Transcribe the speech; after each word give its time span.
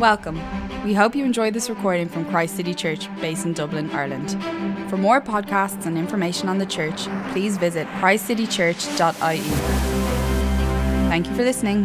Welcome. 0.00 0.40
We 0.82 0.94
hope 0.94 1.14
you 1.14 1.26
enjoyed 1.26 1.52
this 1.52 1.68
recording 1.68 2.08
from 2.08 2.24
Christ 2.24 2.56
City 2.56 2.72
Church, 2.72 3.06
based 3.20 3.44
in 3.44 3.52
Dublin, 3.52 3.90
Ireland. 3.90 4.30
For 4.88 4.96
more 4.96 5.20
podcasts 5.20 5.84
and 5.84 5.98
information 5.98 6.48
on 6.48 6.56
the 6.56 6.64
church, 6.64 7.02
please 7.32 7.58
visit 7.58 7.86
christcitychurch.ie. 7.98 9.40
Thank 11.10 11.26
you 11.26 11.34
for 11.34 11.42
listening. 11.42 11.84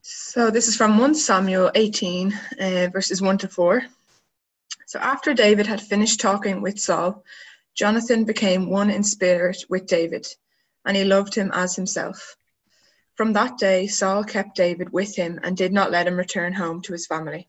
So 0.00 0.50
this 0.50 0.68
is 0.68 0.74
from 0.74 0.96
1 0.96 1.16
Samuel 1.16 1.70
18, 1.74 2.32
uh, 2.32 2.88
verses 2.90 3.20
1 3.20 3.36
to 3.36 3.48
4. 3.48 3.82
So 4.86 4.98
after 5.00 5.34
David 5.34 5.66
had 5.66 5.82
finished 5.82 6.18
talking 6.18 6.62
with 6.62 6.80
Saul, 6.80 7.22
Jonathan 7.74 8.24
became 8.24 8.70
one 8.70 8.88
in 8.88 9.04
spirit 9.04 9.66
with 9.68 9.86
David, 9.86 10.26
and 10.86 10.96
he 10.96 11.04
loved 11.04 11.34
him 11.34 11.50
as 11.52 11.76
himself. 11.76 12.38
From 13.16 13.32
that 13.34 13.58
day, 13.58 13.86
Saul 13.86 14.24
kept 14.24 14.56
David 14.56 14.92
with 14.92 15.14
him 15.14 15.38
and 15.42 15.56
did 15.56 15.72
not 15.72 15.90
let 15.90 16.06
him 16.06 16.16
return 16.16 16.52
home 16.52 16.80
to 16.82 16.92
his 16.92 17.06
family. 17.06 17.48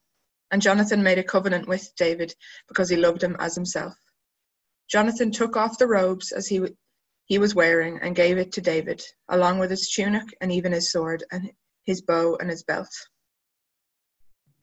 And 0.52 0.62
Jonathan 0.62 1.02
made 1.04 1.18
a 1.18 1.24
covenant 1.24 1.68
with 1.68 1.94
David 1.96 2.36
because 2.68 2.90
he 2.90 2.98
loved 2.98 3.24
him 3.24 3.38
as 3.40 3.56
himself. 3.56 3.96
Jonathan 4.90 5.32
took 5.32 5.56
off 5.56 5.78
the 5.78 5.88
robes 5.88 6.34
as 6.34 6.48
he, 6.48 6.62
he 7.26 7.38
was 7.38 7.56
wearing 7.56 8.00
and 8.02 8.16
gave 8.16 8.38
it 8.38 8.52
to 8.54 8.62
David, 8.62 9.02
along 9.30 9.60
with 9.60 9.70
his 9.70 9.90
tunic 9.90 10.36
and 10.42 10.52
even 10.52 10.74
his 10.74 10.92
sword 10.92 11.24
and 11.32 11.52
his 11.86 12.02
bow 12.02 12.36
and 12.36 12.50
his 12.50 12.64
belt. 12.64 12.94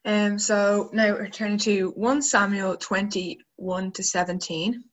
Um, 0.05 0.39
so 0.39 0.89
now 0.93 1.13
we're 1.13 1.27
turning 1.27 1.57
to 1.59 1.89
1 1.91 2.21
Samuel 2.21 2.77
21 2.77 3.91
to 3.93 4.03
17. 4.03 4.83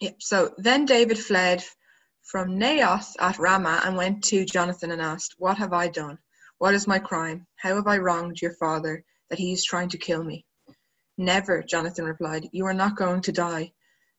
Yep, 0.00 0.16
so 0.18 0.54
then 0.58 0.84
David 0.84 1.18
fled 1.18 1.64
from 2.24 2.58
Naioth 2.58 3.14
at 3.18 3.38
Ramah 3.38 3.82
and 3.84 3.96
went 3.96 4.22
to 4.24 4.44
Jonathan 4.44 4.90
and 4.90 5.02
asked, 5.02 5.34
What 5.38 5.58
have 5.58 5.72
I 5.72 5.88
done? 5.88 6.18
What 6.58 6.74
is 6.74 6.86
my 6.86 6.98
crime? 6.98 7.46
How 7.56 7.74
have 7.74 7.86
I 7.86 7.98
wronged 7.98 8.42
your 8.42 8.54
father 8.54 9.04
that 9.30 9.38
he 9.38 9.52
is 9.52 9.64
trying 9.64 9.88
to 9.88 9.98
kill 9.98 10.22
me? 10.22 10.44
Never, 11.16 11.62
Jonathan 11.62 12.04
replied. 12.04 12.48
You 12.52 12.66
are 12.66 12.74
not 12.74 12.96
going 12.96 13.20
to 13.22 13.32
die. 13.32 13.72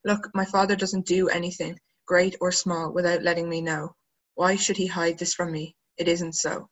Look, 0.03 0.29
my 0.33 0.45
father 0.45 0.75
doesn't 0.75 1.05
do 1.05 1.29
anything, 1.29 1.79
great 2.07 2.35
or 2.41 2.51
small, 2.51 2.91
without 2.91 3.23
letting 3.23 3.47
me 3.47 3.61
know. 3.61 3.95
Why 4.35 4.55
should 4.55 4.77
he 4.77 4.87
hide 4.87 5.19
this 5.19 5.33
from 5.33 5.51
me? 5.51 5.75
It 5.97 6.07
isn't 6.07 6.33
so. 6.33 6.69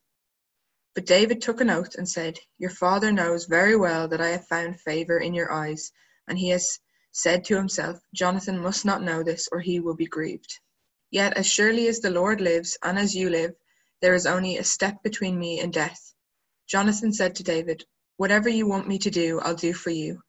But 0.96 1.06
David 1.06 1.42
took 1.42 1.62
an 1.62 1.70
oath 1.70 1.96
and 1.96 2.10
said, 2.10 2.40
Your 2.58 2.72
father 2.72 3.12
knows 3.12 3.46
very 3.46 3.76
well 3.76 4.08
that 4.08 4.22
I 4.22 4.30
have 4.30 4.48
found 4.48 4.82
favor 4.82 5.20
in 5.20 5.34
your 5.34 5.52
eyes, 5.52 5.92
and 6.28 6.38
he 6.38 6.50
has 6.50 6.80
said 7.12 7.46
to 7.46 7.56
himself, 7.56 8.00
Jonathan 8.14 8.60
must 8.60 8.86
not 8.86 9.04
know 9.04 9.24
this, 9.24 9.48
or 9.52 9.60
he 9.60 9.80
will 9.80 9.96
be 9.96 10.08
grieved. 10.08 10.60
Yet 11.12 11.38
as 11.38 11.48
surely 11.48 11.88
as 11.88 12.00
the 12.00 12.12
Lord 12.12 12.40
lives, 12.40 12.78
and 12.84 13.00
as 13.00 13.16
you 13.16 13.30
live, 13.30 13.56
there 14.02 14.14
is 14.14 14.26
only 14.26 14.58
a 14.58 14.64
step 14.64 15.02
between 15.04 15.40
me 15.40 15.60
and 15.60 15.74
death. 15.74 16.14
Jonathan 16.68 17.12
said 17.14 17.36
to 17.36 17.44
David, 17.44 17.86
Whatever 18.18 18.50
you 18.50 18.68
want 18.68 18.88
me 18.88 19.00
to 19.00 19.10
do, 19.10 19.40
I'll 19.40 19.56
do 19.56 19.74
for 19.74 19.90
you. 19.90 20.22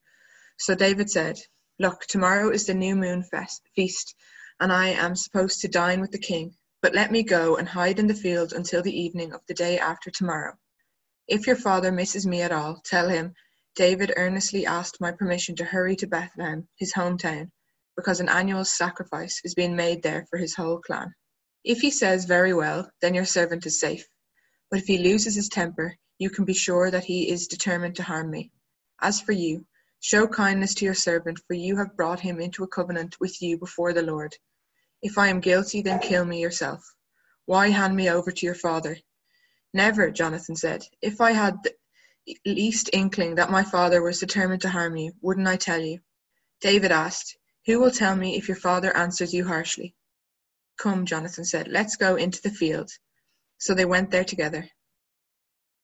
So 0.58 0.74
David 0.74 1.10
said, 1.10 1.38
Look, 1.78 2.06
tomorrow 2.06 2.50
is 2.50 2.66
the 2.66 2.74
new 2.74 2.96
moon 2.96 3.24
feast, 3.74 4.14
and 4.58 4.72
I 4.72 4.88
am 4.88 5.16
supposed 5.16 5.60
to 5.60 5.68
dine 5.68 6.00
with 6.00 6.12
the 6.12 6.18
king, 6.18 6.56
but 6.80 6.94
let 6.94 7.12
me 7.12 7.22
go 7.22 7.56
and 7.56 7.68
hide 7.68 7.98
in 7.98 8.06
the 8.06 8.14
field 8.14 8.52
until 8.52 8.82
the 8.82 8.98
evening 8.98 9.32
of 9.32 9.40
the 9.46 9.54
day 9.54 9.78
after 9.78 10.10
tomorrow. 10.10 10.58
If 11.28 11.46
your 11.46 11.56
father 11.56 11.92
misses 11.92 12.26
me 12.26 12.42
at 12.42 12.52
all, 12.52 12.80
tell 12.84 13.08
him, 13.08 13.34
David 13.74 14.14
earnestly 14.16 14.66
asked 14.66 15.00
my 15.00 15.12
permission 15.12 15.56
to 15.56 15.64
hurry 15.64 15.96
to 15.96 16.06
Bethlehem, 16.06 16.68
his 16.76 16.92
hometown, 16.94 17.50
because 18.00 18.20
an 18.20 18.30
annual 18.30 18.64
sacrifice 18.64 19.42
is 19.44 19.54
being 19.54 19.76
made 19.76 20.02
there 20.02 20.24
for 20.30 20.38
his 20.38 20.54
whole 20.54 20.78
clan. 20.78 21.14
If 21.64 21.80
he 21.80 21.90
says 21.90 22.24
very 22.24 22.54
well, 22.54 22.90
then 23.02 23.12
your 23.12 23.26
servant 23.26 23.66
is 23.66 23.78
safe. 23.78 24.08
But 24.70 24.80
if 24.80 24.86
he 24.86 24.96
loses 24.96 25.34
his 25.34 25.50
temper, 25.50 25.94
you 26.18 26.30
can 26.30 26.46
be 26.46 26.54
sure 26.54 26.90
that 26.90 27.04
he 27.04 27.30
is 27.30 27.46
determined 27.46 27.96
to 27.96 28.02
harm 28.02 28.30
me. 28.30 28.50
As 29.02 29.20
for 29.20 29.32
you, 29.32 29.66
show 30.00 30.26
kindness 30.26 30.74
to 30.76 30.86
your 30.86 30.94
servant, 30.94 31.40
for 31.46 31.52
you 31.52 31.76
have 31.76 31.94
brought 31.96 32.20
him 32.20 32.40
into 32.40 32.64
a 32.64 32.68
covenant 32.68 33.20
with 33.20 33.42
you 33.42 33.58
before 33.58 33.92
the 33.92 34.02
Lord. 34.02 34.34
If 35.02 35.18
I 35.18 35.28
am 35.28 35.40
guilty, 35.40 35.82
then 35.82 35.98
kill 35.98 36.24
me 36.24 36.40
yourself. 36.40 36.82
Why 37.44 37.68
hand 37.68 37.94
me 37.94 38.08
over 38.08 38.30
to 38.30 38.46
your 38.46 38.54
father? 38.54 38.96
Never, 39.74 40.10
Jonathan 40.10 40.56
said. 40.56 40.84
If 41.02 41.20
I 41.20 41.32
had 41.32 41.58
the 41.62 41.74
least 42.46 42.88
inkling 42.94 43.34
that 43.34 43.50
my 43.50 43.62
father 43.62 44.00
was 44.02 44.20
determined 44.20 44.62
to 44.62 44.70
harm 44.70 44.96
you, 44.96 45.12
wouldn't 45.20 45.48
I 45.48 45.56
tell 45.56 45.80
you? 45.80 46.00
David 46.60 46.92
asked, 46.92 47.36
who 47.66 47.78
will 47.78 47.90
tell 47.90 48.16
me 48.16 48.36
if 48.36 48.48
your 48.48 48.56
father 48.56 48.96
answers 48.96 49.34
you 49.34 49.46
harshly? 49.46 49.94
Come, 50.78 51.06
Jonathan 51.06 51.44
said, 51.44 51.68
let's 51.68 51.96
go 51.96 52.16
into 52.16 52.40
the 52.42 52.50
field. 52.50 52.90
So 53.58 53.74
they 53.74 53.84
went 53.84 54.10
there 54.10 54.24
together. 54.24 54.68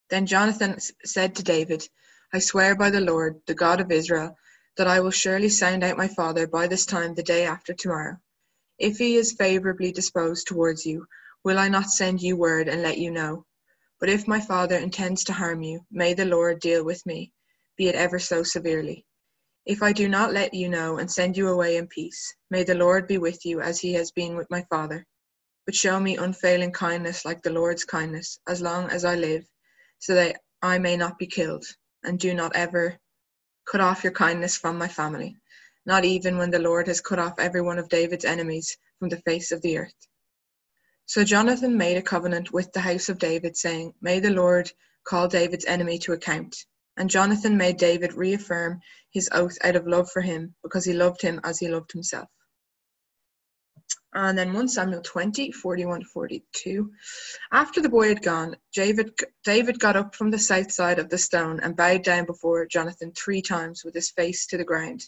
Then 0.08 0.26
Jonathan 0.26 0.78
said 1.04 1.34
to 1.36 1.42
David, 1.42 1.88
I 2.32 2.38
swear 2.38 2.74
by 2.76 2.90
the 2.90 3.00
Lord, 3.00 3.40
the 3.46 3.54
God 3.54 3.80
of 3.80 3.90
Israel, 3.90 4.36
that 4.76 4.86
I 4.86 5.00
will 5.00 5.10
surely 5.10 5.48
sound 5.48 5.84
out 5.84 5.98
my 5.98 6.08
father 6.08 6.46
by 6.46 6.66
this 6.66 6.86
time 6.86 7.14
the 7.14 7.22
day 7.22 7.44
after 7.44 7.74
tomorrow. 7.74 8.16
If 8.78 8.98
he 8.98 9.16
is 9.16 9.32
favorably 9.32 9.92
disposed 9.92 10.46
towards 10.46 10.86
you, 10.86 11.06
will 11.44 11.58
I 11.58 11.68
not 11.68 11.90
send 11.90 12.20
you 12.20 12.36
word 12.36 12.68
and 12.68 12.82
let 12.82 12.98
you 12.98 13.10
know? 13.10 13.46
But 13.98 14.10
if 14.10 14.28
my 14.28 14.40
father 14.40 14.76
intends 14.76 15.24
to 15.24 15.32
harm 15.32 15.62
you, 15.62 15.80
may 15.90 16.14
the 16.14 16.26
Lord 16.26 16.60
deal 16.60 16.84
with 16.84 17.04
me, 17.06 17.32
be 17.76 17.88
it 17.88 17.94
ever 17.94 18.18
so 18.18 18.42
severely. 18.42 19.06
If 19.66 19.82
I 19.82 19.92
do 19.92 20.08
not 20.08 20.32
let 20.32 20.54
you 20.54 20.68
know 20.68 20.98
and 20.98 21.10
send 21.10 21.36
you 21.36 21.48
away 21.48 21.76
in 21.76 21.88
peace, 21.88 22.36
may 22.50 22.62
the 22.62 22.76
Lord 22.76 23.08
be 23.08 23.18
with 23.18 23.44
you 23.44 23.60
as 23.60 23.80
he 23.80 23.94
has 23.94 24.12
been 24.12 24.36
with 24.36 24.48
my 24.48 24.64
father. 24.70 25.04
But 25.64 25.74
show 25.74 25.98
me 25.98 26.16
unfailing 26.16 26.70
kindness 26.70 27.24
like 27.24 27.42
the 27.42 27.50
Lord's 27.50 27.84
kindness, 27.84 28.38
as 28.46 28.62
long 28.62 28.88
as 28.90 29.04
I 29.04 29.16
live, 29.16 29.44
so 29.98 30.14
that 30.14 30.40
I 30.62 30.78
may 30.78 30.96
not 30.96 31.18
be 31.18 31.26
killed, 31.26 31.64
and 32.04 32.16
do 32.16 32.32
not 32.32 32.54
ever 32.54 32.96
cut 33.68 33.80
off 33.80 34.04
your 34.04 34.12
kindness 34.12 34.56
from 34.56 34.78
my 34.78 34.86
family, 34.86 35.36
not 35.84 36.04
even 36.04 36.38
when 36.38 36.52
the 36.52 36.60
Lord 36.60 36.86
has 36.86 37.00
cut 37.00 37.18
off 37.18 37.40
every 37.40 37.60
one 37.60 37.80
of 37.80 37.88
David's 37.88 38.24
enemies 38.24 38.78
from 39.00 39.08
the 39.08 39.20
face 39.22 39.50
of 39.50 39.62
the 39.62 39.78
earth. 39.78 40.06
So 41.06 41.24
Jonathan 41.24 41.76
made 41.76 41.96
a 41.96 42.02
covenant 42.02 42.52
with 42.52 42.72
the 42.72 42.78
house 42.78 43.08
of 43.08 43.18
David, 43.18 43.56
saying, 43.56 43.94
May 44.00 44.20
the 44.20 44.30
Lord 44.30 44.70
call 45.02 45.26
David's 45.26 45.64
enemy 45.64 45.98
to 46.00 46.12
account 46.12 46.56
and 46.96 47.10
Jonathan 47.10 47.56
made 47.56 47.76
David 47.76 48.14
reaffirm 48.14 48.80
his 49.10 49.28
oath 49.32 49.56
out 49.62 49.76
of 49.76 49.86
love 49.86 50.10
for 50.10 50.22
him, 50.22 50.54
because 50.62 50.84
he 50.84 50.92
loved 50.92 51.20
him 51.20 51.40
as 51.44 51.58
he 51.58 51.68
loved 51.68 51.92
himself. 51.92 52.28
And 54.14 54.38
then 54.38 54.54
1 54.54 54.68
Samuel 54.68 55.02
20, 55.02 55.52
41 55.52 56.04
42. 56.04 56.90
After 57.52 57.82
the 57.82 57.90
boy 57.90 58.08
had 58.08 58.22
gone, 58.22 58.56
David, 58.72 59.12
David 59.44 59.78
got 59.78 59.96
up 59.96 60.14
from 60.14 60.30
the 60.30 60.38
south 60.38 60.72
side 60.72 60.98
of 60.98 61.10
the 61.10 61.18
stone 61.18 61.60
and 61.60 61.76
bowed 61.76 62.02
down 62.02 62.24
before 62.24 62.64
Jonathan 62.66 63.12
three 63.12 63.42
times 63.42 63.84
with 63.84 63.94
his 63.94 64.10
face 64.10 64.46
to 64.46 64.56
the 64.56 64.64
ground. 64.64 65.02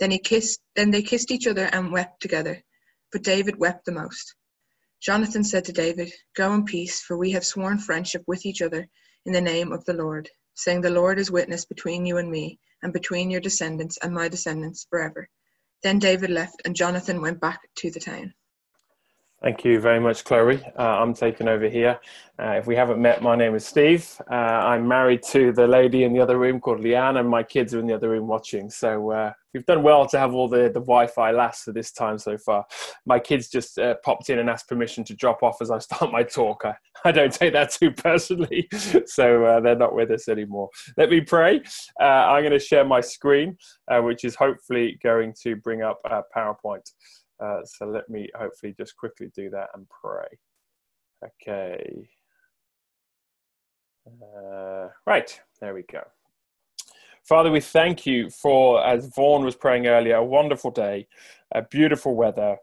Then 0.00 0.10
he 0.10 0.18
kissed 0.18 0.60
then 0.74 0.90
they 0.90 1.02
kissed 1.02 1.30
each 1.30 1.46
other 1.46 1.66
and 1.66 1.92
wept 1.92 2.20
together. 2.20 2.64
But 3.12 3.22
David 3.22 3.58
wept 3.58 3.84
the 3.84 3.92
most. 3.92 4.34
Jonathan 5.00 5.44
said 5.44 5.64
to 5.66 5.72
David, 5.72 6.12
Go 6.34 6.52
in 6.54 6.64
peace, 6.64 7.00
for 7.00 7.16
we 7.16 7.30
have 7.30 7.46
sworn 7.46 7.78
friendship 7.78 8.24
with 8.26 8.44
each 8.44 8.60
other 8.60 8.88
in 9.24 9.32
the 9.32 9.40
name 9.40 9.70
of 9.70 9.84
the 9.84 9.92
Lord 9.92 10.28
saying, 10.58 10.80
The 10.80 10.90
Lord 10.90 11.18
is 11.18 11.30
witness 11.30 11.64
between 11.64 12.04
you 12.04 12.18
and 12.18 12.30
me, 12.30 12.58
and 12.82 12.92
between 12.92 13.30
your 13.30 13.40
descendants 13.40 13.98
and 14.02 14.12
my 14.12 14.28
descendants 14.28 14.86
forever. 14.90 15.28
Then 15.82 15.98
David 16.00 16.30
left, 16.30 16.62
and 16.64 16.74
Jonathan 16.76 17.22
went 17.22 17.40
back 17.40 17.60
to 17.76 17.90
the 17.90 18.00
town. 18.00 18.34
Thank 19.40 19.64
you 19.64 19.78
very 19.78 20.00
much, 20.00 20.24
Chloe. 20.24 20.60
Uh, 20.76 20.82
I'm 20.82 21.14
taking 21.14 21.46
over 21.46 21.68
here. 21.68 22.00
Uh, 22.40 22.54
if 22.58 22.66
we 22.66 22.74
haven't 22.74 23.00
met, 23.00 23.22
my 23.22 23.36
name 23.36 23.54
is 23.54 23.64
Steve. 23.64 24.20
Uh, 24.28 24.34
I'm 24.34 24.88
married 24.88 25.22
to 25.30 25.52
the 25.52 25.64
lady 25.64 26.02
in 26.02 26.12
the 26.12 26.18
other 26.18 26.36
room 26.36 26.58
called 26.58 26.80
Leanne, 26.80 27.20
and 27.20 27.28
my 27.28 27.44
kids 27.44 27.72
are 27.72 27.78
in 27.78 27.86
the 27.86 27.94
other 27.94 28.10
room 28.10 28.26
watching. 28.26 28.68
So 28.68 29.12
uh, 29.12 29.32
we've 29.54 29.64
done 29.64 29.84
well 29.84 30.08
to 30.08 30.18
have 30.18 30.34
all 30.34 30.48
the, 30.48 30.64
the 30.64 30.80
Wi-Fi 30.80 31.30
last 31.30 31.62
for 31.62 31.70
this 31.72 31.92
time 31.92 32.18
so 32.18 32.36
far. 32.36 32.66
My 33.06 33.20
kids 33.20 33.48
just 33.48 33.78
uh, 33.78 33.94
popped 34.04 34.28
in 34.28 34.40
and 34.40 34.50
asked 34.50 34.68
permission 34.68 35.04
to 35.04 35.14
drop 35.14 35.44
off 35.44 35.62
as 35.62 35.70
I 35.70 35.78
start 35.78 36.10
my 36.10 36.24
talk. 36.24 36.64
I, 36.64 36.74
I 37.04 37.12
don't 37.12 37.32
take 37.32 37.52
that 37.52 37.70
too 37.70 37.92
personally, 37.92 38.68
so 39.06 39.44
uh, 39.44 39.60
they're 39.60 39.76
not 39.76 39.94
with 39.94 40.10
us 40.10 40.28
anymore. 40.28 40.68
Let 40.96 41.10
me 41.10 41.20
pray. 41.20 41.62
I'm 42.00 42.42
going 42.42 42.50
to 42.50 42.58
share 42.58 42.84
my 42.84 43.00
screen, 43.00 43.56
which 43.88 44.24
is 44.24 44.34
hopefully 44.34 44.98
going 45.00 45.32
to 45.44 45.54
bring 45.54 45.82
up 45.82 46.00
PowerPoint. 46.36 46.90
Uh, 47.40 47.60
so 47.64 47.86
let 47.86 48.08
me 48.08 48.28
hopefully 48.34 48.74
just 48.76 48.96
quickly 48.96 49.30
do 49.34 49.50
that 49.50 49.68
and 49.74 49.86
pray. 49.88 50.26
Okay. 51.24 52.08
Uh, 54.06 54.88
right, 55.06 55.40
there 55.60 55.74
we 55.74 55.82
go. 55.90 56.02
Father, 57.24 57.50
we 57.50 57.60
thank 57.60 58.06
you 58.06 58.30
for, 58.30 58.84
as 58.84 59.06
Vaughan 59.14 59.44
was 59.44 59.54
praying 59.54 59.86
earlier, 59.86 60.16
a 60.16 60.24
wonderful 60.24 60.70
day, 60.70 61.06
a 61.54 61.60
beautiful 61.60 62.14
weather. 62.14 62.56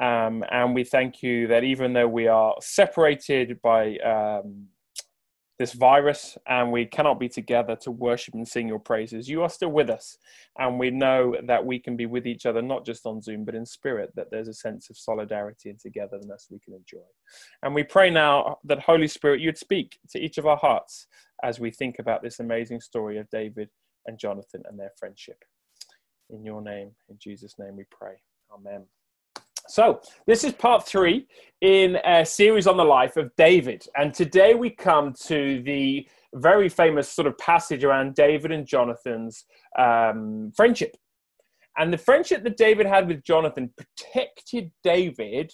Um, 0.00 0.44
and 0.50 0.74
we 0.74 0.84
thank 0.84 1.22
you 1.22 1.48
that 1.48 1.64
even 1.64 1.92
though 1.92 2.08
we 2.08 2.28
are 2.28 2.54
separated 2.60 3.60
by 3.62 3.96
um, 3.98 4.68
this 5.62 5.74
virus 5.74 6.36
and 6.48 6.72
we 6.72 6.84
cannot 6.84 7.20
be 7.20 7.28
together 7.28 7.76
to 7.76 7.92
worship 7.92 8.34
and 8.34 8.48
sing 8.48 8.66
your 8.66 8.80
praises, 8.80 9.28
you 9.28 9.42
are 9.42 9.48
still 9.48 9.68
with 9.68 9.88
us. 9.88 10.18
And 10.58 10.76
we 10.76 10.90
know 10.90 11.36
that 11.46 11.64
we 11.64 11.78
can 11.78 11.96
be 11.96 12.06
with 12.06 12.26
each 12.26 12.46
other, 12.46 12.60
not 12.60 12.84
just 12.84 13.06
on 13.06 13.22
Zoom, 13.22 13.44
but 13.44 13.54
in 13.54 13.64
spirit, 13.64 14.10
that 14.16 14.26
there's 14.32 14.48
a 14.48 14.54
sense 14.54 14.90
of 14.90 14.98
solidarity 14.98 15.70
and 15.70 15.78
togetherness 15.78 16.48
we 16.50 16.58
can 16.58 16.74
enjoy. 16.74 17.06
And 17.62 17.76
we 17.76 17.84
pray 17.84 18.10
now 18.10 18.58
that 18.64 18.80
Holy 18.80 19.06
Spirit, 19.06 19.40
you'd 19.40 19.56
speak 19.56 20.00
to 20.10 20.18
each 20.18 20.36
of 20.36 20.46
our 20.46 20.56
hearts 20.56 21.06
as 21.44 21.60
we 21.60 21.70
think 21.70 22.00
about 22.00 22.24
this 22.24 22.40
amazing 22.40 22.80
story 22.80 23.18
of 23.18 23.30
David 23.30 23.68
and 24.06 24.18
Jonathan 24.18 24.64
and 24.68 24.76
their 24.76 24.90
friendship. 24.98 25.44
In 26.30 26.44
your 26.44 26.60
name, 26.60 26.90
in 27.08 27.18
Jesus' 27.20 27.54
name 27.56 27.76
we 27.76 27.84
pray. 27.88 28.14
Amen. 28.52 28.82
So, 29.68 30.00
this 30.26 30.44
is 30.44 30.52
part 30.52 30.86
three 30.86 31.26
in 31.60 31.96
a 32.04 32.26
series 32.26 32.66
on 32.66 32.76
the 32.76 32.84
life 32.84 33.16
of 33.16 33.34
David. 33.36 33.86
And 33.96 34.12
today 34.12 34.54
we 34.54 34.70
come 34.70 35.12
to 35.26 35.62
the 35.62 36.06
very 36.34 36.68
famous 36.68 37.08
sort 37.08 37.28
of 37.28 37.38
passage 37.38 37.84
around 37.84 38.14
David 38.14 38.50
and 38.50 38.66
Jonathan's 38.66 39.44
um, 39.78 40.52
friendship. 40.56 40.96
And 41.78 41.92
the 41.92 41.98
friendship 41.98 42.42
that 42.42 42.56
David 42.56 42.86
had 42.86 43.06
with 43.06 43.22
Jonathan 43.22 43.72
protected 43.76 44.70
David 44.82 45.52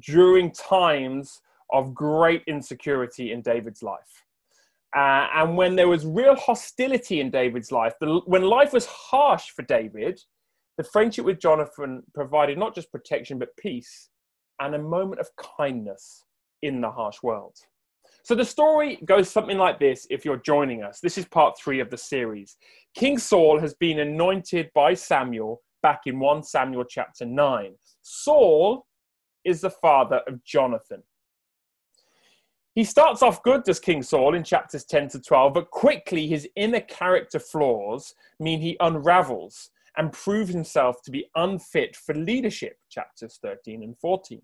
during 0.00 0.52
times 0.52 1.40
of 1.72 1.94
great 1.94 2.42
insecurity 2.46 3.32
in 3.32 3.42
David's 3.42 3.82
life. 3.82 4.24
Uh, 4.94 5.28
and 5.34 5.56
when 5.56 5.76
there 5.76 5.88
was 5.88 6.04
real 6.04 6.34
hostility 6.34 7.20
in 7.20 7.30
David's 7.30 7.72
life, 7.72 7.94
the, 8.00 8.20
when 8.26 8.42
life 8.42 8.72
was 8.72 8.86
harsh 8.86 9.50
for 9.50 9.62
David, 9.62 10.20
the 10.80 10.84
friendship 10.84 11.26
with 11.26 11.38
Jonathan 11.38 12.02
provided 12.14 12.56
not 12.56 12.74
just 12.74 12.90
protection, 12.90 13.38
but 13.38 13.54
peace 13.58 14.08
and 14.60 14.74
a 14.74 14.78
moment 14.78 15.20
of 15.20 15.28
kindness 15.58 16.24
in 16.62 16.80
the 16.80 16.90
harsh 16.90 17.18
world. 17.22 17.54
So 18.22 18.34
the 18.34 18.46
story 18.46 18.98
goes 19.04 19.28
something 19.28 19.58
like 19.58 19.78
this 19.78 20.06
if 20.08 20.24
you're 20.24 20.38
joining 20.38 20.82
us. 20.82 20.98
This 21.02 21.18
is 21.18 21.26
part 21.26 21.58
three 21.58 21.80
of 21.80 21.90
the 21.90 21.98
series. 21.98 22.56
King 22.94 23.18
Saul 23.18 23.60
has 23.60 23.74
been 23.74 23.98
anointed 23.98 24.70
by 24.74 24.94
Samuel 24.94 25.60
back 25.82 26.00
in 26.06 26.18
1 26.18 26.44
Samuel 26.44 26.84
chapter 26.84 27.26
9. 27.26 27.74
Saul 28.00 28.86
is 29.44 29.60
the 29.60 29.68
father 29.68 30.22
of 30.26 30.42
Jonathan. 30.44 31.02
He 32.74 32.84
starts 32.84 33.22
off 33.22 33.42
good, 33.42 33.64
does 33.64 33.80
King 33.80 34.02
Saul, 34.02 34.34
in 34.34 34.44
chapters 34.44 34.86
10 34.86 35.08
to 35.08 35.20
12, 35.20 35.52
but 35.52 35.70
quickly 35.70 36.26
his 36.26 36.48
inner 36.56 36.80
character 36.80 37.38
flaws 37.38 38.14
mean 38.38 38.62
he 38.62 38.78
unravels 38.80 39.68
and 39.96 40.12
proves 40.12 40.52
himself 40.52 41.02
to 41.02 41.10
be 41.10 41.26
unfit 41.34 41.96
for 41.96 42.14
leadership, 42.14 42.76
chapters 42.88 43.38
13 43.42 43.82
and 43.82 43.98
14. 43.98 44.40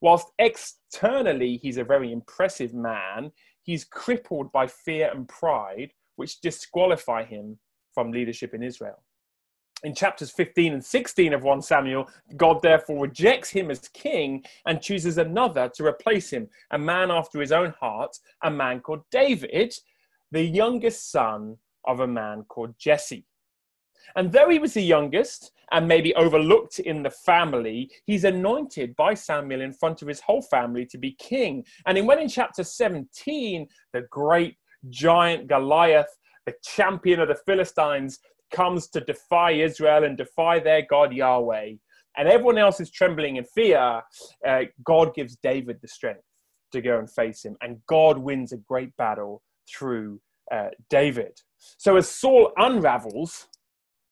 Whilst 0.00 0.28
externally 0.38 1.56
he's 1.56 1.78
a 1.78 1.84
very 1.84 2.12
impressive 2.12 2.74
man, 2.74 3.32
he's 3.62 3.84
crippled 3.84 4.52
by 4.52 4.66
fear 4.66 5.10
and 5.12 5.28
pride, 5.28 5.92
which 6.16 6.40
disqualify 6.40 7.24
him 7.24 7.58
from 7.92 8.12
leadership 8.12 8.54
in 8.54 8.62
Israel. 8.62 9.02
In 9.84 9.94
chapters 9.94 10.30
15 10.30 10.72
and 10.72 10.84
16 10.84 11.34
of 11.34 11.42
1 11.42 11.62
Samuel, 11.62 12.08
God 12.36 12.62
therefore 12.62 13.02
rejects 13.02 13.50
him 13.50 13.70
as 13.70 13.88
king 13.88 14.44
and 14.64 14.80
chooses 14.80 15.18
another 15.18 15.70
to 15.74 15.84
replace 15.84 16.30
him, 16.30 16.48
a 16.70 16.78
man 16.78 17.10
after 17.10 17.40
his 17.40 17.52
own 17.52 17.74
heart, 17.78 18.16
a 18.42 18.50
man 18.50 18.80
called 18.80 19.02
David, 19.10 19.74
the 20.30 20.42
youngest 20.42 21.10
son 21.10 21.58
of 21.84 22.00
a 22.00 22.06
man 22.06 22.44
called 22.48 22.74
Jesse. 22.78 23.26
And 24.14 24.32
though 24.32 24.48
he 24.48 24.58
was 24.58 24.74
the 24.74 24.82
youngest 24.82 25.52
and 25.72 25.88
maybe 25.88 26.14
overlooked 26.14 26.78
in 26.78 27.02
the 27.02 27.10
family, 27.10 27.90
he's 28.04 28.24
anointed 28.24 28.94
by 28.96 29.14
Samuel 29.14 29.62
in 29.62 29.72
front 29.72 30.02
of 30.02 30.08
his 30.08 30.20
whole 30.20 30.42
family 30.42 30.86
to 30.86 30.98
be 30.98 31.16
king. 31.18 31.64
And 31.86 32.06
when 32.06 32.20
in 32.20 32.28
chapter 32.28 32.62
17, 32.62 33.66
the 33.92 34.02
great 34.10 34.56
giant 34.88 35.48
Goliath, 35.48 36.16
the 36.44 36.54
champion 36.62 37.20
of 37.20 37.28
the 37.28 37.38
Philistines, 37.46 38.20
comes 38.52 38.86
to 38.88 39.00
defy 39.00 39.52
Israel 39.52 40.04
and 40.04 40.16
defy 40.16 40.60
their 40.60 40.82
God 40.82 41.12
Yahweh, 41.12 41.72
and 42.16 42.28
everyone 42.28 42.58
else 42.58 42.80
is 42.80 42.90
trembling 42.90 43.36
in 43.36 43.44
fear, 43.44 44.02
uh, 44.46 44.60
God 44.84 45.14
gives 45.14 45.36
David 45.36 45.78
the 45.82 45.88
strength 45.88 46.22
to 46.72 46.80
go 46.80 46.98
and 46.98 47.10
face 47.10 47.44
him. 47.44 47.56
And 47.60 47.78
God 47.86 48.18
wins 48.18 48.52
a 48.52 48.56
great 48.56 48.96
battle 48.96 49.42
through 49.68 50.20
uh, 50.50 50.68
David. 50.88 51.38
So 51.76 51.96
as 51.96 52.08
Saul 52.08 52.52
unravels, 52.56 53.48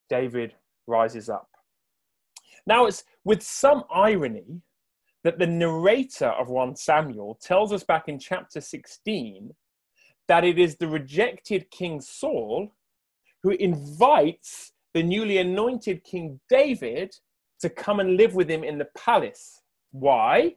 David 0.08 0.54
rises 0.86 1.28
up. 1.28 1.48
Now, 2.66 2.86
it's 2.86 3.04
with 3.24 3.42
some 3.42 3.84
irony 3.92 4.62
that 5.22 5.38
the 5.38 5.46
narrator 5.46 6.28
of 6.28 6.48
1 6.48 6.76
Samuel 6.76 7.38
tells 7.40 7.72
us 7.72 7.82
back 7.82 8.08
in 8.08 8.18
chapter 8.18 8.60
16 8.60 9.54
that 10.28 10.44
it 10.44 10.58
is 10.58 10.76
the 10.76 10.88
rejected 10.88 11.70
King 11.70 12.00
Saul 12.00 12.72
who 13.42 13.50
invites 13.50 14.72
the 14.94 15.02
newly 15.02 15.38
anointed 15.38 16.04
King 16.04 16.40
David 16.48 17.14
to 17.60 17.68
come 17.68 18.00
and 18.00 18.16
live 18.16 18.34
with 18.34 18.48
him 18.48 18.64
in 18.64 18.78
the 18.78 18.88
palace. 18.96 19.60
Why? 19.92 20.56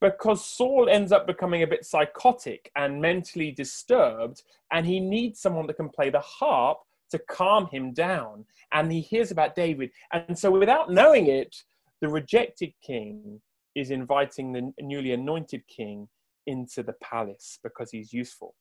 Because 0.00 0.44
Saul 0.44 0.88
ends 0.88 1.10
up 1.10 1.26
becoming 1.26 1.62
a 1.62 1.66
bit 1.66 1.84
psychotic 1.84 2.70
and 2.76 3.00
mentally 3.00 3.50
disturbed, 3.50 4.42
and 4.72 4.86
he 4.86 5.00
needs 5.00 5.40
someone 5.40 5.66
that 5.66 5.76
can 5.76 5.88
play 5.88 6.10
the 6.10 6.20
harp 6.20 6.78
to 7.10 7.18
calm 7.30 7.68
him 7.68 7.92
down. 7.92 8.44
And 8.72 8.90
he 8.90 9.00
hears 9.00 9.30
about 9.30 9.54
David. 9.54 9.90
And 10.12 10.38
so, 10.38 10.50
without 10.50 10.90
knowing 10.90 11.28
it, 11.28 11.56
the 12.00 12.08
rejected 12.08 12.72
king 12.82 13.40
is 13.74 13.90
inviting 13.90 14.52
the 14.52 14.72
newly 14.80 15.12
anointed 15.12 15.62
king 15.68 16.08
into 16.46 16.82
the 16.82 16.94
palace 16.94 17.58
because 17.62 17.90
he's 17.90 18.12
useful. 18.12 18.54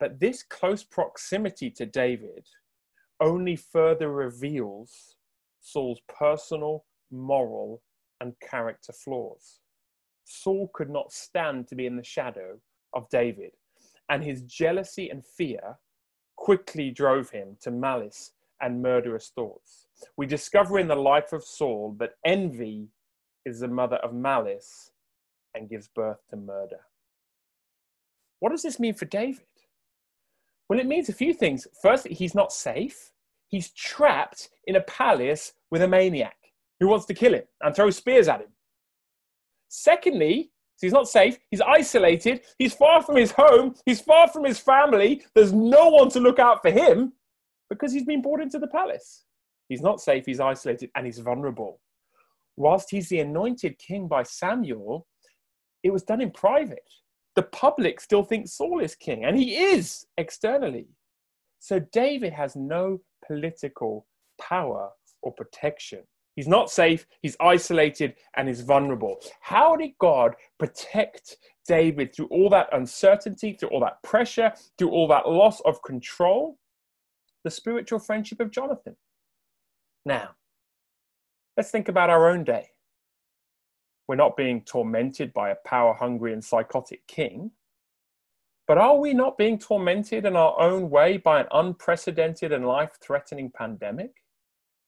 But 0.00 0.18
this 0.18 0.42
close 0.42 0.82
proximity 0.82 1.70
to 1.72 1.86
David 1.86 2.46
only 3.20 3.56
further 3.56 4.10
reveals 4.10 5.16
Saul's 5.60 6.00
personal, 6.08 6.84
moral, 7.10 7.82
and 8.20 8.34
character 8.40 8.92
flaws. 8.92 9.60
Saul 10.24 10.70
could 10.74 10.90
not 10.90 11.12
stand 11.12 11.68
to 11.68 11.74
be 11.74 11.86
in 11.86 11.96
the 11.96 12.04
shadow 12.04 12.58
of 12.94 13.08
David, 13.10 13.52
and 14.08 14.22
his 14.22 14.42
jealousy 14.42 15.10
and 15.10 15.24
fear 15.24 15.78
quickly 16.44 16.90
drove 16.90 17.30
him 17.30 17.56
to 17.58 17.70
malice 17.70 18.32
and 18.60 18.82
murderous 18.82 19.32
thoughts. 19.34 19.86
We 20.18 20.26
discover 20.26 20.78
in 20.78 20.88
the 20.88 20.94
life 20.94 21.32
of 21.32 21.42
Saul 21.42 21.96
that 21.98 22.16
envy 22.22 22.88
is 23.46 23.60
the 23.60 23.68
mother 23.68 23.96
of 23.96 24.12
malice 24.12 24.90
and 25.54 25.70
gives 25.70 25.88
birth 25.88 26.18
to 26.28 26.36
murder. 26.36 26.80
What 28.40 28.50
does 28.50 28.60
this 28.60 28.78
mean 28.78 28.92
for 28.92 29.06
David? 29.06 29.46
Well, 30.68 30.78
it 30.78 30.86
means 30.86 31.08
a 31.08 31.14
few 31.14 31.32
things. 31.32 31.66
First, 31.80 32.08
he's 32.08 32.34
not 32.34 32.52
safe. 32.52 33.12
He's 33.48 33.70
trapped 33.70 34.50
in 34.66 34.76
a 34.76 34.82
palace 34.82 35.54
with 35.70 35.80
a 35.80 35.88
maniac 35.88 36.36
who 36.78 36.88
wants 36.88 37.06
to 37.06 37.14
kill 37.14 37.32
him 37.32 37.44
and 37.62 37.74
throw 37.74 37.88
spears 37.88 38.28
at 38.28 38.42
him. 38.42 38.52
Secondly, 39.70 40.50
so 40.76 40.86
he's 40.86 40.92
not 40.92 41.08
safe. 41.08 41.38
He's 41.50 41.60
isolated. 41.60 42.42
He's 42.58 42.74
far 42.74 43.02
from 43.02 43.16
his 43.16 43.32
home. 43.32 43.74
He's 43.86 44.00
far 44.00 44.28
from 44.28 44.44
his 44.44 44.58
family. 44.58 45.22
There's 45.34 45.52
no 45.52 45.88
one 45.88 46.08
to 46.10 46.20
look 46.20 46.38
out 46.38 46.62
for 46.62 46.70
him 46.70 47.12
because 47.70 47.92
he's 47.92 48.04
been 48.04 48.22
brought 48.22 48.40
into 48.40 48.58
the 48.58 48.66
palace. 48.66 49.24
He's 49.68 49.82
not 49.82 50.00
safe. 50.00 50.26
He's 50.26 50.40
isolated 50.40 50.90
and 50.96 51.06
he's 51.06 51.18
vulnerable. 51.20 51.80
Whilst 52.56 52.90
he's 52.90 53.08
the 53.08 53.20
anointed 53.20 53.78
king 53.78 54.08
by 54.08 54.24
Samuel, 54.24 55.06
it 55.82 55.92
was 55.92 56.02
done 56.02 56.20
in 56.20 56.30
private. 56.30 56.88
The 57.36 57.42
public 57.42 58.00
still 58.00 58.22
thinks 58.22 58.52
Saul 58.52 58.80
is 58.80 58.94
king, 58.94 59.24
and 59.24 59.36
he 59.36 59.56
is 59.56 60.06
externally. 60.16 60.86
So 61.58 61.80
David 61.80 62.32
has 62.32 62.54
no 62.54 63.00
political 63.26 64.06
power 64.40 64.90
or 65.22 65.32
protection. 65.32 66.00
He's 66.36 66.48
not 66.48 66.70
safe, 66.70 67.06
he's 67.22 67.36
isolated, 67.40 68.14
and 68.36 68.48
he's 68.48 68.60
vulnerable. 68.60 69.20
How 69.40 69.76
did 69.76 69.92
God 69.98 70.34
protect 70.58 71.36
David 71.66 72.14
through 72.14 72.26
all 72.26 72.50
that 72.50 72.68
uncertainty, 72.72 73.52
through 73.52 73.68
all 73.68 73.80
that 73.80 74.02
pressure, 74.02 74.52
through 74.76 74.90
all 74.90 75.06
that 75.08 75.28
loss 75.28 75.60
of 75.60 75.82
control? 75.82 76.58
The 77.44 77.50
spiritual 77.50 78.00
friendship 78.00 78.40
of 78.40 78.50
Jonathan. 78.50 78.96
Now, 80.04 80.30
let's 81.56 81.70
think 81.70 81.88
about 81.88 82.10
our 82.10 82.28
own 82.28 82.42
day. 82.42 82.70
We're 84.08 84.16
not 84.16 84.36
being 84.36 84.62
tormented 84.62 85.32
by 85.32 85.50
a 85.50 85.56
power 85.64 85.94
hungry 85.94 86.32
and 86.32 86.44
psychotic 86.44 87.06
king, 87.06 87.52
but 88.66 88.78
are 88.78 88.98
we 88.98 89.14
not 89.14 89.38
being 89.38 89.58
tormented 89.58 90.26
in 90.26 90.36
our 90.36 90.58
own 90.58 90.90
way 90.90 91.16
by 91.16 91.40
an 91.40 91.46
unprecedented 91.52 92.52
and 92.52 92.66
life 92.66 92.98
threatening 93.00 93.50
pandemic? 93.54 94.23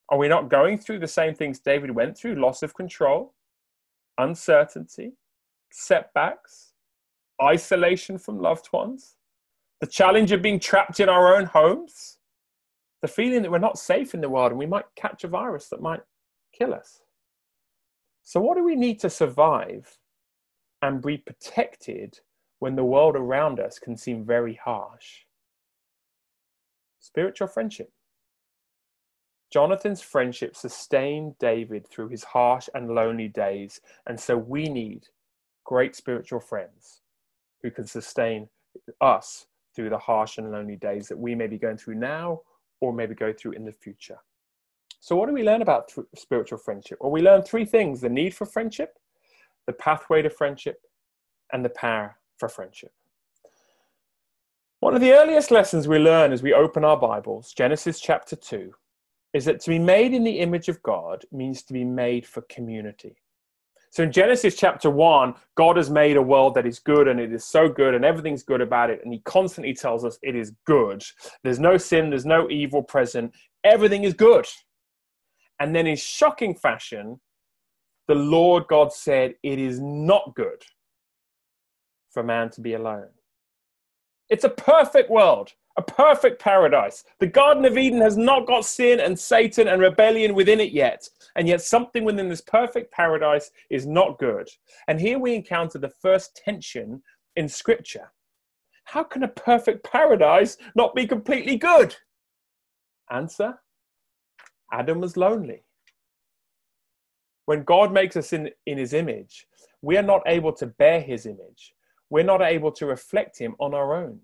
Are 0.08 0.18
we 0.18 0.28
not 0.28 0.48
going 0.48 0.78
through 0.78 1.00
the 1.00 1.08
same 1.08 1.34
things 1.34 1.58
David 1.58 1.90
went 1.90 2.16
through 2.16 2.36
loss 2.36 2.62
of 2.62 2.74
control, 2.74 3.34
uncertainty, 4.18 5.12
setbacks, 5.72 6.72
isolation 7.42 8.18
from 8.18 8.38
loved 8.38 8.68
ones, 8.72 9.16
the 9.80 9.86
challenge 9.86 10.32
of 10.32 10.42
being 10.42 10.60
trapped 10.60 11.00
in 11.00 11.08
our 11.08 11.36
own 11.36 11.44
homes, 11.44 12.18
the 13.02 13.08
feeling 13.08 13.42
that 13.42 13.50
we're 13.50 13.58
not 13.58 13.78
safe 13.78 14.14
in 14.14 14.20
the 14.20 14.28
world 14.28 14.52
and 14.52 14.58
we 14.58 14.66
might 14.66 14.86
catch 14.94 15.24
a 15.24 15.28
virus 15.28 15.68
that 15.68 15.82
might 15.82 16.00
kill 16.56 16.72
us? 16.72 17.00
So, 18.22 18.40
what 18.40 18.56
do 18.56 18.64
we 18.64 18.76
need 18.76 19.00
to 19.00 19.10
survive 19.10 19.98
and 20.82 21.02
be 21.02 21.18
protected 21.18 22.20
when 22.58 22.76
the 22.76 22.84
world 22.84 23.16
around 23.16 23.60
us 23.60 23.78
can 23.78 23.96
seem 23.96 24.24
very 24.24 24.54
harsh. 24.54 25.24
Spiritual 27.00 27.48
friendship. 27.48 27.90
Jonathan's 29.52 30.02
friendship 30.02 30.56
sustained 30.56 31.38
David 31.38 31.86
through 31.88 32.08
his 32.08 32.24
harsh 32.24 32.68
and 32.74 32.90
lonely 32.90 33.28
days, 33.28 33.80
and 34.06 34.18
so 34.18 34.36
we 34.36 34.68
need 34.68 35.06
great 35.64 35.94
spiritual 35.94 36.40
friends 36.40 37.02
who 37.62 37.70
can 37.70 37.86
sustain 37.86 38.48
us 39.00 39.46
through 39.74 39.90
the 39.90 39.98
harsh 39.98 40.38
and 40.38 40.50
lonely 40.50 40.76
days 40.76 41.08
that 41.08 41.18
we 41.18 41.34
may 41.34 41.46
be 41.46 41.58
going 41.58 41.76
through 41.76 41.94
now 41.94 42.40
or 42.80 42.92
maybe 42.92 43.14
go 43.14 43.32
through 43.32 43.52
in 43.52 43.64
the 43.64 43.72
future. 43.72 44.18
So, 45.00 45.14
what 45.14 45.26
do 45.26 45.32
we 45.32 45.44
learn 45.44 45.62
about 45.62 45.92
spiritual 46.16 46.58
friendship? 46.58 46.98
Well, 47.00 47.12
we 47.12 47.22
learn 47.22 47.42
three 47.42 47.64
things 47.64 48.00
the 48.00 48.08
need 48.08 48.34
for 48.34 48.46
friendship, 48.46 48.98
the 49.66 49.72
pathway 49.72 50.22
to 50.22 50.30
friendship, 50.30 50.80
and 51.52 51.64
the 51.64 51.70
power 51.70 52.16
for 52.38 52.48
friendship. 52.48 52.92
One 54.80 54.94
of 54.94 55.00
the 55.00 55.12
earliest 55.12 55.50
lessons 55.50 55.88
we 55.88 55.98
learn 55.98 56.32
as 56.32 56.42
we 56.42 56.52
open 56.52 56.84
our 56.84 56.96
Bibles, 56.96 57.52
Genesis 57.52 58.00
chapter 58.00 58.36
2, 58.36 58.72
is 59.36 59.44
that 59.44 59.60
to 59.60 59.70
be 59.70 59.78
made 59.78 60.14
in 60.14 60.24
the 60.24 60.38
image 60.38 60.68
of 60.68 60.82
God 60.82 61.24
means 61.30 61.62
to 61.64 61.74
be 61.74 61.84
made 61.84 62.26
for 62.26 62.40
community. 62.42 63.16
So 63.90 64.02
in 64.02 64.10
Genesis 64.10 64.56
chapter 64.56 64.88
1, 64.88 65.34
God 65.56 65.76
has 65.76 65.90
made 65.90 66.16
a 66.16 66.22
world 66.22 66.54
that 66.54 66.66
is 66.66 66.78
good 66.78 67.06
and 67.06 67.20
it 67.20 67.32
is 67.32 67.44
so 67.44 67.68
good 67.68 67.94
and 67.94 68.02
everything's 68.02 68.42
good 68.42 68.62
about 68.62 68.88
it. 68.88 69.00
And 69.04 69.12
He 69.12 69.20
constantly 69.26 69.74
tells 69.74 70.06
us 70.06 70.18
it 70.22 70.34
is 70.34 70.52
good. 70.64 71.04
There's 71.44 71.58
no 71.58 71.76
sin, 71.76 72.08
there's 72.08 72.24
no 72.24 72.48
evil 72.48 72.82
present, 72.82 73.34
everything 73.62 74.04
is 74.04 74.14
good. 74.14 74.46
And 75.60 75.76
then 75.76 75.86
in 75.86 75.96
shocking 75.96 76.54
fashion, 76.54 77.20
the 78.08 78.14
Lord 78.14 78.64
God 78.68 78.90
said, 78.90 79.34
It 79.42 79.58
is 79.58 79.80
not 79.80 80.34
good 80.34 80.62
for 82.10 82.22
man 82.22 82.48
to 82.52 82.62
be 82.62 82.72
alone. 82.72 83.08
It's 84.30 84.44
a 84.44 84.48
perfect 84.48 85.10
world, 85.10 85.52
a 85.76 85.82
perfect 85.82 86.40
paradise. 86.40 87.04
The 87.18 87.26
Garden 87.26 87.64
of 87.64 87.76
Eden 87.76 88.00
has 88.00 88.16
not 88.16 88.46
got 88.46 88.64
sin 88.64 89.00
and 89.00 89.18
Satan 89.18 89.68
and 89.68 89.80
rebellion 89.80 90.34
within 90.34 90.60
it 90.60 90.72
yet. 90.72 91.08
And 91.36 91.46
yet, 91.46 91.60
something 91.60 92.04
within 92.04 92.28
this 92.28 92.40
perfect 92.40 92.92
paradise 92.92 93.50
is 93.68 93.86
not 93.86 94.18
good. 94.18 94.48
And 94.88 95.00
here 95.00 95.18
we 95.18 95.34
encounter 95.34 95.78
the 95.78 95.90
first 95.90 96.40
tension 96.42 97.02
in 97.36 97.48
Scripture. 97.48 98.10
How 98.84 99.02
can 99.02 99.22
a 99.22 99.28
perfect 99.28 99.84
paradise 99.84 100.56
not 100.74 100.94
be 100.94 101.06
completely 101.06 101.56
good? 101.56 101.94
Answer 103.10 103.58
Adam 104.72 105.00
was 105.00 105.16
lonely. 105.16 105.62
When 107.44 107.62
God 107.62 107.92
makes 107.92 108.16
us 108.16 108.32
in, 108.32 108.50
in 108.66 108.78
his 108.78 108.92
image, 108.92 109.46
we 109.82 109.96
are 109.96 110.02
not 110.02 110.22
able 110.26 110.52
to 110.54 110.66
bear 110.66 111.00
his 111.00 111.26
image. 111.26 111.74
We're 112.10 112.24
not 112.24 112.42
able 112.42 112.72
to 112.72 112.86
reflect 112.86 113.38
him 113.38 113.54
on 113.60 113.74
our 113.74 113.94
own. 113.94 114.20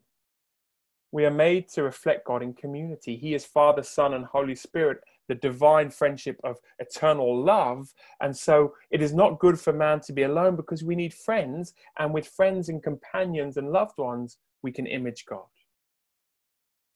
We 1.12 1.26
are 1.26 1.30
made 1.30 1.68
to 1.70 1.82
reflect 1.82 2.26
God 2.26 2.42
in 2.42 2.54
community. 2.54 3.16
He 3.16 3.34
is 3.34 3.44
Father, 3.44 3.82
Son, 3.82 4.14
and 4.14 4.24
Holy 4.24 4.54
Spirit, 4.54 4.98
the 5.28 5.34
divine 5.34 5.90
friendship 5.90 6.40
of 6.42 6.56
eternal 6.78 7.44
love. 7.44 7.92
And 8.20 8.34
so 8.34 8.74
it 8.90 9.02
is 9.02 9.12
not 9.12 9.38
good 9.38 9.60
for 9.60 9.74
man 9.74 10.00
to 10.00 10.12
be 10.12 10.22
alone 10.22 10.56
because 10.56 10.82
we 10.82 10.96
need 10.96 11.12
friends. 11.12 11.74
And 11.98 12.14
with 12.14 12.26
friends 12.26 12.70
and 12.70 12.82
companions 12.82 13.58
and 13.58 13.70
loved 13.70 13.98
ones, 13.98 14.38
we 14.62 14.72
can 14.72 14.86
image 14.86 15.26
God. 15.26 15.44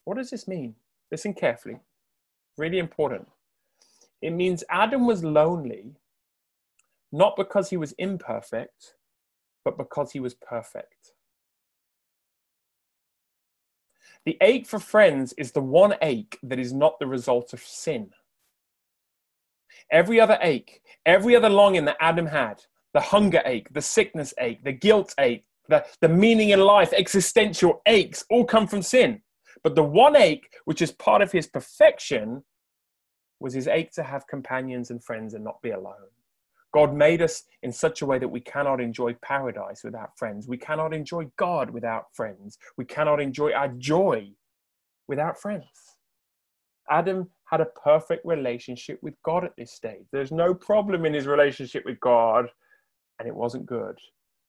What 0.05 0.17
does 0.17 0.31
this 0.31 0.47
mean? 0.47 0.73
Listen 1.11 1.33
carefully. 1.33 1.77
Really 2.57 2.79
important. 2.79 3.27
It 4.21 4.31
means 4.31 4.63
Adam 4.69 5.05
was 5.05 5.23
lonely, 5.23 5.91
not 7.11 7.35
because 7.35 7.69
he 7.69 7.77
was 7.77 7.93
imperfect, 7.99 8.95
but 9.63 9.77
because 9.77 10.11
he 10.11 10.19
was 10.19 10.33
perfect. 10.33 11.13
The 14.27 14.37
ache 14.41 14.67
for 14.67 14.77
friends 14.77 15.31
is 15.37 15.53
the 15.53 15.61
one 15.61 15.95
ache 16.01 16.37
that 16.43 16.59
is 16.59 16.73
not 16.73 16.99
the 16.99 17.07
result 17.07 17.53
of 17.53 17.61
sin. 17.61 18.09
Every 19.89 20.19
other 20.19 20.37
ache, 20.41 20.81
every 21.05 21.33
other 21.33 21.47
longing 21.47 21.85
that 21.85 21.95
Adam 22.01 22.25
had, 22.25 22.61
the 22.93 22.99
hunger 22.99 23.41
ache, 23.45 23.71
the 23.71 23.81
sickness 23.81 24.33
ache, 24.37 24.65
the 24.65 24.73
guilt 24.73 25.15
ache, 25.17 25.45
the, 25.69 25.85
the 26.01 26.09
meaning 26.09 26.49
in 26.49 26.59
life, 26.59 26.91
existential 26.91 27.81
aches, 27.85 28.25
all 28.29 28.43
come 28.43 28.67
from 28.67 28.81
sin. 28.81 29.21
But 29.63 29.75
the 29.75 29.83
one 29.83 30.17
ache, 30.17 30.49
which 30.65 30.81
is 30.81 30.91
part 30.91 31.21
of 31.21 31.31
his 31.31 31.47
perfection, 31.47 32.43
was 33.39 33.53
his 33.53 33.69
ache 33.69 33.93
to 33.93 34.03
have 34.03 34.27
companions 34.27 34.91
and 34.91 35.01
friends 35.01 35.35
and 35.35 35.43
not 35.45 35.61
be 35.61 35.71
alone. 35.71 36.11
God 36.77 36.93
made 36.93 37.23
us 37.23 37.41
in 37.63 37.71
such 37.71 38.03
a 38.03 38.05
way 38.05 38.19
that 38.19 38.27
we 38.27 38.39
cannot 38.39 38.79
enjoy 38.79 39.15
paradise 39.23 39.81
without 39.83 40.15
friends. 40.15 40.47
We 40.47 40.59
cannot 40.59 40.93
enjoy 40.93 41.23
God 41.35 41.71
without 41.71 42.05
friends. 42.13 42.59
We 42.77 42.85
cannot 42.85 43.19
enjoy 43.19 43.51
our 43.53 43.69
joy 43.69 44.29
without 45.07 45.41
friends. 45.41 45.65
Adam 46.87 47.31
had 47.45 47.61
a 47.61 47.71
perfect 47.83 48.23
relationship 48.27 48.99
with 49.01 49.15
God 49.23 49.43
at 49.43 49.55
this 49.57 49.71
stage. 49.71 50.05
There's 50.11 50.31
no 50.31 50.53
problem 50.53 51.03
in 51.03 51.15
his 51.15 51.25
relationship 51.25 51.81
with 51.83 51.99
God, 51.99 52.45
and 53.17 53.27
it 53.27 53.33
wasn't 53.33 53.65
good. 53.65 53.97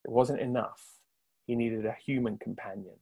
It 0.05 0.11
wasn't 0.11 0.41
enough. 0.41 0.83
He 1.47 1.57
needed 1.57 1.87
a 1.87 1.97
human 2.05 2.37
companion, 2.37 2.97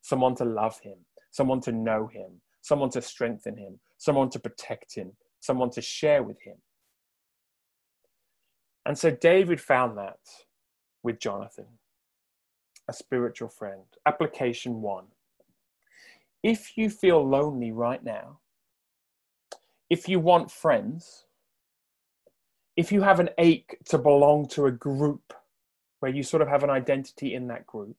someone 0.00 0.34
to 0.36 0.46
love 0.46 0.80
him, 0.80 0.96
someone 1.30 1.60
to 1.60 1.72
know 1.72 2.06
him, 2.06 2.40
someone 2.62 2.88
to 2.92 3.02
strengthen 3.02 3.58
him, 3.58 3.80
someone 3.98 4.30
to 4.30 4.38
protect 4.38 4.94
him, 4.94 5.12
someone 5.40 5.68
to 5.72 5.82
share 5.82 6.22
with 6.22 6.40
him. 6.40 6.56
And 8.84 8.98
so 8.98 9.10
David 9.10 9.60
found 9.60 9.96
that 9.98 10.18
with 11.02 11.20
Jonathan, 11.20 11.66
a 12.88 12.92
spiritual 12.92 13.48
friend. 13.48 13.82
Application 14.06 14.82
one. 14.82 15.06
If 16.42 16.76
you 16.76 16.90
feel 16.90 17.26
lonely 17.26 17.70
right 17.70 18.02
now, 18.02 18.40
if 19.88 20.08
you 20.08 20.18
want 20.18 20.50
friends, 20.50 21.26
if 22.76 22.90
you 22.90 23.02
have 23.02 23.20
an 23.20 23.30
ache 23.38 23.78
to 23.90 23.98
belong 23.98 24.48
to 24.48 24.66
a 24.66 24.72
group 24.72 25.32
where 26.00 26.10
you 26.10 26.22
sort 26.22 26.42
of 26.42 26.48
have 26.48 26.64
an 26.64 26.70
identity 26.70 27.34
in 27.34 27.46
that 27.48 27.66
group, 27.66 27.96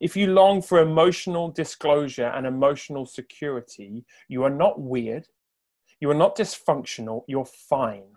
if 0.00 0.16
you 0.16 0.28
long 0.28 0.62
for 0.62 0.80
emotional 0.80 1.50
disclosure 1.50 2.32
and 2.34 2.46
emotional 2.46 3.06
security, 3.06 4.04
you 4.28 4.42
are 4.42 4.50
not 4.50 4.80
weird, 4.80 5.28
you 6.00 6.10
are 6.10 6.14
not 6.14 6.36
dysfunctional, 6.36 7.22
you're 7.28 7.44
fine. 7.44 8.16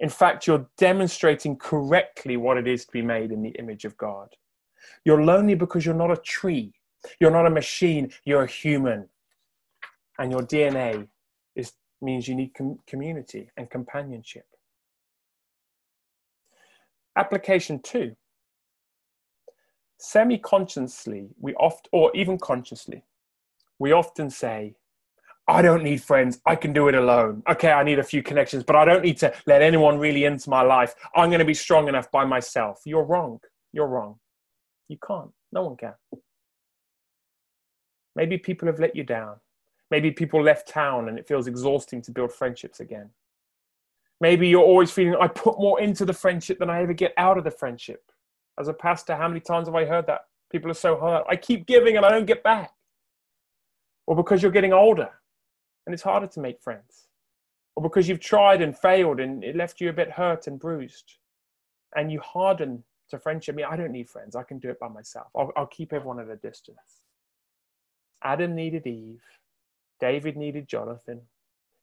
In 0.00 0.08
fact, 0.08 0.46
you're 0.46 0.68
demonstrating 0.76 1.56
correctly 1.56 2.36
what 2.36 2.56
it 2.56 2.68
is 2.68 2.84
to 2.84 2.92
be 2.92 3.02
made 3.02 3.32
in 3.32 3.42
the 3.42 3.50
image 3.50 3.84
of 3.84 3.96
God. 3.96 4.28
You're 5.04 5.24
lonely 5.24 5.54
because 5.54 5.84
you're 5.84 5.94
not 5.94 6.12
a 6.12 6.16
tree, 6.16 6.72
you're 7.20 7.30
not 7.30 7.46
a 7.46 7.50
machine, 7.50 8.12
you're 8.24 8.44
a 8.44 8.46
human. 8.50 9.08
And 10.18 10.30
your 10.30 10.42
DNA 10.42 11.08
is, 11.56 11.72
means 12.00 12.28
you 12.28 12.34
need 12.34 12.54
com- 12.54 12.78
community 12.86 13.50
and 13.56 13.68
companionship. 13.70 14.46
Application 17.16 17.80
two 17.82 18.14
semi 19.98 20.38
consciously, 20.38 21.28
we 21.40 21.54
oft, 21.54 21.88
or 21.92 22.14
even 22.14 22.38
consciously, 22.38 23.02
we 23.78 23.92
often 23.92 24.30
say, 24.30 24.74
I 25.50 25.62
don't 25.62 25.82
need 25.82 26.02
friends. 26.02 26.40
I 26.44 26.54
can 26.56 26.74
do 26.74 26.88
it 26.88 26.94
alone. 26.94 27.42
Okay, 27.48 27.72
I 27.72 27.82
need 27.82 27.98
a 27.98 28.04
few 28.04 28.22
connections, 28.22 28.62
but 28.64 28.76
I 28.76 28.84
don't 28.84 29.02
need 29.02 29.16
to 29.18 29.32
let 29.46 29.62
anyone 29.62 29.98
really 29.98 30.24
into 30.24 30.50
my 30.50 30.60
life. 30.60 30.94
I'm 31.16 31.30
going 31.30 31.38
to 31.38 31.46
be 31.46 31.54
strong 31.54 31.88
enough 31.88 32.10
by 32.10 32.26
myself. 32.26 32.82
You're 32.84 33.04
wrong. 33.04 33.40
You're 33.72 33.86
wrong. 33.86 34.16
You 34.88 34.98
can't. 35.04 35.30
No 35.50 35.64
one 35.64 35.76
can. 35.78 35.94
Maybe 38.14 38.36
people 38.36 38.66
have 38.66 38.78
let 38.78 38.94
you 38.94 39.04
down. 39.04 39.36
Maybe 39.90 40.10
people 40.10 40.42
left 40.42 40.68
town 40.68 41.08
and 41.08 41.18
it 41.18 41.26
feels 41.26 41.46
exhausting 41.46 42.02
to 42.02 42.10
build 42.10 42.30
friendships 42.30 42.80
again. 42.80 43.08
Maybe 44.20 44.48
you're 44.48 44.60
always 44.62 44.90
feeling, 44.90 45.16
I 45.18 45.28
put 45.28 45.58
more 45.58 45.80
into 45.80 46.04
the 46.04 46.12
friendship 46.12 46.58
than 46.58 46.68
I 46.68 46.82
ever 46.82 46.92
get 46.92 47.14
out 47.16 47.38
of 47.38 47.44
the 47.44 47.50
friendship. 47.50 48.02
As 48.60 48.68
a 48.68 48.74
pastor, 48.74 49.16
how 49.16 49.28
many 49.28 49.40
times 49.40 49.68
have 49.68 49.74
I 49.74 49.86
heard 49.86 50.06
that? 50.08 50.22
People 50.50 50.70
are 50.70 50.74
so 50.74 50.98
hurt. 50.98 51.24
I 51.30 51.36
keep 51.36 51.66
giving 51.66 51.96
and 51.96 52.04
I 52.04 52.10
don't 52.10 52.26
get 52.26 52.42
back. 52.42 52.72
Or 54.06 54.14
because 54.14 54.42
you're 54.42 54.52
getting 54.52 54.74
older 54.74 55.10
and 55.88 55.94
it's 55.94 56.02
harder 56.02 56.26
to 56.26 56.40
make 56.40 56.60
friends. 56.60 57.08
Or 57.74 57.82
because 57.82 58.10
you've 58.10 58.20
tried 58.20 58.60
and 58.60 58.76
failed 58.76 59.20
and 59.20 59.42
it 59.42 59.56
left 59.56 59.80
you 59.80 59.88
a 59.88 59.92
bit 59.94 60.10
hurt 60.10 60.46
and 60.46 60.60
bruised. 60.60 61.14
And 61.96 62.12
you 62.12 62.20
harden 62.20 62.84
to 63.08 63.18
friendship. 63.18 63.54
I 63.54 63.56
mean, 63.56 63.66
I 63.70 63.76
don't 63.76 63.92
need 63.92 64.10
friends. 64.10 64.36
I 64.36 64.42
can 64.42 64.58
do 64.58 64.68
it 64.68 64.78
by 64.78 64.88
myself. 64.88 65.28
I'll, 65.34 65.50
I'll 65.56 65.66
keep 65.66 65.94
everyone 65.94 66.20
at 66.20 66.28
a 66.28 66.36
distance. 66.36 67.04
Adam 68.22 68.54
needed 68.54 68.86
Eve. 68.86 69.22
David 69.98 70.36
needed 70.36 70.68
Jonathan. 70.68 71.22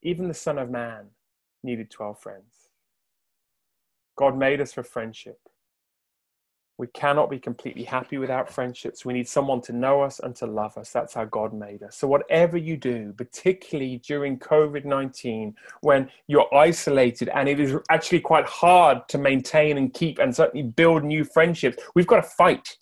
Even 0.04 0.28
the 0.28 0.36
Son 0.36 0.60
of 0.60 0.70
Man 0.70 1.08
needed 1.64 1.90
12 1.90 2.20
friends. 2.20 2.70
God 4.16 4.38
made 4.38 4.62
us 4.62 4.72
for 4.72 4.84
friendship. 4.84 5.40
We 6.78 6.88
cannot 6.88 7.30
be 7.30 7.40
completely 7.40 7.84
happy 7.84 8.18
without 8.18 8.50
friendships. 8.50 9.06
We 9.06 9.14
need 9.14 9.30
someone 9.30 9.62
to 9.62 9.72
know 9.72 10.02
us 10.02 10.20
and 10.20 10.36
to 10.36 10.46
love 10.46 10.78
us. 10.78 10.92
That's 10.92 11.14
how 11.14 11.24
God 11.24 11.54
made 11.54 11.84
us. 11.84 11.96
So, 11.96 12.06
whatever 12.06 12.58
you 12.58 12.76
do, 12.76 13.14
particularly 13.14 14.02
during 14.06 14.38
COVID 14.40 14.84
19, 14.84 15.56
when 15.82 16.10
you're 16.28 16.54
isolated 16.54 17.30
and 17.30 17.48
it 17.48 17.62
is 17.62 17.76
actually 17.90 18.20
quite 18.20 18.46
hard 18.46 19.08
to 19.08 19.18
maintain 19.18 19.78
and 19.78 19.94
keep 19.94 20.20
and 20.20 20.36
certainly 20.36 20.64
build 20.68 21.06
new 21.06 21.24
friendships, 21.24 21.82
we've 21.96 22.08
got 22.08 22.18
to 22.18 22.30
fight. 22.30 22.78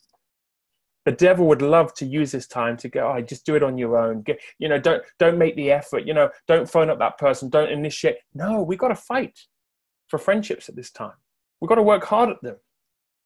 The 1.06 1.12
devil 1.12 1.46
would 1.48 1.62
love 1.62 1.94
to 1.96 2.06
use 2.06 2.32
this 2.32 2.48
time 2.48 2.78
to 2.78 2.90
go, 2.90 3.14
oh, 3.16 3.22
just 3.22 3.46
do 3.46 3.56
it 3.56 3.62
on 3.62 3.78
your 3.78 3.98
own. 3.98 4.24
Get, 4.24 4.40
you 4.58 4.70
know, 4.70 4.80
don't 4.80 5.04
don't 5.20 5.38
make 5.38 5.56
the 5.56 5.72
effort. 5.72 6.08
You 6.08 6.16
know, 6.16 6.30
don't 6.48 6.68
phone 6.68 6.90
up 6.90 6.98
that 6.98 7.20
person. 7.20 7.50
Don't 7.50 7.72
initiate. 7.72 8.16
No, 8.34 8.64
we've 8.64 8.80
got 8.80 8.88
to 8.88 8.96
fight 8.96 9.38
for 10.08 10.18
friendships 10.18 10.68
at 10.68 10.76
this 10.76 10.90
time. 10.90 11.18
We've 11.62 11.70
got 11.70 11.76
to 11.76 11.84
work 11.84 12.06
hard 12.06 12.30
at 12.30 12.42
them. 12.42 12.56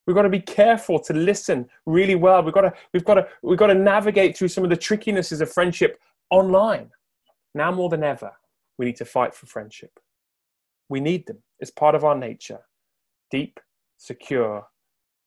We've 0.08 0.16
got 0.16 0.24
to 0.24 0.30
be 0.30 0.40
careful 0.40 1.00
to 1.00 1.14
listen 1.14 1.70
really 1.86 2.16
well. 2.16 2.42
We've 2.42 2.54
got 2.54 2.62
to 2.62 2.74
we've 2.94 3.06
got 3.06 3.16
to 3.16 3.28
we've 3.44 3.60
got 3.60 3.68
to 3.68 3.76
navigate 3.76 4.38
through 4.38 4.48
some 4.48 4.64
of 4.64 4.70
the 4.70 4.78
trickinesses 4.78 5.42
of 5.42 5.52
friendship 5.52 6.00
online. 6.30 6.90
Now 7.54 7.72
more 7.72 7.90
than 7.90 8.04
ever, 8.04 8.32
we 8.78 8.86
need 8.86 8.96
to 8.96 9.06
fight 9.06 9.36
for 9.36 9.46
friendship. 9.46 10.00
We 10.90 11.02
need 11.02 11.28
them. 11.28 11.44
It's 11.60 11.72
part 11.72 11.94
of 11.94 12.06
our 12.06 12.16
nature. 12.16 12.60
Deep, 13.30 13.60
secure, 13.98 14.66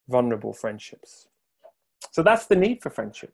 vulnerable 0.09 0.53
friendships. 0.53 1.27
So 2.11 2.23
that's 2.23 2.47
the 2.47 2.55
need 2.55 2.81
for 2.81 2.89
friendship. 2.89 3.33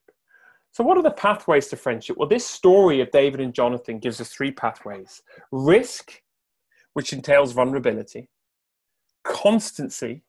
So, 0.72 0.84
what 0.84 0.98
are 0.98 1.04
the 1.04 1.12
pathways 1.12 1.68
to 1.70 1.78
friendship? 1.78 2.18
Well, 2.18 2.28
this 2.28 2.46
story 2.46 3.00
of 3.02 3.10
David 3.12 3.40
and 3.40 3.54
Jonathan 3.54 4.00
gives 4.00 4.20
us 4.20 4.30
three 4.30 4.52
pathways 4.52 5.24
risk, 5.52 6.22
which 6.94 7.14
entails 7.14 7.54
vulnerability, 7.54 8.30
constancy, 9.24 10.24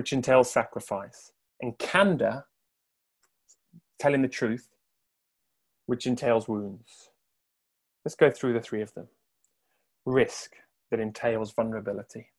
which 0.00 0.14
entails 0.14 0.50
sacrifice, 0.50 1.30
and 1.60 1.76
candor, 1.76 2.46
telling 3.98 4.22
the 4.22 4.28
truth, 4.28 4.66
which 5.84 6.06
entails 6.06 6.48
wounds. 6.48 7.10
Let's 8.02 8.14
go 8.14 8.30
through 8.30 8.54
the 8.54 8.62
three 8.62 8.80
of 8.80 8.94
them. 8.94 9.08
Risk 10.06 10.54
that 10.90 11.00
entails 11.00 11.52
vulnerability. 11.52 12.30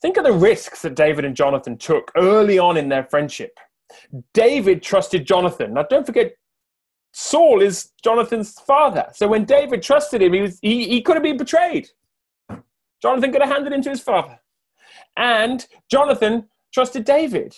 Think 0.00 0.18
of 0.18 0.22
the 0.22 0.30
risks 0.30 0.82
that 0.82 0.94
David 0.94 1.24
and 1.24 1.34
Jonathan 1.34 1.76
took 1.76 2.12
early 2.16 2.60
on 2.60 2.76
in 2.76 2.88
their 2.88 3.02
friendship. 3.02 3.58
David 4.32 4.80
trusted 4.80 5.26
Jonathan. 5.26 5.74
Now, 5.74 5.82
don't 5.82 6.06
forget, 6.06 6.30
Saul 7.12 7.60
is 7.60 7.90
Jonathan's 8.04 8.52
father. 8.52 9.08
So 9.14 9.26
when 9.26 9.46
David 9.46 9.82
trusted 9.82 10.22
him, 10.22 10.32
he, 10.32 10.42
was, 10.42 10.60
he, 10.62 10.88
he 10.88 11.02
could 11.02 11.16
have 11.16 11.24
been 11.24 11.38
betrayed. 11.38 11.88
Jonathan 13.02 13.32
could 13.32 13.42
have 13.42 13.50
handed 13.50 13.72
him 13.72 13.82
to 13.82 13.90
his 13.90 14.00
father. 14.00 14.38
And 15.16 15.66
Jonathan 15.90 16.48
trusted 16.72 17.04
David. 17.04 17.56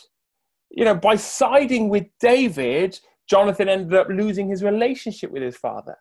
You 0.71 0.85
know, 0.85 0.95
by 0.95 1.17
siding 1.17 1.89
with 1.89 2.07
David, 2.21 2.99
Jonathan 3.29 3.69
ended 3.69 3.95
up 3.95 4.09
losing 4.09 4.49
his 4.49 4.63
relationship 4.63 5.31
with 5.31 5.43
his 5.43 5.57
father. 5.57 5.97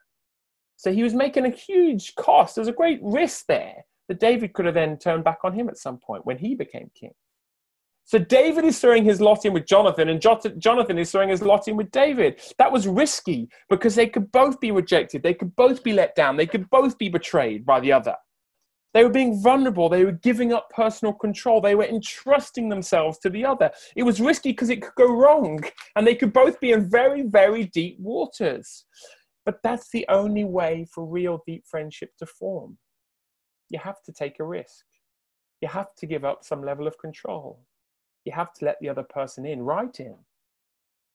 So 0.77 0.91
he 0.91 1.03
was 1.03 1.13
making 1.13 1.45
a 1.45 1.49
huge 1.49 2.15
cost. 2.15 2.55
There's 2.55 2.67
a 2.67 2.73
great 2.73 2.99
risk 3.01 3.45
there 3.47 3.85
that 4.07 4.19
David 4.19 4.53
could 4.53 4.65
have 4.65 4.75
then 4.75 4.97
turned 4.97 5.23
back 5.23 5.39
on 5.43 5.53
him 5.53 5.69
at 5.69 5.77
some 5.77 5.97
point 5.97 6.25
when 6.25 6.37
he 6.37 6.55
became 6.55 6.89
king. 6.95 7.13
So 8.05 8.17
David 8.17 8.65
is 8.65 8.79
throwing 8.79 9.03
his 9.03 9.21
lot 9.21 9.45
in 9.45 9.53
with 9.53 9.67
Jonathan, 9.67 10.09
and 10.09 10.19
Jonathan 10.19 10.97
is 10.97 11.11
throwing 11.11 11.29
his 11.29 11.43
lot 11.43 11.67
in 11.67 11.77
with 11.77 11.91
David. 11.91 12.41
That 12.57 12.71
was 12.71 12.87
risky 12.87 13.49
because 13.69 13.93
they 13.93 14.07
could 14.07 14.31
both 14.31 14.59
be 14.59 14.71
rejected, 14.71 15.21
they 15.21 15.35
could 15.35 15.55
both 15.55 15.83
be 15.83 15.93
let 15.93 16.15
down, 16.15 16.35
they 16.35 16.47
could 16.47 16.67
both 16.71 16.97
be 16.97 17.07
betrayed 17.07 17.67
by 17.67 17.79
the 17.79 17.91
other. 17.91 18.15
They 18.93 19.03
were 19.03 19.11
being 19.11 19.41
vulnerable. 19.41 19.87
They 19.87 20.03
were 20.03 20.13
giving 20.13 20.51
up 20.51 20.69
personal 20.71 21.13
control. 21.13 21.61
They 21.61 21.75
were 21.75 21.85
entrusting 21.85 22.69
themselves 22.69 23.19
to 23.19 23.29
the 23.29 23.45
other. 23.45 23.69
It 23.95 24.03
was 24.03 24.19
risky 24.19 24.51
because 24.51 24.69
it 24.69 24.81
could 24.81 24.95
go 24.95 25.13
wrong, 25.13 25.59
and 25.95 26.07
they 26.07 26.15
could 26.15 26.33
both 26.33 26.59
be 26.59 26.71
in 26.71 26.89
very, 26.89 27.21
very 27.21 27.65
deep 27.65 27.97
waters. 27.99 28.85
But 29.45 29.59
that's 29.63 29.89
the 29.91 30.05
only 30.09 30.43
way 30.43 30.87
for 30.93 31.05
real 31.05 31.43
deep 31.45 31.65
friendship 31.67 32.11
to 32.17 32.25
form. 32.25 32.77
You 33.69 33.79
have 33.79 34.01
to 34.03 34.11
take 34.11 34.39
a 34.39 34.43
risk. 34.43 34.85
You 35.61 35.67
have 35.67 35.93
to 35.97 36.05
give 36.05 36.25
up 36.25 36.43
some 36.43 36.63
level 36.63 36.87
of 36.87 36.97
control 36.97 37.59
you 38.25 38.35
have 38.35 38.53
to 38.53 38.65
let 38.65 38.77
the 38.79 38.89
other 38.89 39.03
person 39.03 39.45
in, 39.45 39.61
right 39.61 39.99
in. 39.99 40.15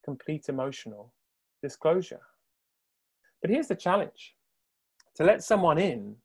Complete 0.05 0.49
emotional 0.49 1.13
disclosure. 1.63 2.21
But 3.41 3.51
here's 3.51 3.69
the 3.69 3.77
challenge 3.77 4.35
to 5.17 5.25
let 5.25 5.45
someone 5.45 5.79
in 5.79 6.17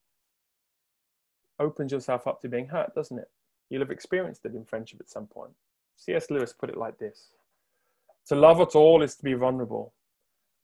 opens 1.59 1.91
yourself 1.91 2.27
up 2.27 2.41
to 2.41 2.49
being 2.49 2.67
hurt, 2.67 2.93
doesn't 2.95 3.19
it? 3.19 3.29
You'll 3.69 3.81
have 3.81 3.91
experienced 3.91 4.45
it 4.45 4.55
in 4.55 4.65
friendship 4.65 4.99
at 4.99 5.09
some 5.09 5.27
point. 5.27 5.51
C.S. 5.97 6.29
Lewis 6.29 6.53
put 6.53 6.69
it 6.69 6.77
like 6.77 6.97
this 6.97 7.29
To 8.27 8.35
love 8.35 8.61
at 8.61 8.75
all 8.75 9.01
is 9.01 9.15
to 9.15 9.23
be 9.23 9.33
vulnerable. 9.33 9.93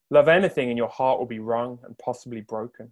Love 0.09 0.27
anything, 0.27 0.69
and 0.69 0.77
your 0.77 0.89
heart 0.89 1.19
will 1.19 1.25
be 1.25 1.39
wrung 1.39 1.79
and 1.83 1.97
possibly 1.97 2.41
broken. 2.41 2.91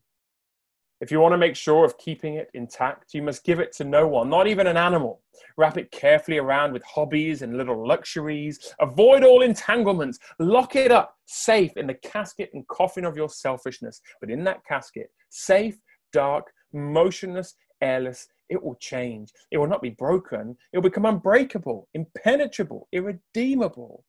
If 1.04 1.12
you 1.12 1.20
want 1.20 1.34
to 1.34 1.38
make 1.38 1.56
sure 1.56 1.84
of 1.84 1.98
keeping 1.98 2.36
it 2.36 2.50
intact, 2.54 3.14
you 3.14 3.22
must 3.22 3.44
give 3.44 3.60
it 3.60 3.74
to 3.74 3.84
no 3.84 4.08
one, 4.08 4.30
not 4.30 4.48
even 4.48 4.68
an 4.68 4.78
animal. 4.78 5.22
Wrap 5.58 5.78
it 5.78 5.92
carefully 5.92 6.38
around 6.38 6.72
with 6.72 6.84
hobbies 6.84 7.42
and 7.42 7.58
little 7.58 7.86
luxuries. 7.86 8.74
Avoid 8.80 9.24
all 9.24 9.42
entanglements. 9.42 10.18
Lock 10.40 10.78
it 10.78 10.92
up 10.92 11.18
safe 11.26 11.76
in 11.76 11.88
the 11.88 11.94
casket 11.96 12.52
and 12.54 12.66
coffin 12.68 13.04
of 13.04 13.18
your 13.18 13.28
selfishness. 13.28 14.00
But 14.22 14.30
in 14.30 14.46
that 14.46 14.66
casket, 14.66 15.12
safe, 15.30 15.78
dark, 16.14 16.54
motionless, 16.72 17.56
airless, 17.84 18.28
it 18.50 18.62
will 18.62 18.76
change. 18.76 19.32
It 19.52 19.58
will 19.58 19.68
not 19.68 19.82
be 19.82 19.90
broken. 19.90 20.58
It 20.72 20.78
will 20.78 20.90
become 20.90 21.06
unbreakable, 21.06 21.90
impenetrable, 21.94 22.88
irredeemable. 22.92 24.06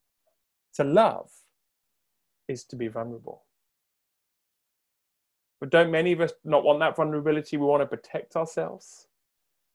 To 0.74 0.84
love 0.84 1.30
is 2.48 2.64
to 2.64 2.76
be 2.76 2.88
vulnerable. 2.88 3.44
But 5.60 5.70
don't 5.70 5.90
many 5.90 6.12
of 6.12 6.20
us 6.20 6.32
not 6.44 6.64
want 6.64 6.80
that 6.80 6.96
vulnerability? 6.96 7.56
We 7.56 7.66
want 7.66 7.82
to 7.82 7.86
protect 7.86 8.36
ourselves. 8.36 9.08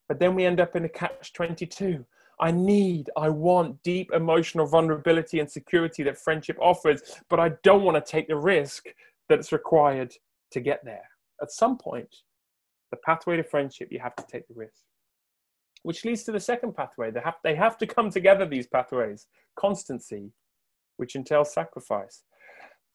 But 0.08 0.20
then 0.20 0.36
we 0.36 0.46
end 0.46 0.60
up 0.60 0.76
in 0.76 0.86
a 0.86 0.90
catch 0.90 1.34
22. 1.34 2.06
I 2.40 2.52
need, 2.52 3.10
I 3.18 3.30
want 3.30 3.82
deep 3.84 4.12
emotional 4.14 4.66
vulnerability 4.66 5.40
and 5.40 5.50
security 5.50 6.04
that 6.04 6.18
friendship 6.18 6.58
offers, 6.62 7.02
but 7.30 7.40
I 7.40 7.50
don't 7.64 7.84
want 7.84 8.04
to 8.04 8.12
take 8.12 8.28
the 8.28 8.36
risk 8.36 8.86
that's 9.28 9.52
required 9.52 10.14
to 10.52 10.60
get 10.60 10.84
there. 10.86 11.08
At 11.42 11.52
some 11.52 11.78
point, 11.78 12.14
the 12.92 12.98
pathway 12.98 13.38
to 13.38 13.44
friendship, 13.44 13.90
you 13.92 14.00
have 14.00 14.16
to 14.16 14.26
take 14.30 14.48
the 14.48 14.54
risk. 14.54 14.84
Which 15.84 16.04
leads 16.04 16.24
to 16.24 16.32
the 16.32 16.40
second 16.40 16.76
pathway. 16.76 17.12
They 17.12 17.22
have, 17.22 17.36
they 17.44 17.56
have 17.56 17.78
to 17.78 17.88
come 17.88 18.10
together, 18.10 18.46
these 18.46 18.68
pathways. 18.68 19.28
Constancy, 19.56 20.32
which 20.98 21.16
entails 21.16 21.54
sacrifice. 21.54 22.24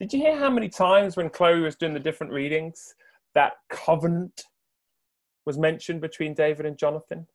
Did 0.00 0.12
you 0.12 0.18
hear 0.18 0.36
how 0.36 0.50
many 0.50 0.68
times 0.68 1.16
when 1.16 1.30
Chloe 1.30 1.60
was 1.60 1.76
doing 1.76 1.94
the 1.94 2.00
different 2.00 2.32
readings 2.32 2.94
that 3.34 3.54
covenant 3.70 4.44
was 5.46 5.56
mentioned 5.56 6.00
between 6.00 6.34
David 6.34 6.66
and 6.66 6.76
Jonathan? 6.76 7.26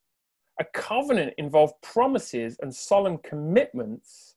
A 0.60 0.66
covenant 0.74 1.34
involved 1.38 1.76
promises 1.82 2.58
and 2.62 2.74
solemn 2.76 3.18
commitments. 3.20 4.36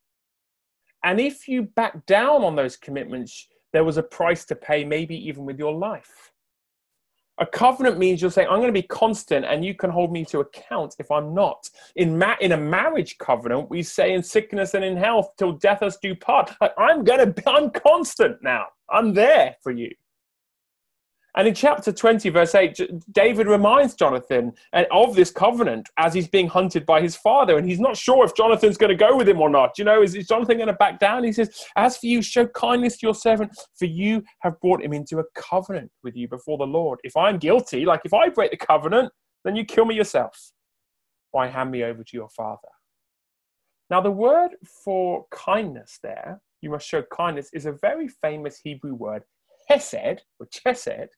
And 1.05 1.21
if 1.21 1.49
you 1.49 1.63
back 1.63 2.07
down 2.07 2.45
on 2.45 2.55
those 2.55 2.77
commitments, 2.77 3.49
there 3.73 3.85
was 3.85 3.97
a 3.97 4.03
price 4.03 4.45
to 4.47 4.55
pay, 4.55 4.85
maybe 4.85 5.17
even 5.29 5.45
with 5.45 5.59
your 5.59 5.73
life. 5.73 6.32
A 7.43 7.47
covenant 7.47 7.99
means 7.99 8.23
you're 8.23 8.31
saying, 8.31 8.47
I'm 8.47 8.59
going 8.61 8.73
to 8.73 8.73
be 8.73 8.87
constant 8.87 9.45
and 9.45 9.65
you 9.65 9.75
can 9.75 9.91
hold 9.91 10.13
me 10.13 10.25
to 10.27 10.39
account 10.39 10.95
if 11.01 11.11
I'm 11.11 11.35
not. 11.35 11.69
In, 11.97 12.17
ma- 12.17 12.37
in 12.41 12.53
a 12.53 12.57
marriage 12.57 13.19
covenant, 13.19 13.69
we 13.69 13.83
say 13.83 14.13
in 14.13 14.23
sickness 14.23 14.75
and 14.75 14.85
in 14.85 14.97
health, 14.97 15.33
till 15.37 15.51
death 15.51 15.83
us 15.83 15.97
do 15.97 16.15
part. 16.15 16.53
Like, 16.61 16.73
I'm 16.79 17.03
going 17.03 17.19
to 17.19 17.27
be, 17.27 17.43
I'm 17.49 17.71
constant 17.71 18.41
now. 18.45 18.67
I'm 18.89 19.13
there 19.13 19.57
for 19.61 19.73
you. 19.73 19.93
And 21.35 21.49
in 21.49 21.55
chapter 21.55 21.93
20, 21.93 22.29
verse 22.29 22.55
8, 22.55 22.79
David 23.11 23.47
reminds 23.47 23.95
Jonathan 23.95 24.53
uh, 24.75 24.85
of 24.91 25.15
this 25.15 25.31
covenant 25.31 25.89
as 25.97 26.13
he's 26.13 26.29
being 26.29 26.47
hunted 26.47 26.85
by 26.85 27.01
his 27.01 27.17
father. 27.17 27.57
And 27.57 27.67
he's 27.67 27.81
not 27.81 27.97
sure 27.97 28.25
if 28.25 28.35
Jonathan's 28.35 28.77
going 28.77 28.91
to 28.91 28.97
go 28.97 29.17
with 29.17 29.29
him 29.29 29.41
or 29.41 29.49
not. 29.49 29.79
You 29.79 29.85
know, 29.85 30.03
is, 30.03 30.15
is 30.15 30.29
Jonathan 30.29 30.59
going 30.59 30.67
to 30.67 30.75
back 30.75 30.99
down? 30.99 31.25
He 31.25 31.33
says, 31.33 31.65
As 31.75 31.97
for 31.97 32.07
you, 32.07 32.21
show 32.21 32.47
kindness 32.49 32.99
to 32.99 33.07
your 33.07 33.15
servant, 33.15 33.57
for 33.79 33.87
you 33.87 34.23
have 34.41 34.61
brought 34.61 34.83
him 34.83 34.93
into 34.93 35.21
a 35.21 35.25
covenant 35.35 35.91
with 36.03 36.17
you 36.17 36.29
before 36.29 36.59
the 36.59 36.67
Lord. 36.67 36.99
If 37.03 37.17
I'm 37.17 37.39
guilty, 37.39 37.87
like 37.87 38.03
if 38.05 38.13
I 38.13 38.29
break 38.29 38.51
the 38.51 38.59
covenant, 38.59 39.11
then 39.45 39.57
you 39.57 39.65
kill 39.65 39.87
me 39.87 39.95
yourself. 39.95 40.53
Why 41.31 41.49
hand 41.49 41.71
me 41.71 41.83
over 41.83 42.05
to 42.05 42.17
your 42.17 42.29
father? 42.29 42.69
Now, 43.89 44.01
the 44.01 44.11
word 44.11 44.51
for 44.85 45.27
kindness 45.31 45.99
there, 46.03 46.41
you 46.61 46.71
must 46.71 46.87
show 46.87 47.03
kindness, 47.15 47.51
is 47.53 47.67
a 47.67 47.73
very 47.73 48.09
famous 48.09 48.59
Hebrew 48.63 48.95
word, 48.95 49.23
hesed, 49.69 50.23
or 50.39 50.47
chesed, 50.47 51.09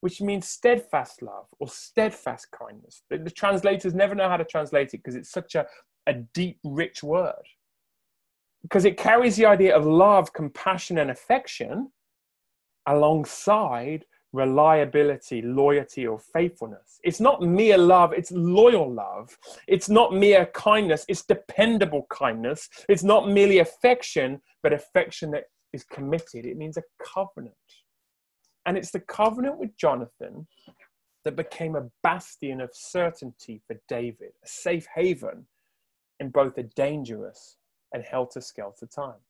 which 0.00 0.20
means 0.20 0.48
steadfast 0.48 1.22
love 1.22 1.46
or 1.58 1.68
steadfast 1.68 2.48
kindness. 2.50 3.02
The, 3.10 3.18
the 3.18 3.30
translators 3.30 3.94
never 3.94 4.14
know 4.14 4.28
how 4.28 4.36
to 4.36 4.44
translate 4.44 4.94
it 4.94 4.98
because 4.98 5.16
it's 5.16 5.30
such 5.30 5.54
a, 5.54 5.66
a 6.06 6.14
deep, 6.14 6.58
rich 6.64 7.02
word. 7.02 7.34
Because 8.62 8.84
it 8.84 8.96
carries 8.96 9.36
the 9.36 9.46
idea 9.46 9.76
of 9.76 9.86
love, 9.86 10.32
compassion, 10.32 10.98
and 10.98 11.10
affection 11.10 11.90
alongside 12.86 14.04
reliability, 14.32 15.42
loyalty, 15.42 16.06
or 16.06 16.18
faithfulness. 16.18 17.00
It's 17.02 17.20
not 17.20 17.42
mere 17.42 17.78
love, 17.78 18.12
it's 18.12 18.30
loyal 18.30 18.92
love. 18.92 19.36
It's 19.66 19.88
not 19.88 20.12
mere 20.12 20.46
kindness, 20.46 21.04
it's 21.08 21.24
dependable 21.24 22.06
kindness. 22.10 22.68
It's 22.88 23.04
not 23.04 23.28
merely 23.28 23.60
affection, 23.60 24.40
but 24.62 24.72
affection 24.72 25.30
that 25.32 25.44
is 25.72 25.84
committed. 25.84 26.44
It 26.46 26.56
means 26.56 26.76
a 26.76 26.82
covenant. 27.02 27.54
And 28.68 28.76
it's 28.76 28.92
the 28.92 29.00
covenant 29.00 29.58
with 29.58 29.78
Jonathan 29.78 30.46
that 31.24 31.36
became 31.36 31.74
a 31.74 31.88
bastion 32.02 32.60
of 32.60 32.70
certainty 32.74 33.62
for 33.66 33.80
David, 33.88 34.32
a 34.44 34.48
safe 34.48 34.86
haven 34.94 35.46
in 36.20 36.28
both 36.28 36.58
a 36.58 36.64
dangerous 36.64 37.56
and 37.94 38.04
helter 38.04 38.42
skelter 38.42 38.86
time. 38.86 39.22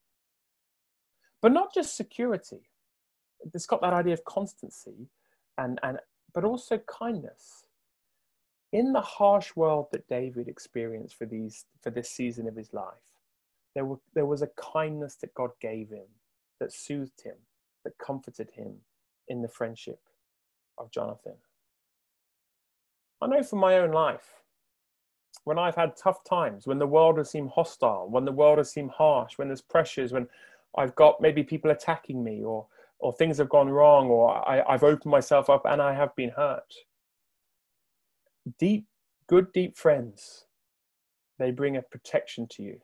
but 1.42 1.53
not 1.53 1.72
just 1.72 1.96
security. 1.96 2.62
It's 3.55 3.66
got 3.66 3.81
that 3.83 3.94
idea 3.94 4.14
of 4.14 4.24
constancy, 4.24 5.09
and, 5.59 5.79
and 5.85 6.01
but 6.35 6.44
also 6.44 6.79
kindness. 6.88 7.66
In 8.72 8.92
the 8.92 9.01
harsh 9.03 9.55
world 9.57 9.87
that 9.92 10.09
David 10.09 10.48
experienced 10.48 11.16
for 11.16 11.27
these 11.27 11.66
for 11.83 11.90
this 11.90 12.11
season 12.11 12.48
of 12.48 12.57
his 12.57 12.74
life, 12.74 13.09
there, 13.77 13.85
were, 13.85 14.01
there 14.14 14.27
was 14.27 14.42
a 14.42 14.51
kindness 14.74 15.16
that 15.22 15.35
God 15.35 15.53
gave 15.61 15.90
him 15.90 16.09
that 16.61 16.72
soothed 16.72 17.22
him, 17.24 17.37
that 17.85 17.98
comforted 17.98 18.51
him 18.53 18.79
in 19.29 19.43
the 19.43 19.49
friendship 19.49 20.01
of 20.79 20.91
Jonathan. 20.91 21.35
I 23.21 23.27
know 23.27 23.43
from 23.43 23.59
my 23.59 23.79
own 23.79 23.91
life, 23.91 24.35
when 25.45 25.59
I've 25.59 25.75
had 25.75 25.97
tough 25.97 26.23
times, 26.25 26.67
when 26.67 26.79
the 26.79 26.87
world 26.87 27.19
has 27.19 27.31
seemed 27.31 27.51
hostile, 27.51 28.09
when 28.09 28.25
the 28.25 28.33
world 28.33 28.59
has 28.59 28.71
seemed 28.71 28.91
harsh, 28.91 29.38
when 29.38 29.49
there's 29.49 29.61
pressures, 29.61 30.12
when 30.12 30.29
I've 30.77 30.95
got 30.95 31.21
maybe 31.21 31.43
people 31.43 31.71
attacking 31.71 32.23
me 32.23 32.45
or, 32.45 32.67
or 32.99 33.12
things 33.12 33.38
have 33.38 33.49
gone 33.49 33.69
wrong 33.69 34.09
or 34.09 34.31
I, 34.49 34.62
I've 34.69 34.85
opened 34.85 35.11
myself 35.11 35.51
up 35.51 35.62
and 35.64 35.81
I 35.81 35.95
have 35.95 36.14
been 36.17 36.31
hurt. 36.31 36.75
Deep, 38.59 38.87
good, 39.27 39.53
deep 39.53 39.77
friends, 39.77 40.47
they 41.38 41.51
bring 41.51 41.77
a 41.77 41.83
protection 41.83 42.47
to 42.49 42.62
you 42.62 42.81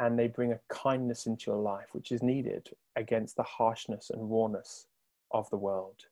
and 0.00 0.18
they 0.18 0.28
bring 0.28 0.52
a 0.52 0.60
kindness 0.68 1.26
into 1.26 1.50
your 1.50 1.60
life, 1.60 1.88
which 1.92 2.12
is 2.12 2.22
needed 2.22 2.70
against 2.96 3.36
the 3.36 3.42
harshness 3.42 4.10
and 4.10 4.30
rawness 4.30 4.86
of 5.32 5.48
the 5.50 5.56
world. 5.56 6.06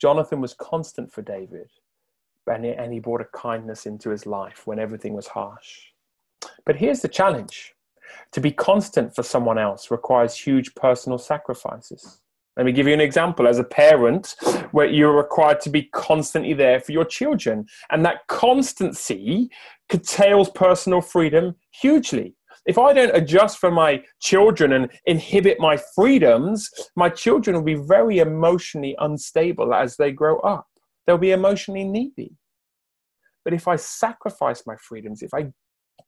Jonathan 0.00 0.40
was 0.40 0.54
constant 0.54 1.12
for 1.12 1.22
David, 1.22 1.70
and 2.46 2.92
he, 2.92 3.00
brought 3.00 3.20
a 3.20 3.26
kindness 3.36 3.86
into 3.86 4.10
his 4.10 4.26
life 4.26 4.66
when 4.66 4.78
everything 4.78 5.14
was 5.14 5.26
harsh. 5.26 5.80
But 6.64 6.76
here's 6.76 7.00
the 7.00 7.08
challenge 7.08 7.74
to 8.32 8.40
be 8.40 8.52
constant 8.52 9.14
for 9.14 9.22
someone 9.24 9.58
else 9.58 9.90
requires 9.90 10.36
huge 10.36 10.74
personal 10.76 11.18
sacrifices. 11.18 12.20
Let 12.56 12.64
me 12.64 12.72
give 12.72 12.86
you 12.86 12.94
an 12.94 13.00
example. 13.00 13.48
As 13.48 13.58
a 13.58 13.64
parent, 13.64 14.36
where 14.70 14.86
you're 14.86 15.16
required 15.16 15.60
to 15.62 15.70
be 15.70 15.84
constantly 15.92 16.54
there 16.54 16.80
for 16.80 16.92
your 16.92 17.04
children, 17.04 17.66
and 17.90 18.04
that 18.04 18.26
constancy 18.28 19.50
curtails 19.88 20.50
personal 20.50 21.00
freedom 21.00 21.56
hugely. 21.70 22.35
If 22.66 22.78
I 22.78 22.92
don't 22.92 23.14
adjust 23.14 23.58
for 23.58 23.70
my 23.70 24.02
children 24.20 24.72
and 24.72 24.90
inhibit 25.06 25.60
my 25.60 25.78
freedoms, 25.94 26.68
my 26.96 27.08
children 27.08 27.56
will 27.56 27.62
be 27.62 27.74
very 27.74 28.18
emotionally 28.18 28.96
unstable 28.98 29.72
as 29.72 29.96
they 29.96 30.10
grow 30.10 30.40
up. 30.40 30.66
They'll 31.06 31.16
be 31.16 31.30
emotionally 31.30 31.84
needy. 31.84 32.32
But 33.44 33.54
if 33.54 33.68
I 33.68 33.76
sacrifice 33.76 34.64
my 34.66 34.74
freedoms, 34.76 35.22
if 35.22 35.32
I 35.32 35.52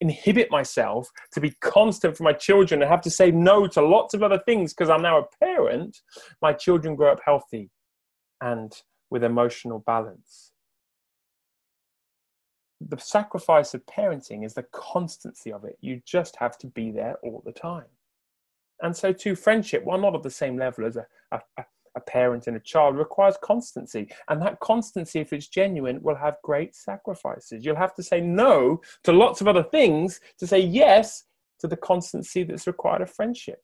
inhibit 0.01 0.51
myself 0.51 1.09
to 1.33 1.41
be 1.41 1.55
constant 1.61 2.17
for 2.17 2.25
my 2.25 2.33
children 2.33 2.83
and 2.83 2.91
have 2.91 3.01
to 3.03 3.11
say 3.11 3.31
no 3.31 3.69
to 3.69 3.81
lots 3.81 4.13
of 4.15 4.25
other 4.25 4.41
things 4.45 4.75
because 4.75 4.91
I'm 4.91 5.03
now 5.03 5.21
a 5.21 5.45
parent, 5.45 5.97
my 6.43 6.53
children 6.53 6.97
grow 6.97 7.13
up 7.13 7.21
healthy 7.25 7.71
and 8.41 8.73
with 9.11 9.23
emotional 9.23 9.83
balance. 9.87 10.53
The 12.81 12.99
sacrifice 12.99 13.75
of 13.75 13.85
parenting 13.87 14.45
is 14.45 14.55
the 14.55 14.67
constancy 14.73 15.53
of 15.53 15.65
it. 15.65 15.79
You 15.81 16.01
just 16.07 16.37
have 16.37 16.57
to 16.59 16.67
be 16.69 16.91
there 16.91 17.17
all 17.23 17.43
the 17.45 17.53
time. 17.53 17.87
And 18.83 18.97
so, 18.97 19.13
to 19.13 19.35
friendship, 19.35 19.85
while 19.85 19.99
not 19.99 20.15
at 20.15 20.23
the 20.23 20.31
same 20.31 20.57
level 20.57 20.87
as 20.87 20.97
a, 20.97 21.07
a, 21.33 21.41
a 21.99 22.01
parent 22.01 22.47
and 22.47 22.57
a 22.57 22.61
child 22.61 22.97
requires 22.97 23.37
constancy. 23.43 24.09
And 24.29 24.41
that 24.43 24.61
constancy, 24.61 25.21
if 25.21 25.33
it's 25.33 25.49
genuine, 25.49 26.01
will 26.03 26.15
have 26.15 26.37
great 26.43 26.75
sacrifices. 26.75 27.65
You'll 27.65 27.77
have 27.77 27.95
to 27.97 28.03
say 28.03 28.21
no 28.21 28.81
to 29.05 29.13
lots 29.13 29.41
of 29.41 29.49
other 29.49 29.65
things 29.65 30.21
to 30.39 30.47
say 30.47 30.61
yes 30.61 31.25
to 31.59 31.67
the 31.67 31.77
constancy 31.77 32.45
that's 32.45 32.67
required 32.67 33.03
of 33.03 33.11
friendship. 33.11 33.63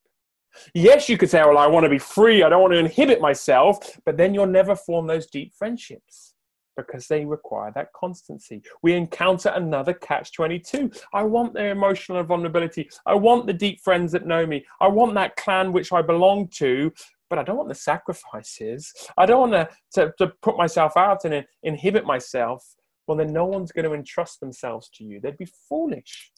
Yes, 0.75 1.09
you 1.09 1.17
could 1.17 1.31
say, 1.31 1.43
well, 1.43 1.59
I 1.59 1.67
want 1.67 1.85
to 1.85 1.91
be 1.91 1.99
free, 1.99 2.43
I 2.43 2.49
don't 2.49 2.61
want 2.61 2.75
to 2.75 2.79
inhibit 2.79 3.21
myself, 3.21 3.99
but 4.05 4.17
then 4.17 4.35
you'll 4.35 4.47
never 4.47 4.77
form 4.77 5.07
those 5.07 5.27
deep 5.27 5.53
friendships 5.53 6.34
because 6.77 7.07
they 7.07 7.25
require 7.25 7.73
that 7.75 7.93
constancy. 7.95 8.63
We 8.83 8.95
encounter 8.95 9.51
another 9.51 9.93
catch 9.93 10.33
22. 10.33 10.91
I 11.13 11.23
want 11.23 11.55
the 11.55 11.67
emotional 11.67 12.23
vulnerability. 12.25 12.89
I 13.07 13.15
want 13.15 13.47
the 13.47 13.53
deep 13.53 13.81
friends 13.81 14.13
that 14.13 14.27
know 14.27 14.47
me. 14.47 14.65
I 14.81 14.89
want 14.89 15.15
that 15.15 15.37
clan 15.37 15.73
which 15.73 15.93
I 15.93 16.03
belong 16.03 16.49
to, 16.57 16.93
but 17.31 17.39
I 17.39 17.43
don't 17.43 17.57
want 17.57 17.69
the 17.69 17.75
sacrifices. 17.75 18.93
I 19.17 19.27
don't 19.27 19.51
want 19.51 19.53
to, 19.53 19.69
to, 19.95 20.13
to 20.19 20.33
put 20.43 20.57
myself 20.57 20.97
out 20.97 21.25
and 21.25 21.45
inhibit 21.63 22.05
myself. 22.05 22.65
Well, 23.07 23.19
then 23.19 23.33
no 23.33 23.45
one's 23.45 23.73
going 23.73 23.85
to 23.85 23.95
entrust 23.95 24.41
themselves 24.41 24.89
to 24.95 25.05
you. 25.05 25.21
They'd 25.21 25.37
be 25.37 25.49
foolish. 25.69 26.33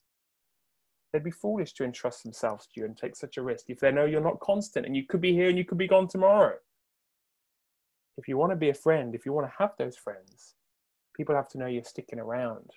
They'd 1.12 1.24
be 1.24 1.30
foolish 1.30 1.72
to 1.74 1.84
entrust 1.84 2.24
themselves 2.24 2.66
to 2.66 2.80
you 2.80 2.86
and 2.86 2.96
take 2.96 3.16
such 3.16 3.36
a 3.36 3.42
risk 3.42 3.66
if 3.68 3.78
they 3.78 3.92
know 3.92 4.04
you're 4.04 4.20
not 4.20 4.40
constant 4.40 4.84
and 4.84 4.96
you 4.96 5.06
could 5.06 5.20
be 5.20 5.32
here 5.32 5.48
and 5.48 5.56
you 5.56 5.64
could 5.64 5.78
be 5.78 5.86
gone 5.86 6.08
tomorrow. 6.08 6.56
If 8.18 8.28
you 8.28 8.36
want 8.36 8.52
to 8.52 8.56
be 8.56 8.70
a 8.70 8.74
friend, 8.74 9.14
if 9.14 9.26
you 9.26 9.32
want 9.32 9.46
to 9.46 9.54
have 9.58 9.72
those 9.78 9.96
friends, 9.96 10.54
people 11.16 11.34
have 11.34 11.48
to 11.50 11.58
know 11.58 11.66
you're 11.66 11.84
sticking 11.84 12.18
around 12.18 12.70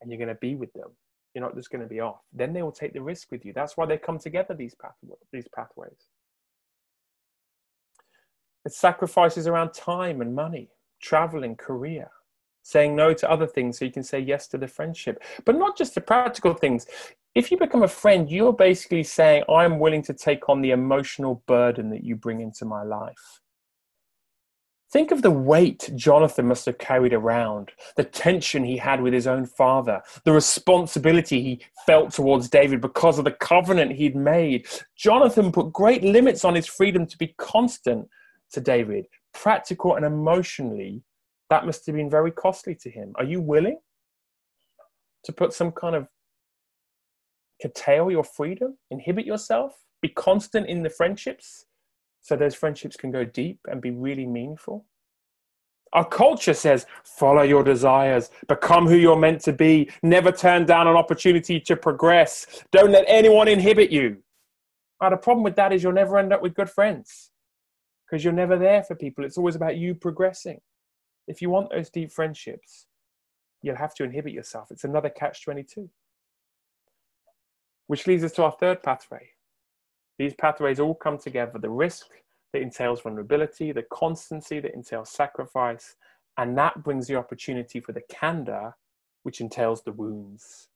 and 0.00 0.10
you're 0.10 0.18
going 0.18 0.28
to 0.28 0.34
be 0.34 0.54
with 0.54 0.72
them. 0.74 0.90
You're 1.34 1.44
not 1.44 1.54
just 1.54 1.70
going 1.70 1.82
to 1.82 1.88
be 1.88 2.00
off. 2.00 2.20
Then 2.32 2.52
they 2.52 2.62
will 2.62 2.72
take 2.72 2.92
the 2.92 3.02
risk 3.02 3.30
with 3.30 3.44
you. 3.44 3.52
That's 3.52 3.76
why 3.76 3.86
they 3.86 3.98
come 3.98 4.18
together, 4.18 4.54
these, 4.54 4.74
path- 4.74 4.96
these 5.32 5.48
pathways. 5.54 6.08
It's 8.64 8.78
sacrifices 8.78 9.46
around 9.46 9.72
time 9.72 10.20
and 10.20 10.34
money, 10.34 10.70
traveling, 11.00 11.56
career, 11.56 12.10
saying 12.62 12.94
no 12.94 13.14
to 13.14 13.30
other 13.30 13.46
things 13.46 13.78
so 13.78 13.84
you 13.84 13.92
can 13.92 14.02
say 14.02 14.18
yes 14.18 14.46
to 14.48 14.58
the 14.58 14.68
friendship. 14.68 15.22
But 15.44 15.56
not 15.56 15.76
just 15.76 15.94
the 15.94 16.00
practical 16.00 16.54
things. 16.54 16.86
If 17.34 17.50
you 17.50 17.56
become 17.56 17.82
a 17.82 17.88
friend, 17.88 18.28
you're 18.30 18.52
basically 18.52 19.04
saying, 19.04 19.44
I'm 19.48 19.78
willing 19.78 20.02
to 20.02 20.12
take 20.12 20.48
on 20.48 20.60
the 20.60 20.72
emotional 20.72 21.42
burden 21.46 21.88
that 21.90 22.04
you 22.04 22.16
bring 22.16 22.40
into 22.40 22.64
my 22.64 22.82
life. 22.82 23.40
Think 24.90 25.10
of 25.10 25.20
the 25.20 25.30
weight 25.30 25.90
Jonathan 25.94 26.48
must 26.48 26.64
have 26.64 26.78
carried 26.78 27.12
around, 27.12 27.72
the 27.96 28.04
tension 28.04 28.64
he 28.64 28.78
had 28.78 29.02
with 29.02 29.12
his 29.12 29.26
own 29.26 29.44
father, 29.44 30.02
the 30.24 30.32
responsibility 30.32 31.42
he 31.42 31.60
felt 31.84 32.10
towards 32.10 32.48
David 32.48 32.80
because 32.80 33.18
of 33.18 33.26
the 33.26 33.32
covenant 33.32 33.92
he'd 33.92 34.16
made. 34.16 34.66
Jonathan 34.96 35.52
put 35.52 35.74
great 35.74 36.02
limits 36.02 36.42
on 36.42 36.54
his 36.54 36.66
freedom 36.66 37.04
to 37.06 37.18
be 37.18 37.34
constant 37.36 38.08
to 38.52 38.62
David, 38.62 39.06
practical 39.34 39.94
and 39.94 40.06
emotionally, 40.06 41.02
that 41.50 41.66
must 41.66 41.84
have 41.84 41.94
been 41.94 42.10
very 42.10 42.30
costly 42.30 42.74
to 42.76 42.90
him. 42.90 43.12
Are 43.16 43.24
you 43.24 43.42
willing 43.42 43.78
to 45.24 45.32
put 45.32 45.52
some 45.52 45.70
kind 45.72 45.96
of 45.96 46.08
curtail 47.60 48.10
your 48.10 48.24
freedom, 48.24 48.78
inhibit 48.90 49.26
yourself, 49.26 49.74
be 50.00 50.08
constant 50.08 50.66
in 50.66 50.82
the 50.82 50.90
friendships 50.90 51.66
so 52.20 52.36
those 52.36 52.54
friendships 52.54 52.96
can 52.96 53.10
go 53.10 53.24
deep 53.24 53.60
and 53.70 53.80
be 53.80 53.90
really 53.90 54.26
meaningful? 54.26 54.84
Our 55.92 56.04
culture 56.04 56.54
says, 56.54 56.86
follow 57.02 57.42
your 57.42 57.62
desires, 57.62 58.30
become 58.46 58.86
who 58.86 58.96
you're 58.96 59.18
meant 59.18 59.40
to 59.42 59.52
be, 59.52 59.90
never 60.02 60.30
turn 60.30 60.66
down 60.66 60.86
an 60.86 60.96
opportunity 60.96 61.58
to 61.60 61.76
progress, 61.76 62.64
don't 62.72 62.92
let 62.92 63.04
anyone 63.08 63.48
inhibit 63.48 63.90
you. 63.90 64.18
Now, 65.00 65.10
the 65.10 65.16
problem 65.16 65.44
with 65.44 65.56
that 65.56 65.72
is 65.72 65.82
you'll 65.82 65.92
never 65.92 66.18
end 66.18 66.32
up 66.32 66.42
with 66.42 66.54
good 66.54 66.68
friends 66.68 67.30
because 68.04 68.24
you're 68.24 68.32
never 68.32 68.58
there 68.58 68.82
for 68.82 68.94
people. 68.94 69.24
It's 69.24 69.38
always 69.38 69.54
about 69.54 69.76
you 69.76 69.94
progressing. 69.94 70.60
If 71.26 71.40
you 71.40 71.50
want 71.50 71.70
those 71.70 71.90
deep 71.90 72.10
friendships, 72.10 72.86
you'll 73.62 73.76
have 73.76 73.94
to 73.94 74.04
inhibit 74.04 74.32
yourself. 74.32 74.70
It's 74.70 74.84
another 74.84 75.10
catch 75.10 75.44
22. 75.44 75.88
Which 77.86 78.06
leads 78.06 78.24
us 78.24 78.32
to 78.32 78.44
our 78.44 78.52
third 78.52 78.82
pathway. 78.82 79.30
These 80.18 80.34
pathways 80.34 80.80
all 80.80 80.94
come 80.94 81.18
together 81.18 81.58
the 81.58 81.70
risk 81.70 82.06
that 82.52 82.62
entails 82.62 83.00
vulnerability, 83.02 83.72
the 83.72 83.84
constancy 83.92 84.60
that 84.60 84.74
entails 84.74 85.10
sacrifice, 85.10 85.96
and 86.36 86.56
that 86.58 86.82
brings 86.82 87.06
the 87.06 87.16
opportunity 87.16 87.80
for 87.80 87.92
the 87.92 88.02
candor, 88.08 88.74
which 89.22 89.40
entails 89.40 89.82
the 89.82 89.92
wounds. 89.92 90.68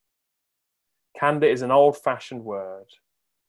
Candor 1.18 1.46
is 1.46 1.62
an 1.62 1.70
old 1.70 1.96
fashioned 1.96 2.44
word 2.44 2.86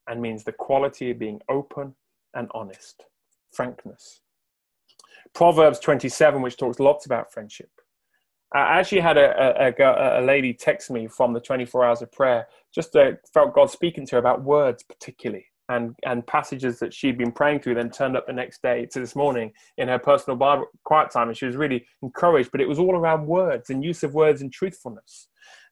and 0.07 0.21
means 0.21 0.43
the 0.43 0.51
quality 0.51 1.11
of 1.11 1.19
being 1.19 1.39
open 1.49 1.95
and 2.33 2.49
honest 2.53 3.03
frankness. 3.51 4.21
Proverbs 5.33 5.79
27, 5.79 6.41
which 6.41 6.57
talks 6.57 6.79
lots 6.79 7.05
about 7.05 7.31
friendship. 7.31 7.69
I 8.53 8.79
actually 8.79 9.01
had 9.01 9.17
a, 9.17 9.73
a, 9.79 10.21
a, 10.21 10.23
lady 10.23 10.53
text 10.53 10.91
me 10.91 11.07
from 11.07 11.33
the 11.33 11.39
24 11.39 11.85
hours 11.85 12.01
of 12.03 12.11
prayer, 12.11 12.47
just 12.73 12.95
uh, 12.95 13.13
felt 13.33 13.55
God 13.55 13.71
speaking 13.71 14.05
to 14.07 14.15
her 14.15 14.19
about 14.19 14.43
words, 14.43 14.83
particularly, 14.83 15.47
and, 15.69 15.95
and 16.05 16.25
passages 16.27 16.79
that 16.79 16.93
she'd 16.93 17.17
been 17.17 17.31
praying 17.31 17.61
through, 17.61 17.75
then 17.75 17.89
turned 17.89 18.17
up 18.17 18.27
the 18.27 18.33
next 18.33 18.61
day 18.61 18.85
to 18.91 18.99
this 18.99 19.15
morning 19.15 19.51
in 19.77 19.87
her 19.87 19.99
personal 19.99 20.37
Bible 20.37 20.65
quiet 20.83 21.11
time. 21.11 21.29
And 21.29 21.37
she 21.37 21.45
was 21.45 21.55
really 21.55 21.85
encouraged, 22.01 22.51
but 22.51 22.61
it 22.61 22.67
was 22.67 22.79
all 22.79 22.95
around 22.95 23.25
words 23.25 23.69
and 23.69 23.83
use 23.83 24.03
of 24.03 24.13
words 24.13 24.41
and 24.41 24.51
truthfulness. 24.51 25.29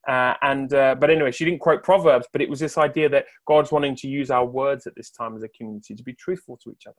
Uh, 0.08 0.34
and 0.42 0.74
uh, 0.74 0.96
but 0.96 1.10
anyway, 1.12 1.32
she 1.32 1.46
didn't 1.46 1.60
quote 1.60 1.84
Proverbs, 1.84 2.28
but 2.34 2.42
it 2.42 2.50
was 2.50 2.60
this 2.60 2.78
idea 2.78 3.08
that 3.08 3.26
God's 3.48 3.72
wanting 3.72 3.96
to 3.98 4.08
use 4.08 4.32
our 4.32 4.46
words 4.46 4.88
at 4.88 4.96
this 4.96 5.12
time 5.12 5.36
as 5.36 5.44
a 5.44 5.50
community 5.50 5.94
to 5.94 6.04
be 6.04 6.14
truthful 6.14 6.58
to 6.64 6.72
each 6.72 6.88
other. 6.88 6.96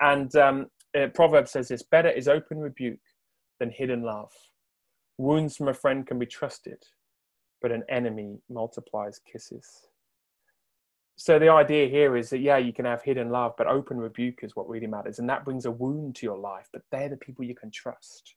And 0.00 0.34
um, 0.36 0.66
uh, 0.98 1.06
Proverbs 1.14 1.52
says 1.52 1.68
this: 1.68 1.82
"Better 1.82 2.10
is 2.10 2.28
open 2.28 2.58
rebuke 2.58 3.00
than 3.58 3.70
hidden 3.70 4.02
love. 4.02 4.30
Wounds 5.16 5.56
from 5.56 5.68
a 5.68 5.74
friend 5.74 6.06
can 6.06 6.18
be 6.18 6.26
trusted, 6.26 6.82
but 7.62 7.72
an 7.72 7.84
enemy 7.88 8.38
multiplies 8.50 9.18
kisses." 9.20 9.88
So 11.16 11.38
the 11.38 11.48
idea 11.48 11.88
here 11.88 12.16
is 12.16 12.30
that 12.30 12.40
yeah 12.40 12.56
you 12.58 12.72
can 12.72 12.84
have 12.84 13.02
hidden 13.02 13.30
love 13.30 13.54
but 13.58 13.66
open 13.66 13.96
rebuke 13.98 14.40
is 14.42 14.54
what 14.54 14.68
really 14.68 14.86
matters 14.86 15.18
and 15.18 15.28
that 15.28 15.44
brings 15.44 15.64
a 15.64 15.70
wound 15.70 16.14
to 16.14 16.26
your 16.26 16.38
life 16.38 16.68
but 16.72 16.82
they're 16.90 17.08
the 17.08 17.16
people 17.16 17.44
you 17.44 17.54
can 17.54 17.70
trust. 17.70 18.34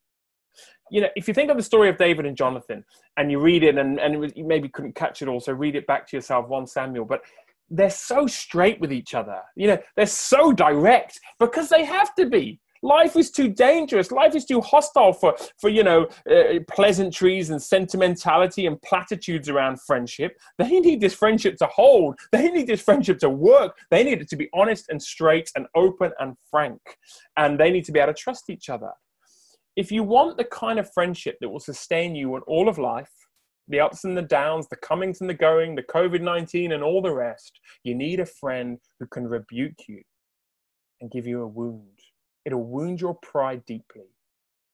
You 0.91 1.01
know 1.01 1.09
if 1.15 1.27
you 1.27 1.33
think 1.33 1.51
of 1.51 1.57
the 1.57 1.63
story 1.63 1.89
of 1.89 1.97
david 1.97 2.25
and 2.25 2.35
jonathan 2.35 2.83
and 3.17 3.31
you 3.31 3.39
read 3.39 3.63
it 3.63 3.77
and, 3.77 3.99
and 3.99 4.15
it 4.15 4.17
was, 4.17 4.33
you 4.35 4.45
maybe 4.45 4.67
couldn't 4.67 4.95
catch 4.95 5.21
it 5.21 5.27
all 5.27 5.39
so 5.39 5.53
read 5.53 5.75
it 5.75 5.87
back 5.87 6.07
to 6.07 6.17
yourself 6.17 6.47
1 6.47 6.67
samuel 6.67 7.05
but 7.05 7.21
they're 7.69 7.89
so 7.89 8.27
straight 8.27 8.79
with 8.79 8.91
each 8.91 9.13
other. 9.13 9.41
You 9.55 9.67
know 9.67 9.77
they're 9.95 10.05
so 10.05 10.51
direct 10.51 11.19
because 11.39 11.69
they 11.69 11.85
have 11.85 12.15
to 12.15 12.25
be 12.25 12.59
Life 12.81 13.17
is 13.17 13.29
too 13.29 13.49
dangerous. 13.49 14.11
Life 14.11 14.35
is 14.35 14.45
too 14.45 14.61
hostile 14.61 15.11
for, 15.11 15.35
for 15.59 15.69
you 15.69 15.83
know, 15.83 16.07
uh, 16.29 16.59
pleasantries 16.69 17.49
and 17.49 17.61
sentimentality 17.61 18.67
and 18.67 18.81
platitudes 18.81 19.49
around 19.49 19.81
friendship. 19.81 20.37
They 20.57 20.79
need 20.79 21.01
this 21.01 21.13
friendship 21.13 21.57
to 21.57 21.65
hold. 21.67 22.17
They 22.31 22.49
need 22.49 22.67
this 22.67 22.81
friendship 22.81 23.19
to 23.19 23.29
work. 23.29 23.77
They 23.91 24.03
need 24.03 24.21
it 24.21 24.29
to 24.29 24.37
be 24.37 24.49
honest 24.53 24.87
and 24.89 25.01
straight 25.01 25.51
and 25.55 25.67
open 25.75 26.11
and 26.19 26.35
frank. 26.49 26.79
And 27.35 27.59
they 27.59 27.69
need 27.69 27.83
to 27.85 27.91
be 27.91 27.99
able 27.99 28.13
to 28.13 28.19
trust 28.19 28.49
each 28.49 28.69
other. 28.69 28.91
If 29.75 29.91
you 29.91 30.03
want 30.03 30.37
the 30.37 30.45
kind 30.45 30.79
of 30.79 30.91
friendship 30.93 31.37
that 31.41 31.49
will 31.49 31.59
sustain 31.59 32.15
you 32.15 32.35
in 32.37 32.41
all 32.43 32.69
of 32.69 32.77
life, 32.77 33.11
the 33.67 33.81
ups 33.81 34.03
and 34.03 34.17
the 34.17 34.21
downs, 34.21 34.67
the 34.69 34.77
comings 34.77 35.21
and 35.21 35.29
the 35.29 35.33
going, 35.33 35.75
the 35.75 35.83
COVID 35.83 36.21
19 36.21 36.71
and 36.71 36.83
all 36.83 37.01
the 37.01 37.13
rest, 37.13 37.59
you 37.83 37.93
need 37.93 38.19
a 38.19 38.25
friend 38.25 38.79
who 38.99 39.05
can 39.07 39.27
rebuke 39.27 39.87
you 39.87 40.01
and 41.01 41.11
give 41.11 41.27
you 41.27 41.41
a 41.41 41.47
wound 41.47 41.98
It'll 42.45 42.63
wound 42.63 43.01
your 43.01 43.15
pride 43.15 43.65
deeply. 43.65 44.07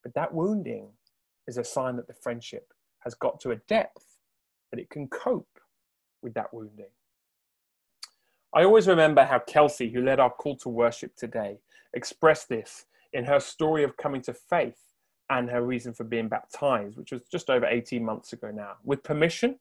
But 0.04 0.13
that 0.13 0.34
wounding 0.34 0.89
is 1.47 1.58
a 1.58 1.63
sign 1.63 1.95
that 1.95 2.08
the 2.08 2.13
friendship 2.13 2.73
has 2.99 3.15
got 3.15 3.39
to 3.41 3.51
a 3.51 3.58
depth 3.67 4.17
that 4.71 4.80
it 4.80 4.89
can 4.89 5.08
cope 5.08 5.60
with 6.21 6.34
that 6.36 6.54
wounding. 6.54 6.89
I 8.54 8.63
always 8.63 8.88
remember 8.88 9.25
how 9.25 9.39
Kelsey, 9.39 9.89
who 9.89 10.01
led 10.01 10.19
our 10.19 10.30
call 10.30 10.56
to 10.58 10.69
worship 10.69 11.15
today, 11.15 11.60
expressed 11.93 12.49
this 12.49 12.86
in 13.13 13.25
her 13.25 13.39
story 13.39 13.84
of 13.84 13.97
coming 13.97 14.21
to 14.21 14.34
faith 14.34 14.80
and 15.30 15.49
her 15.49 15.63
reason 15.63 15.93
for 15.93 16.04
being 16.04 16.30
baptized, 16.30 16.97
which 16.97 17.12
was 17.12 17.21
just 17.32 17.49
over 17.49 17.65
18 17.65 18.04
months 18.04 18.34
ago 18.34 18.51
now. 18.51 18.73
With 18.84 19.04
permission, 19.04 19.60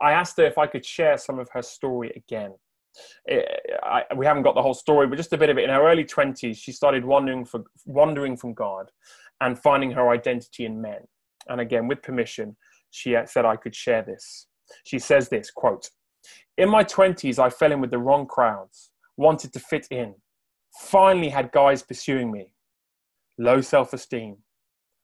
I 0.00 0.12
asked 0.12 0.36
her 0.38 0.44
if 0.44 0.56
I 0.56 0.66
could 0.66 0.86
share 0.86 1.18
some 1.18 1.38
of 1.38 1.50
her 1.50 1.62
story 1.62 2.12
again 2.16 2.54
it, 3.26 3.78
I, 3.82 4.02
we 4.16 4.26
haven't 4.26 4.42
got 4.42 4.54
the 4.54 4.62
whole 4.62 4.74
story, 4.74 5.06
but 5.06 5.16
just 5.16 5.32
a 5.32 5.38
bit 5.38 5.50
of 5.50 5.58
it. 5.58 5.64
In 5.64 5.70
her 5.70 5.88
early 5.88 6.04
20s, 6.04 6.56
she 6.56 6.72
started 6.72 7.04
wandering, 7.04 7.44
for, 7.44 7.64
wandering 7.86 8.36
from 8.36 8.54
God 8.54 8.90
and 9.40 9.58
finding 9.58 9.90
her 9.92 10.10
identity 10.10 10.64
in 10.64 10.80
men. 10.80 11.00
And 11.48 11.60
again, 11.60 11.88
with 11.88 12.02
permission, 12.02 12.56
she 12.90 13.16
uh, 13.16 13.26
said 13.26 13.44
I 13.44 13.56
could 13.56 13.74
share 13.74 14.02
this. 14.02 14.46
She 14.84 14.98
says 14.98 15.28
this 15.28 15.50
quote, 15.50 15.90
In 16.58 16.68
my 16.68 16.84
20s, 16.84 17.38
I 17.38 17.50
fell 17.50 17.72
in 17.72 17.80
with 17.80 17.90
the 17.90 17.98
wrong 17.98 18.26
crowds, 18.26 18.90
wanted 19.16 19.52
to 19.52 19.60
fit 19.60 19.86
in, 19.90 20.14
finally 20.80 21.28
had 21.28 21.52
guys 21.52 21.82
pursuing 21.82 22.30
me, 22.30 22.52
low 23.38 23.60
self 23.60 23.92
esteem, 23.92 24.36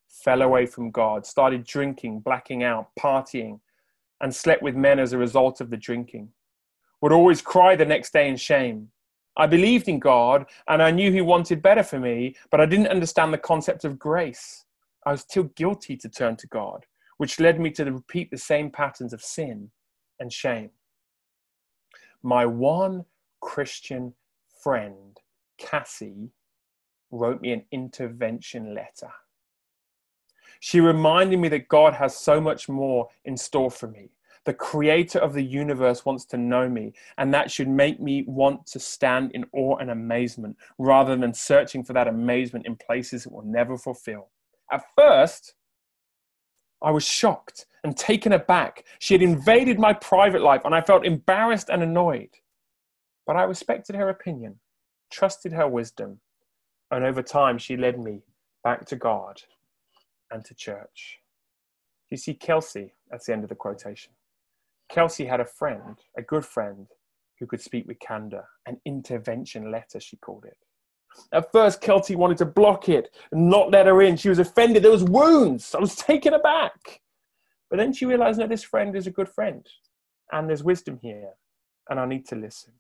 fell 0.09 0.43
away 0.43 0.67
from 0.67 0.91
God, 0.91 1.27
started 1.27 1.65
drinking, 1.65 2.21
blacking 2.21 2.63
out, 2.63 2.89
partying, 2.99 3.61
and 4.21 4.35
slept 4.35 4.63
with 4.63 4.75
men 4.75 4.99
as 4.99 5.13
a 5.13 5.19
result 5.19 5.61
of 5.61 5.71
the 5.71 5.77
drinking 5.77 6.29
would 7.01 7.13
always 7.13 7.43
cry 7.43 7.77
the 7.77 7.85
next 7.85 8.13
day 8.13 8.29
in 8.29 8.37
shame. 8.37 8.91
I 9.37 9.47
believed 9.47 9.89
in 9.89 9.99
God 9.99 10.47
and 10.69 10.83
I 10.83 10.91
knew 10.91 11.13
He 11.13 11.21
wanted 11.21 11.63
better 11.63 11.83
for 11.83 11.99
me, 11.99 12.37
but 12.51 12.61
I 12.61 12.67
didn't 12.67 12.89
understand 12.89 13.33
the 13.33 13.39
concept 13.39 13.85
of 13.85 13.99
grace. 13.99 14.65
I 15.05 15.13
was 15.13 15.25
too 15.25 15.51
guilty 15.55 15.97
to 15.99 16.09
turn 16.09 16.37
to 16.37 16.47
God, 16.47 16.87
which 17.19 17.39
led 17.39 17.61
me 17.61 17.71
to 17.73 17.85
repeat 17.85 18.31
the 18.31 18.39
same 18.39 18.71
patterns 18.71 19.13
of 19.13 19.23
sin 19.23 19.71
and 20.19 20.33
shame. 20.33 20.71
My 22.23 22.47
one 22.47 23.05
Christian 23.41 24.15
friend, 24.63 25.21
Cassie, 25.59 26.31
wrote 27.11 27.41
me 27.41 27.53
an 27.53 27.65
intervention 27.71 28.75
letter. 28.75 29.13
She 30.61 30.81
reminded 30.81 31.39
me 31.39 31.49
that 31.51 31.69
God 31.69 31.95
has 31.95 32.17
so 32.17 32.41
much 32.41 32.69
more 32.69 33.09
in 33.25 33.37
store 33.37 33.71
for 33.71 33.87
me 33.87 34.11
the 34.47 34.55
creator 34.55 35.19
of 35.19 35.35
the 35.35 35.43
universe 35.43 36.05
wants 36.05 36.25
to 36.27 36.39
know 36.39 36.69
me, 36.69 36.95
and 37.19 37.35
that 37.35 37.51
should 37.51 37.69
make 37.69 38.01
me 38.01 38.25
want 38.27 38.65
to 38.69 38.79
stand 38.79 39.33
in 39.33 39.45
awe 39.53 39.77
and 39.77 39.91
amazement 39.91 40.57
rather 40.79 41.17
than 41.17 41.35
searching 41.35 41.85
for 41.85 41.93
that 41.93 42.09
amazement 42.09 42.65
in 42.65 42.77
places 42.77 43.27
it 43.27 43.33
will 43.33 43.45
never 43.45 43.77
fulfill. 43.77 44.29
At 44.73 44.85
first, 44.97 45.55
I 46.81 46.93
was 46.93 47.05
shocked 47.05 47.67
and 47.83 47.97
taken 47.97 48.33
aback. 48.33 48.85
She 49.01 49.15
had 49.15 49.23
invaded 49.23 49.79
my 49.79 49.93
private 49.93 50.43
life, 50.43 50.63
and 50.65 50.75
I 50.75 50.81
felt 50.81 51.05
embarrassed 51.05 51.69
and 51.69 51.83
annoyed. 51.83 52.31
But 53.27 53.37
I 53.37 53.43
respected 53.43 53.97
her 53.97 54.09
opinion, 54.09 54.61
trusted 55.11 55.53
her 55.53 55.69
wisdom, 55.69 56.21
and 56.93 57.05
over 57.05 57.23
time, 57.23 57.59
she 57.59 57.77
led 57.77 57.99
me 57.99 58.23
back 58.63 58.87
to 58.87 58.97
God 58.97 59.43
and 60.31 60.45
to 60.45 60.55
church. 60.55 61.19
You 62.11 62.17
see, 62.17 62.35
Kelsey, 62.35 62.95
that's 63.11 63.27
the 63.27 63.33
end 63.33 63.43
of 63.43 63.49
the 63.49 63.57
quotation. 63.57 64.13
Kelsey 64.89 65.27
had 65.27 65.41
a 65.41 65.45
friend, 65.45 65.99
a 66.17 66.23
good 66.23 66.45
friend, 66.45 66.87
who 67.39 67.47
could 67.47 67.61
speak 67.61 67.87
with 67.87 67.99
candor, 68.01 68.45
an 68.67 68.81
intervention 68.85 69.71
letter, 69.71 70.01
she 70.01 70.17
called 70.17 70.45
it. 70.47 70.57
At 71.33 71.51
first, 71.53 71.81
Kelsey 71.81 72.17
wanted 72.17 72.39
to 72.39 72.47
block 72.47 72.89
it 72.89 73.09
and 73.33 73.49
not 73.49 73.71
let 73.71 73.87
her 73.87 74.03
in. 74.03 74.17
She 74.17 74.29
was 74.29 74.39
offended. 74.39 74.83
There 74.83 74.91
was 74.91 75.05
wounds. 75.05 75.75
I 75.75 75.81
was 75.81 75.97
taken 75.97 76.35
aback. 76.35 77.01
But 77.71 77.79
then 77.79 77.93
she 77.93 78.07
realized, 78.07 78.39
no, 78.39 78.47
this 78.47 78.63
friend 78.63 78.95
is 78.95 79.07
a 79.07 79.13
good 79.13 79.29
friend. 79.29 79.67
And 80.33 80.49
there's 80.49 80.63
wisdom 80.63 80.99
here. 81.03 81.31
And 81.89 81.99
I 81.99 82.07
need 82.07 82.27
to 82.29 82.37
listen. 82.37 82.75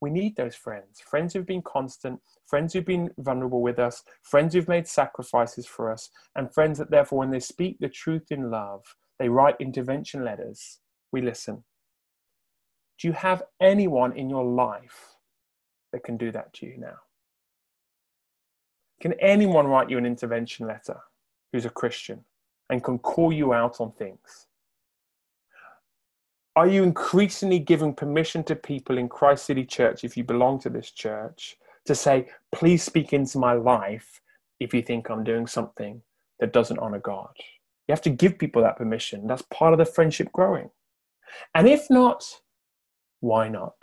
We 0.00 0.10
need 0.10 0.36
those 0.36 0.54
friends. 0.54 1.00
Friends 1.00 1.34
who've 1.34 1.46
been 1.46 1.62
constant, 1.62 2.20
friends 2.46 2.72
who've 2.72 2.86
been 2.86 3.10
vulnerable 3.18 3.60
with 3.60 3.78
us, 3.78 4.02
friends 4.22 4.54
who've 4.54 4.68
made 4.68 4.88
sacrifices 4.88 5.66
for 5.66 5.92
us, 5.92 6.08
and 6.36 6.52
friends 6.52 6.78
that 6.78 6.90
therefore, 6.90 7.18
when 7.18 7.30
they 7.30 7.40
speak 7.40 7.76
the 7.78 7.88
truth 7.88 8.30
in 8.30 8.50
love, 8.50 8.82
they 9.18 9.28
write 9.28 9.56
intervention 9.60 10.24
letters 10.24 10.78
we 11.12 11.20
listen. 11.20 11.64
Do 12.98 13.08
you 13.08 13.14
have 13.14 13.42
anyone 13.60 14.16
in 14.16 14.28
your 14.28 14.44
life 14.44 15.16
that 15.92 16.04
can 16.04 16.16
do 16.16 16.30
that 16.32 16.52
to 16.54 16.66
you 16.66 16.76
now? 16.78 16.96
Can 19.00 19.14
anyone 19.14 19.66
write 19.66 19.88
you 19.88 19.96
an 19.96 20.04
intervention 20.04 20.66
letter 20.66 20.98
who's 21.52 21.64
a 21.64 21.70
Christian 21.70 22.24
and 22.68 22.84
can 22.84 22.98
call 22.98 23.32
you 23.32 23.54
out 23.54 23.80
on 23.80 23.92
things? 23.92 24.46
Are 26.56 26.66
you 26.66 26.82
increasingly 26.82 27.58
giving 27.58 27.94
permission 27.94 28.44
to 28.44 28.56
people 28.56 28.98
in 28.98 29.08
Christ 29.08 29.46
City 29.46 29.64
Church, 29.64 30.04
if 30.04 30.16
you 30.16 30.24
belong 30.24 30.60
to 30.60 30.68
this 30.68 30.90
church, 30.90 31.56
to 31.86 31.94
say, 31.94 32.28
please 32.52 32.82
speak 32.82 33.12
into 33.12 33.38
my 33.38 33.54
life 33.54 34.20
if 34.58 34.74
you 34.74 34.82
think 34.82 35.08
I'm 35.08 35.24
doing 35.24 35.46
something 35.46 36.02
that 36.38 36.52
doesn't 36.52 36.78
honor 36.78 36.98
God? 36.98 37.30
You 37.88 37.92
have 37.92 38.02
to 38.02 38.10
give 38.10 38.38
people 38.38 38.62
that 38.62 38.76
permission. 38.76 39.26
That's 39.26 39.42
part 39.42 39.72
of 39.72 39.78
the 39.78 39.86
friendship 39.86 40.30
growing. 40.32 40.70
And 41.54 41.68
if 41.68 41.88
not, 41.90 42.24
why 43.20 43.48
not? 43.48 43.74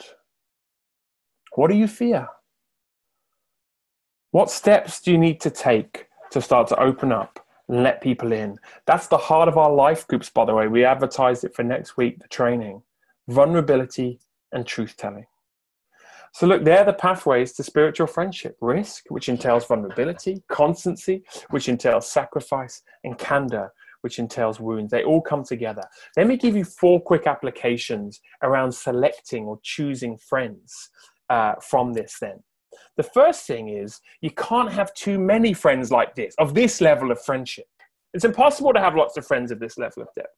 What 1.55 1.69
do 1.69 1.77
you 1.77 1.87
fear? 1.87 2.27
What 4.31 4.51
steps 4.51 5.01
do 5.01 5.11
you 5.11 5.17
need 5.17 5.41
to 5.41 5.49
take 5.49 6.07
to 6.31 6.41
start 6.41 6.67
to 6.67 6.79
open 6.79 7.11
up 7.11 7.39
and 7.67 7.83
let 7.83 8.01
people 8.01 8.31
in? 8.31 8.59
That's 8.85 9.07
the 9.07 9.17
heart 9.17 9.47
of 9.47 9.57
our 9.57 9.71
life 9.71 10.07
groups, 10.07 10.29
by 10.29 10.45
the 10.45 10.53
way. 10.53 10.67
We 10.67 10.85
advertised 10.85 11.43
it 11.43 11.55
for 11.55 11.63
next 11.63 11.97
week, 11.97 12.19
the 12.19 12.27
training 12.27 12.83
vulnerability 13.27 14.19
and 14.51 14.65
truth 14.65 14.95
telling. 14.97 15.25
So, 16.33 16.45
look, 16.45 16.63
they're 16.63 16.85
the 16.85 16.93
pathways 16.93 17.53
to 17.53 17.63
spiritual 17.63 18.07
friendship 18.07 18.57
risk, 18.61 19.05
which 19.09 19.29
entails 19.29 19.65
vulnerability, 19.65 20.43
constancy, 20.47 21.23
which 21.49 21.67
entails 21.67 22.11
sacrifice, 22.11 22.83
and 23.03 23.17
candor, 23.17 23.71
which 24.01 24.19
entails 24.19 24.59
wounds. 24.59 24.91
They 24.91 25.03
all 25.03 25.21
come 25.21 25.43
together. 25.43 25.83
Let 26.15 26.27
me 26.27 26.37
give 26.37 26.55
you 26.55 26.63
four 26.63 27.01
quick 27.01 27.27
applications 27.27 28.19
around 28.43 28.71
selecting 28.71 29.45
or 29.45 29.59
choosing 29.63 30.17
friends 30.17 30.89
uh, 31.29 31.55
from 31.61 31.93
this 31.93 32.17
then. 32.19 32.43
The 32.95 33.03
first 33.03 33.45
thing 33.45 33.69
is 33.69 33.99
you 34.21 34.31
can't 34.31 34.71
have 34.71 34.93
too 34.93 35.19
many 35.19 35.53
friends 35.53 35.91
like 35.91 36.15
this, 36.15 36.35
of 36.37 36.53
this 36.53 36.81
level 36.81 37.11
of 37.11 37.21
friendship. 37.21 37.65
It's 38.13 38.25
impossible 38.25 38.73
to 38.73 38.79
have 38.79 38.95
lots 38.95 39.17
of 39.17 39.25
friends 39.25 39.51
of 39.51 39.59
this 39.59 39.77
level 39.77 40.03
of 40.03 40.09
depth. 40.15 40.33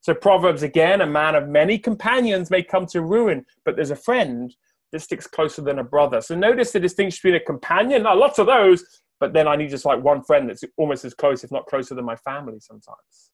So, 0.00 0.14
Proverbs 0.14 0.62
again, 0.62 1.00
a 1.00 1.06
man 1.06 1.34
of 1.34 1.48
many 1.48 1.78
companions 1.78 2.50
may 2.50 2.62
come 2.62 2.86
to 2.86 3.02
ruin, 3.02 3.44
but 3.64 3.76
there's 3.76 3.90
a 3.90 3.96
friend 3.96 4.54
that 4.92 5.00
sticks 5.00 5.26
closer 5.26 5.62
than 5.62 5.78
a 5.78 5.84
brother. 5.84 6.20
So, 6.20 6.34
notice 6.34 6.72
the 6.72 6.80
distinction 6.80 7.18
between 7.22 7.40
a 7.40 7.44
companion, 7.44 8.02
lots 8.02 8.38
of 8.38 8.46
those, 8.46 8.84
but 9.20 9.34
then 9.34 9.46
I 9.46 9.54
need 9.54 9.68
just 9.68 9.84
like 9.84 10.02
one 10.02 10.22
friend 10.22 10.48
that's 10.48 10.64
almost 10.78 11.04
as 11.04 11.12
close, 11.12 11.44
if 11.44 11.52
not 11.52 11.66
closer 11.66 11.94
than 11.94 12.06
my 12.06 12.16
family 12.16 12.58
sometimes. 12.58 13.30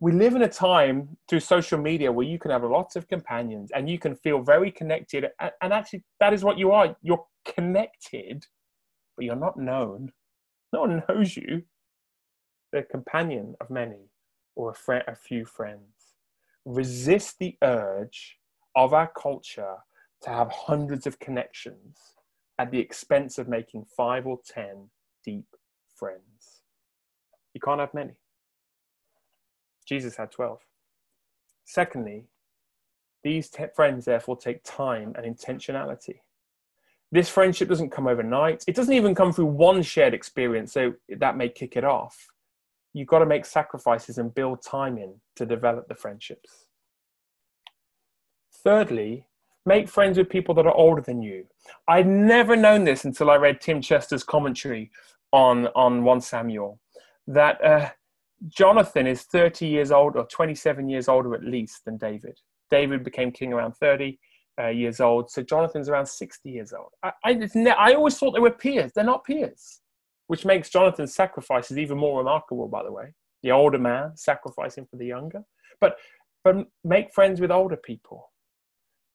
We 0.00 0.10
live 0.10 0.34
in 0.34 0.42
a 0.42 0.48
time 0.48 1.16
through 1.28 1.40
social 1.40 1.78
media 1.78 2.10
where 2.10 2.26
you 2.26 2.38
can 2.38 2.50
have 2.50 2.64
lots 2.64 2.96
of 2.96 3.06
companions 3.06 3.70
and 3.72 3.88
you 3.88 3.98
can 3.98 4.16
feel 4.16 4.42
very 4.42 4.72
connected. 4.72 5.28
And 5.60 5.72
actually, 5.72 6.02
that 6.18 6.32
is 6.32 6.42
what 6.42 6.58
you 6.58 6.72
are. 6.72 6.96
You're 7.02 7.24
connected, 7.54 8.44
but 9.16 9.26
you're 9.26 9.36
not 9.36 9.58
known. 9.58 10.10
No 10.72 10.80
one 10.80 11.02
knows 11.08 11.36
you. 11.36 11.62
The 12.72 12.82
companion 12.82 13.54
of 13.60 13.70
many 13.70 14.08
or 14.56 14.74
a, 14.88 15.02
a 15.06 15.14
few 15.14 15.44
friends. 15.44 16.16
Resist 16.64 17.38
the 17.38 17.56
urge 17.62 18.38
of 18.74 18.94
our 18.94 19.12
culture 19.16 19.76
to 20.22 20.30
have 20.30 20.50
hundreds 20.50 21.06
of 21.06 21.18
connections 21.18 22.11
at 22.62 22.70
the 22.70 22.78
expense 22.78 23.38
of 23.38 23.48
making 23.48 23.84
five 23.96 24.24
or 24.24 24.38
ten 24.46 24.88
deep 25.24 25.46
friends. 25.96 26.62
You 27.54 27.60
can't 27.60 27.80
have 27.80 27.92
many. 27.92 28.12
Jesus 29.84 30.16
had 30.16 30.30
12. 30.30 30.60
Secondly, 31.64 32.26
these 33.24 33.50
te- 33.50 33.64
friends 33.74 34.04
therefore 34.04 34.36
take 34.36 34.62
time 34.62 35.12
and 35.16 35.26
intentionality. 35.26 36.20
This 37.10 37.28
friendship 37.28 37.68
doesn't 37.68 37.90
come 37.90 38.06
overnight. 38.06 38.62
It 38.68 38.76
doesn't 38.76 38.94
even 38.94 39.16
come 39.16 39.32
through 39.32 39.46
one 39.46 39.82
shared 39.82 40.14
experience, 40.14 40.72
so 40.72 40.94
that 41.08 41.36
may 41.36 41.48
kick 41.48 41.76
it 41.76 41.84
off. 41.84 42.28
You've 42.94 43.08
got 43.08 43.18
to 43.18 43.26
make 43.26 43.44
sacrifices 43.44 44.18
and 44.18 44.32
build 44.32 44.62
time 44.62 44.98
in 44.98 45.14
to 45.34 45.44
develop 45.44 45.88
the 45.88 45.96
friendships. 45.96 46.68
Thirdly, 48.62 49.26
make 49.66 49.88
friends 49.88 50.18
with 50.18 50.28
people 50.28 50.54
that 50.54 50.66
are 50.66 50.74
older 50.74 51.02
than 51.02 51.22
you. 51.22 51.44
I'd 51.88 52.06
never 52.06 52.56
known 52.56 52.84
this 52.84 53.04
until 53.04 53.30
I 53.30 53.36
read 53.36 53.60
Tim 53.60 53.80
Chester's 53.80 54.24
commentary 54.24 54.90
on, 55.32 55.68
on 55.68 56.04
1 56.04 56.20
Samuel 56.20 56.78
that 57.28 57.64
uh, 57.64 57.90
Jonathan 58.48 59.06
is 59.06 59.22
30 59.22 59.66
years 59.66 59.92
old 59.92 60.16
or 60.16 60.26
27 60.26 60.88
years 60.88 61.08
older 61.08 61.34
at 61.34 61.44
least 61.44 61.84
than 61.84 61.96
David. 61.96 62.38
David 62.70 63.04
became 63.04 63.30
king 63.30 63.52
around 63.52 63.74
30 63.74 64.18
uh, 64.60 64.68
years 64.68 65.00
old, 65.00 65.30
so 65.30 65.42
Jonathan's 65.42 65.88
around 65.88 66.06
60 66.06 66.50
years 66.50 66.72
old. 66.72 66.88
I, 67.02 67.12
I, 67.24 67.74
I 67.78 67.94
always 67.94 68.18
thought 68.18 68.32
they 68.32 68.40
were 68.40 68.50
peers. 68.50 68.92
They're 68.94 69.04
not 69.04 69.24
peers, 69.24 69.80
which 70.26 70.44
makes 70.44 70.70
Jonathan's 70.70 71.14
sacrifices 71.14 71.78
even 71.78 71.98
more 71.98 72.18
remarkable, 72.18 72.68
by 72.68 72.82
the 72.82 72.92
way. 72.92 73.14
The 73.42 73.52
older 73.52 73.78
man 73.78 74.16
sacrificing 74.16 74.86
for 74.90 74.96
the 74.96 75.06
younger. 75.06 75.42
But, 75.80 75.96
but 76.44 76.66
make 76.84 77.12
friends 77.12 77.40
with 77.40 77.50
older 77.50 77.76
people 77.76 78.31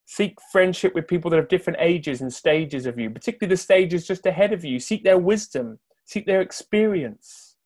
Seek 0.10 0.38
friendship 0.54 0.96
with 0.96 1.06
people 1.06 1.30
that 1.30 1.36
have 1.36 1.50
different 1.50 1.80
ages 1.82 2.22
and 2.22 2.34
stages 2.34 2.86
of 2.86 2.98
you, 2.98 3.10
particularly 3.10 3.54
the 3.54 3.58
stages 3.58 4.08
just 4.08 4.26
ahead 4.26 4.54
of 4.54 4.63
you. 4.63 4.80
Seek 4.80 5.04
their 5.04 5.17
wisdom, 5.17 5.80
seek 6.06 6.26
their 6.26 6.39
experience. 6.39 7.58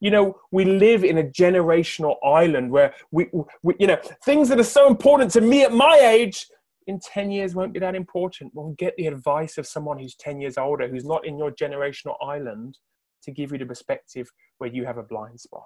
You 0.00 0.10
know, 0.10 0.40
we 0.50 0.64
live 0.64 1.04
in 1.04 1.18
a 1.18 1.22
generational 1.22 2.16
island 2.24 2.70
where 2.70 2.94
we, 3.10 3.28
we, 3.62 3.74
you 3.78 3.86
know, 3.86 3.98
things 4.24 4.48
that 4.48 4.58
are 4.58 4.64
so 4.64 4.86
important 4.86 5.30
to 5.32 5.42
me 5.42 5.64
at 5.64 5.72
my 5.72 5.98
age 5.98 6.46
in 6.86 6.98
10 6.98 7.30
years 7.30 7.54
won't 7.54 7.74
be 7.74 7.80
that 7.80 7.94
important. 7.94 8.54
Well, 8.54 8.74
get 8.78 8.96
the 8.96 9.06
advice 9.06 9.58
of 9.58 9.66
someone 9.66 9.98
who's 9.98 10.14
10 10.14 10.40
years 10.40 10.56
older, 10.56 10.88
who's 10.88 11.04
not 11.04 11.26
in 11.26 11.38
your 11.38 11.50
generational 11.50 12.16
island, 12.22 12.78
to 13.24 13.30
give 13.30 13.52
you 13.52 13.58
the 13.58 13.66
perspective 13.66 14.30
where 14.56 14.70
you 14.70 14.86
have 14.86 14.96
a 14.96 15.02
blind 15.02 15.40
spot. 15.40 15.64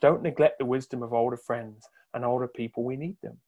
Don't 0.00 0.22
neglect 0.22 0.60
the 0.60 0.66
wisdom 0.66 1.02
of 1.02 1.12
older 1.12 1.36
friends 1.36 1.84
and 2.14 2.24
older 2.24 2.46
people. 2.46 2.84
We 2.84 2.96
need 2.96 3.16
them. 3.24 3.38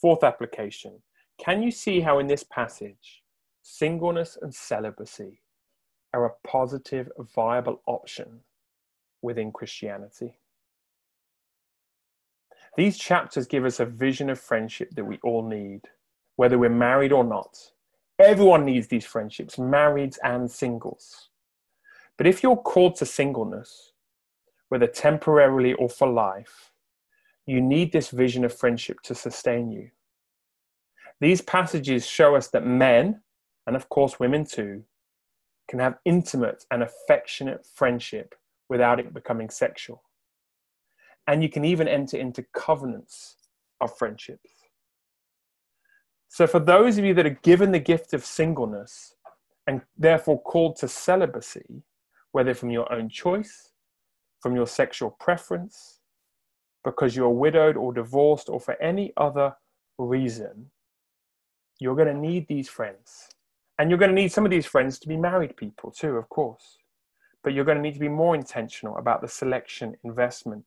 Fourth 0.00 0.22
application 0.22 1.02
Can 1.38 1.62
you 1.62 1.70
see 1.70 2.00
how 2.00 2.18
in 2.18 2.26
this 2.26 2.44
passage, 2.44 3.22
singleness 3.62 4.36
and 4.40 4.54
celibacy 4.54 5.40
are 6.12 6.26
a 6.26 6.48
positive, 6.48 7.10
viable 7.34 7.82
option 7.86 8.40
within 9.22 9.52
Christianity? 9.52 10.38
These 12.76 12.98
chapters 12.98 13.46
give 13.46 13.64
us 13.64 13.80
a 13.80 13.86
vision 13.86 14.28
of 14.28 14.38
friendship 14.38 14.90
that 14.94 15.04
we 15.04 15.18
all 15.24 15.46
need, 15.48 15.82
whether 16.36 16.58
we're 16.58 16.68
married 16.68 17.12
or 17.12 17.24
not. 17.24 17.56
Everyone 18.18 18.66
needs 18.66 18.86
these 18.86 19.06
friendships, 19.06 19.56
marrieds 19.56 20.18
and 20.22 20.50
singles. 20.50 21.30
But 22.18 22.26
if 22.26 22.42
you're 22.42 22.56
called 22.56 22.96
to 22.96 23.06
singleness, 23.06 23.92
whether 24.68 24.86
temporarily 24.86 25.72
or 25.74 25.88
for 25.88 26.08
life, 26.08 26.72
you 27.46 27.60
need 27.60 27.92
this 27.92 28.10
vision 28.10 28.44
of 28.44 28.56
friendship 28.56 29.00
to 29.02 29.14
sustain 29.14 29.70
you. 29.70 29.90
These 31.20 31.40
passages 31.40 32.04
show 32.04 32.34
us 32.34 32.48
that 32.48 32.66
men, 32.66 33.22
and 33.66 33.76
of 33.76 33.88
course 33.88 34.20
women 34.20 34.44
too, 34.44 34.82
can 35.68 35.78
have 35.78 35.98
intimate 36.04 36.64
and 36.70 36.82
affectionate 36.82 37.66
friendship 37.74 38.34
without 38.68 39.00
it 39.00 39.14
becoming 39.14 39.48
sexual. 39.48 40.02
And 41.26 41.42
you 41.42 41.48
can 41.48 41.64
even 41.64 41.88
enter 41.88 42.16
into 42.16 42.44
covenants 42.54 43.36
of 43.80 43.96
friendships. 43.96 44.50
So, 46.28 46.46
for 46.46 46.60
those 46.60 46.98
of 46.98 47.04
you 47.04 47.14
that 47.14 47.26
are 47.26 47.38
given 47.42 47.72
the 47.72 47.78
gift 47.78 48.12
of 48.12 48.24
singleness 48.24 49.14
and 49.66 49.80
therefore 49.96 50.42
called 50.42 50.76
to 50.76 50.88
celibacy, 50.88 51.82
whether 52.32 52.54
from 52.54 52.70
your 52.70 52.92
own 52.92 53.08
choice, 53.08 53.72
from 54.40 54.54
your 54.54 54.66
sexual 54.66 55.10
preference, 55.18 55.95
because 56.86 57.16
you're 57.16 57.28
widowed 57.28 57.76
or 57.76 57.92
divorced 57.92 58.48
or 58.48 58.60
for 58.60 58.80
any 58.80 59.12
other 59.16 59.52
reason, 59.98 60.70
you're 61.80 61.96
going 61.96 62.06
to 62.06 62.14
need 62.14 62.46
these 62.46 62.68
friends. 62.68 63.28
And 63.78 63.90
you're 63.90 63.98
going 63.98 64.14
to 64.14 64.22
need 64.22 64.30
some 64.30 64.44
of 64.44 64.52
these 64.52 64.66
friends 64.66 65.00
to 65.00 65.08
be 65.08 65.16
married 65.16 65.56
people 65.56 65.90
too, 65.90 66.16
of 66.16 66.28
course. 66.28 66.78
But 67.42 67.54
you're 67.54 67.64
going 67.64 67.76
to 67.76 67.82
need 67.82 67.94
to 67.94 68.00
be 68.00 68.08
more 68.08 68.36
intentional 68.36 68.98
about 68.98 69.20
the 69.20 69.26
selection, 69.26 69.96
investment, 70.04 70.64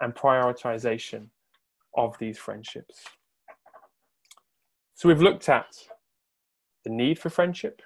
and 0.00 0.12
prioritization 0.12 1.26
of 1.96 2.18
these 2.18 2.36
friendships. 2.36 3.04
So 4.94 5.08
we've 5.08 5.22
looked 5.22 5.48
at 5.48 5.68
the 6.84 6.90
need 6.90 7.20
for 7.20 7.30
friendship. 7.30 7.80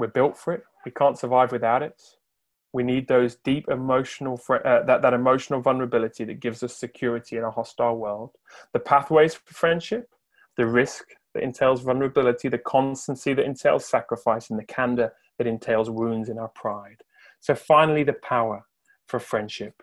We're 0.00 0.08
built 0.08 0.36
for 0.36 0.52
it. 0.52 0.64
We 0.84 0.90
can't 0.90 1.16
survive 1.16 1.52
without 1.52 1.84
it. 1.84 2.02
We 2.72 2.82
need 2.82 3.06
those 3.06 3.36
deep 3.36 3.68
emotional, 3.68 4.40
uh, 4.48 4.82
that, 4.84 5.02
that 5.02 5.12
emotional 5.12 5.60
vulnerability 5.60 6.24
that 6.24 6.40
gives 6.40 6.62
us 6.62 6.74
security 6.74 7.36
in 7.36 7.44
a 7.44 7.50
hostile 7.50 7.96
world. 7.96 8.30
The 8.72 8.80
pathways 8.80 9.34
for 9.34 9.52
friendship, 9.52 10.08
the 10.56 10.66
risk 10.66 11.04
that 11.34 11.42
entails 11.42 11.82
vulnerability, 11.82 12.48
the 12.48 12.58
constancy 12.58 13.34
that 13.34 13.44
entails 13.44 13.86
sacrifice, 13.86 14.50
and 14.50 14.58
the 14.58 14.64
candor 14.64 15.12
that 15.38 15.46
entails 15.46 15.90
wounds 15.90 16.28
in 16.28 16.38
our 16.38 16.48
pride. 16.48 17.02
So, 17.40 17.54
finally, 17.54 18.04
the 18.04 18.14
power 18.14 18.66
for 19.06 19.18
friendship. 19.18 19.82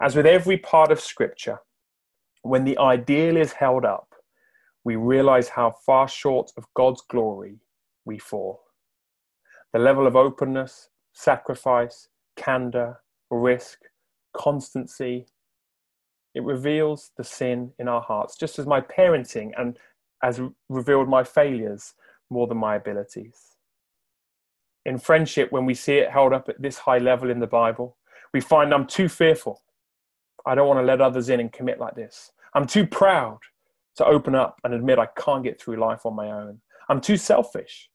As 0.00 0.16
with 0.16 0.26
every 0.26 0.56
part 0.56 0.90
of 0.90 1.00
Scripture, 1.00 1.60
when 2.42 2.64
the 2.64 2.78
ideal 2.78 3.36
is 3.36 3.52
held 3.52 3.84
up, 3.84 4.14
we 4.84 4.96
realize 4.96 5.48
how 5.48 5.74
far 5.86 6.08
short 6.08 6.50
of 6.56 6.66
God's 6.74 7.02
glory 7.08 7.60
we 8.04 8.18
fall. 8.18 8.60
The 9.72 9.78
level 9.78 10.06
of 10.06 10.14
openness, 10.14 10.90
sacrifice, 11.14 12.08
candor, 12.36 13.00
risk, 13.30 13.80
constancy. 14.34 15.26
It 16.34 16.42
reveals 16.42 17.10
the 17.16 17.24
sin 17.24 17.72
in 17.78 17.88
our 17.88 18.00
hearts, 18.00 18.36
just 18.36 18.58
as 18.58 18.66
my 18.66 18.80
parenting 18.80 19.52
and 19.56 19.78
has 20.22 20.40
revealed 20.68 21.08
my 21.08 21.22
failures 21.22 21.94
more 22.30 22.46
than 22.46 22.56
my 22.56 22.76
abilities. 22.76 23.56
In 24.86 24.98
friendship, 24.98 25.50
when 25.52 25.64
we 25.64 25.74
see 25.74 25.94
it 25.94 26.10
held 26.10 26.32
up 26.32 26.48
at 26.48 26.60
this 26.60 26.78
high 26.78 26.98
level 26.98 27.30
in 27.30 27.40
the 27.40 27.46
Bible, 27.46 27.96
we 28.32 28.40
find 28.40 28.74
I'm 28.74 28.86
too 28.86 29.08
fearful. 29.08 29.62
I 30.44 30.54
don't 30.54 30.68
want 30.68 30.80
to 30.80 30.84
let 30.84 31.00
others 31.00 31.28
in 31.28 31.40
and 31.40 31.52
commit 31.52 31.78
like 31.78 31.94
this. 31.94 32.32
I'm 32.54 32.66
too 32.66 32.86
proud 32.86 33.38
to 33.96 34.04
open 34.04 34.34
up 34.34 34.60
and 34.64 34.74
admit 34.74 34.98
I 34.98 35.06
can't 35.16 35.44
get 35.44 35.60
through 35.60 35.76
life 35.76 36.04
on 36.04 36.14
my 36.14 36.30
own. 36.30 36.60
I'm 36.88 37.00
too 37.00 37.16
selfish 37.16 37.88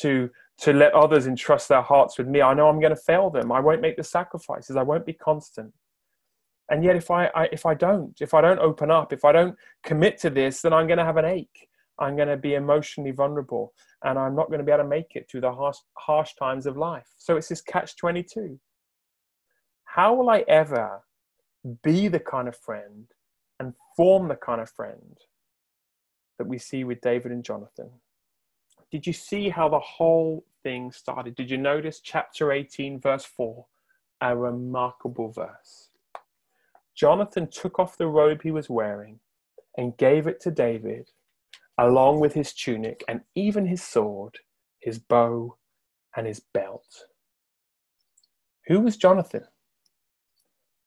to 0.00 0.30
to 0.58 0.72
let 0.72 0.92
others 0.92 1.26
entrust 1.26 1.68
their 1.68 1.82
hearts 1.82 2.18
with 2.18 2.26
me. 2.26 2.42
I 2.42 2.54
know 2.54 2.68
I'm 2.68 2.80
going 2.80 2.94
to 2.94 3.00
fail 3.00 3.30
them. 3.30 3.52
I 3.52 3.60
won't 3.60 3.80
make 3.80 3.96
the 3.96 4.04
sacrifices. 4.04 4.76
I 4.76 4.82
won't 4.82 5.06
be 5.06 5.12
constant. 5.12 5.72
And 6.70 6.84
yet, 6.84 6.96
if 6.96 7.10
I, 7.10 7.26
I 7.34 7.48
if 7.52 7.64
I 7.64 7.74
don't, 7.74 8.20
if 8.20 8.34
I 8.34 8.40
don't 8.40 8.58
open 8.58 8.90
up, 8.90 9.12
if 9.12 9.24
I 9.24 9.32
don't 9.32 9.56
commit 9.84 10.18
to 10.18 10.30
this, 10.30 10.60
then 10.62 10.72
I'm 10.72 10.86
going 10.86 10.98
to 10.98 11.04
have 11.04 11.16
an 11.16 11.24
ache. 11.24 11.68
I'm 12.00 12.14
going 12.14 12.28
to 12.28 12.36
be 12.36 12.54
emotionally 12.54 13.10
vulnerable, 13.10 13.72
and 14.04 14.18
I'm 14.18 14.36
not 14.36 14.48
going 14.48 14.58
to 14.58 14.64
be 14.64 14.70
able 14.70 14.84
to 14.84 14.88
make 14.88 15.16
it 15.16 15.28
through 15.28 15.40
the 15.40 15.52
harsh, 15.52 15.78
harsh 15.94 16.34
times 16.34 16.66
of 16.66 16.76
life. 16.76 17.08
So 17.16 17.36
it's 17.36 17.48
this 17.48 17.62
catch 17.62 17.96
twenty 17.96 18.22
two. 18.22 18.60
How 19.84 20.14
will 20.14 20.28
I 20.28 20.44
ever 20.46 21.00
be 21.82 22.08
the 22.08 22.20
kind 22.20 22.46
of 22.48 22.56
friend 22.56 23.06
and 23.58 23.72
form 23.96 24.28
the 24.28 24.36
kind 24.36 24.60
of 24.60 24.70
friend 24.70 25.16
that 26.38 26.46
we 26.46 26.58
see 26.58 26.84
with 26.84 27.00
David 27.00 27.32
and 27.32 27.42
Jonathan? 27.42 27.90
Did 28.90 29.06
you 29.06 29.12
see 29.12 29.48
how 29.48 29.68
the 29.68 29.78
whole 29.78 30.44
thing 30.62 30.92
started? 30.92 31.34
Did 31.34 31.50
you 31.50 31.58
notice 31.58 32.00
chapter 32.00 32.52
18, 32.52 33.00
verse 33.00 33.24
4? 33.24 33.66
A 34.20 34.36
remarkable 34.36 35.30
verse. 35.30 35.90
Jonathan 36.94 37.48
took 37.48 37.78
off 37.78 37.96
the 37.96 38.06
robe 38.08 38.42
he 38.42 38.50
was 38.50 38.68
wearing 38.68 39.20
and 39.76 39.96
gave 39.96 40.26
it 40.26 40.40
to 40.40 40.50
David, 40.50 41.10
along 41.78 42.18
with 42.18 42.34
his 42.34 42.52
tunic 42.52 43.04
and 43.06 43.20
even 43.36 43.66
his 43.66 43.82
sword, 43.82 44.38
his 44.80 44.98
bow, 44.98 45.56
and 46.16 46.26
his 46.26 46.40
belt. 46.40 47.04
Who 48.66 48.80
was 48.80 48.96
Jonathan? 48.96 49.44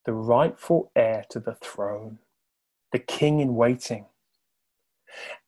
The 0.05 0.13
rightful 0.13 0.91
heir 0.95 1.23
to 1.29 1.39
the 1.39 1.55
throne, 1.55 2.19
the 2.91 2.99
king 2.99 3.39
in 3.39 3.55
waiting. 3.55 4.07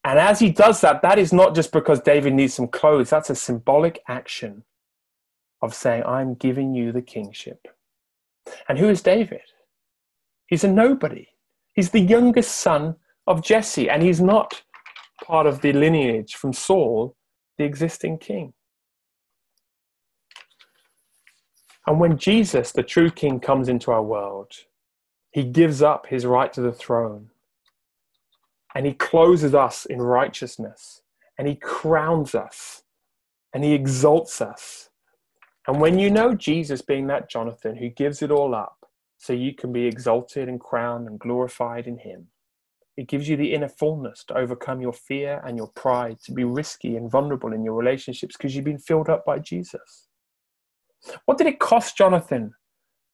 And 0.03 0.19
as 0.19 0.39
he 0.39 0.49
does 0.49 0.81
that, 0.81 1.01
that 1.01 1.17
is 1.17 1.31
not 1.31 1.55
just 1.55 1.71
because 1.71 2.01
David 2.01 2.33
needs 2.33 2.53
some 2.53 2.67
clothes, 2.67 3.09
that's 3.09 3.29
a 3.29 3.35
symbolic 3.35 4.01
action 4.07 4.63
of 5.61 5.73
saying, 5.73 6.03
I'm 6.03 6.33
giving 6.33 6.75
you 6.75 6.91
the 6.91 7.01
kingship. 7.01 7.67
And 8.67 8.77
who 8.77 8.89
is 8.89 9.01
David? 9.01 9.41
He's 10.47 10.65
a 10.65 10.67
nobody. 10.67 11.27
He's 11.73 11.91
the 11.91 12.01
youngest 12.01 12.57
son 12.57 12.97
of 13.25 13.41
Jesse, 13.41 13.89
and 13.89 14.03
he's 14.03 14.19
not 14.19 14.61
part 15.23 15.47
of 15.47 15.61
the 15.61 15.71
lineage 15.71 16.35
from 16.35 16.51
Saul, 16.51 17.15
the 17.57 17.63
existing 17.63 18.17
king. 18.17 18.53
And 21.87 21.99
when 21.99 22.17
Jesus, 22.17 22.71
the 22.71 22.83
true 22.83 23.09
king, 23.09 23.39
comes 23.39 23.69
into 23.69 23.91
our 23.91 24.03
world, 24.03 24.51
he 25.31 25.43
gives 25.43 25.81
up 25.81 26.07
his 26.07 26.25
right 26.25 26.51
to 26.53 26.61
the 26.61 26.71
throne 26.73 27.29
and 28.75 28.85
he 28.85 28.93
closes 28.93 29.53
us 29.53 29.85
in 29.85 30.01
righteousness 30.01 31.01
and 31.37 31.47
he 31.47 31.55
crowns 31.55 32.35
us 32.35 32.83
and 33.53 33.63
he 33.63 33.73
exalts 33.73 34.41
us. 34.41 34.89
And 35.67 35.79
when 35.79 35.99
you 35.99 36.09
know 36.09 36.33
Jesus 36.33 36.81
being 36.81 37.07
that 37.07 37.29
Jonathan 37.29 37.77
who 37.77 37.89
gives 37.89 38.21
it 38.21 38.31
all 38.31 38.53
up 38.53 38.85
so 39.17 39.31
you 39.33 39.53
can 39.53 39.71
be 39.71 39.85
exalted 39.85 40.49
and 40.49 40.59
crowned 40.59 41.07
and 41.07 41.19
glorified 41.19 41.87
in 41.87 41.97
him, 41.97 42.27
it 42.97 43.07
gives 43.07 43.27
you 43.27 43.37
the 43.37 43.53
inner 43.53 43.69
fullness 43.69 44.23
to 44.25 44.37
overcome 44.37 44.81
your 44.81 44.93
fear 44.93 45.41
and 45.45 45.57
your 45.57 45.69
pride, 45.69 46.17
to 46.25 46.31
be 46.31 46.43
risky 46.43 46.95
and 46.95 47.09
vulnerable 47.09 47.53
in 47.53 47.63
your 47.63 47.73
relationships 47.73 48.35
because 48.37 48.55
you've 48.55 48.65
been 48.65 48.77
filled 48.77 49.09
up 49.09 49.25
by 49.25 49.39
Jesus. 49.39 50.07
What 51.25 51.37
did 51.37 51.47
it 51.47 51.59
cost 51.59 51.97
Jonathan 51.97 52.53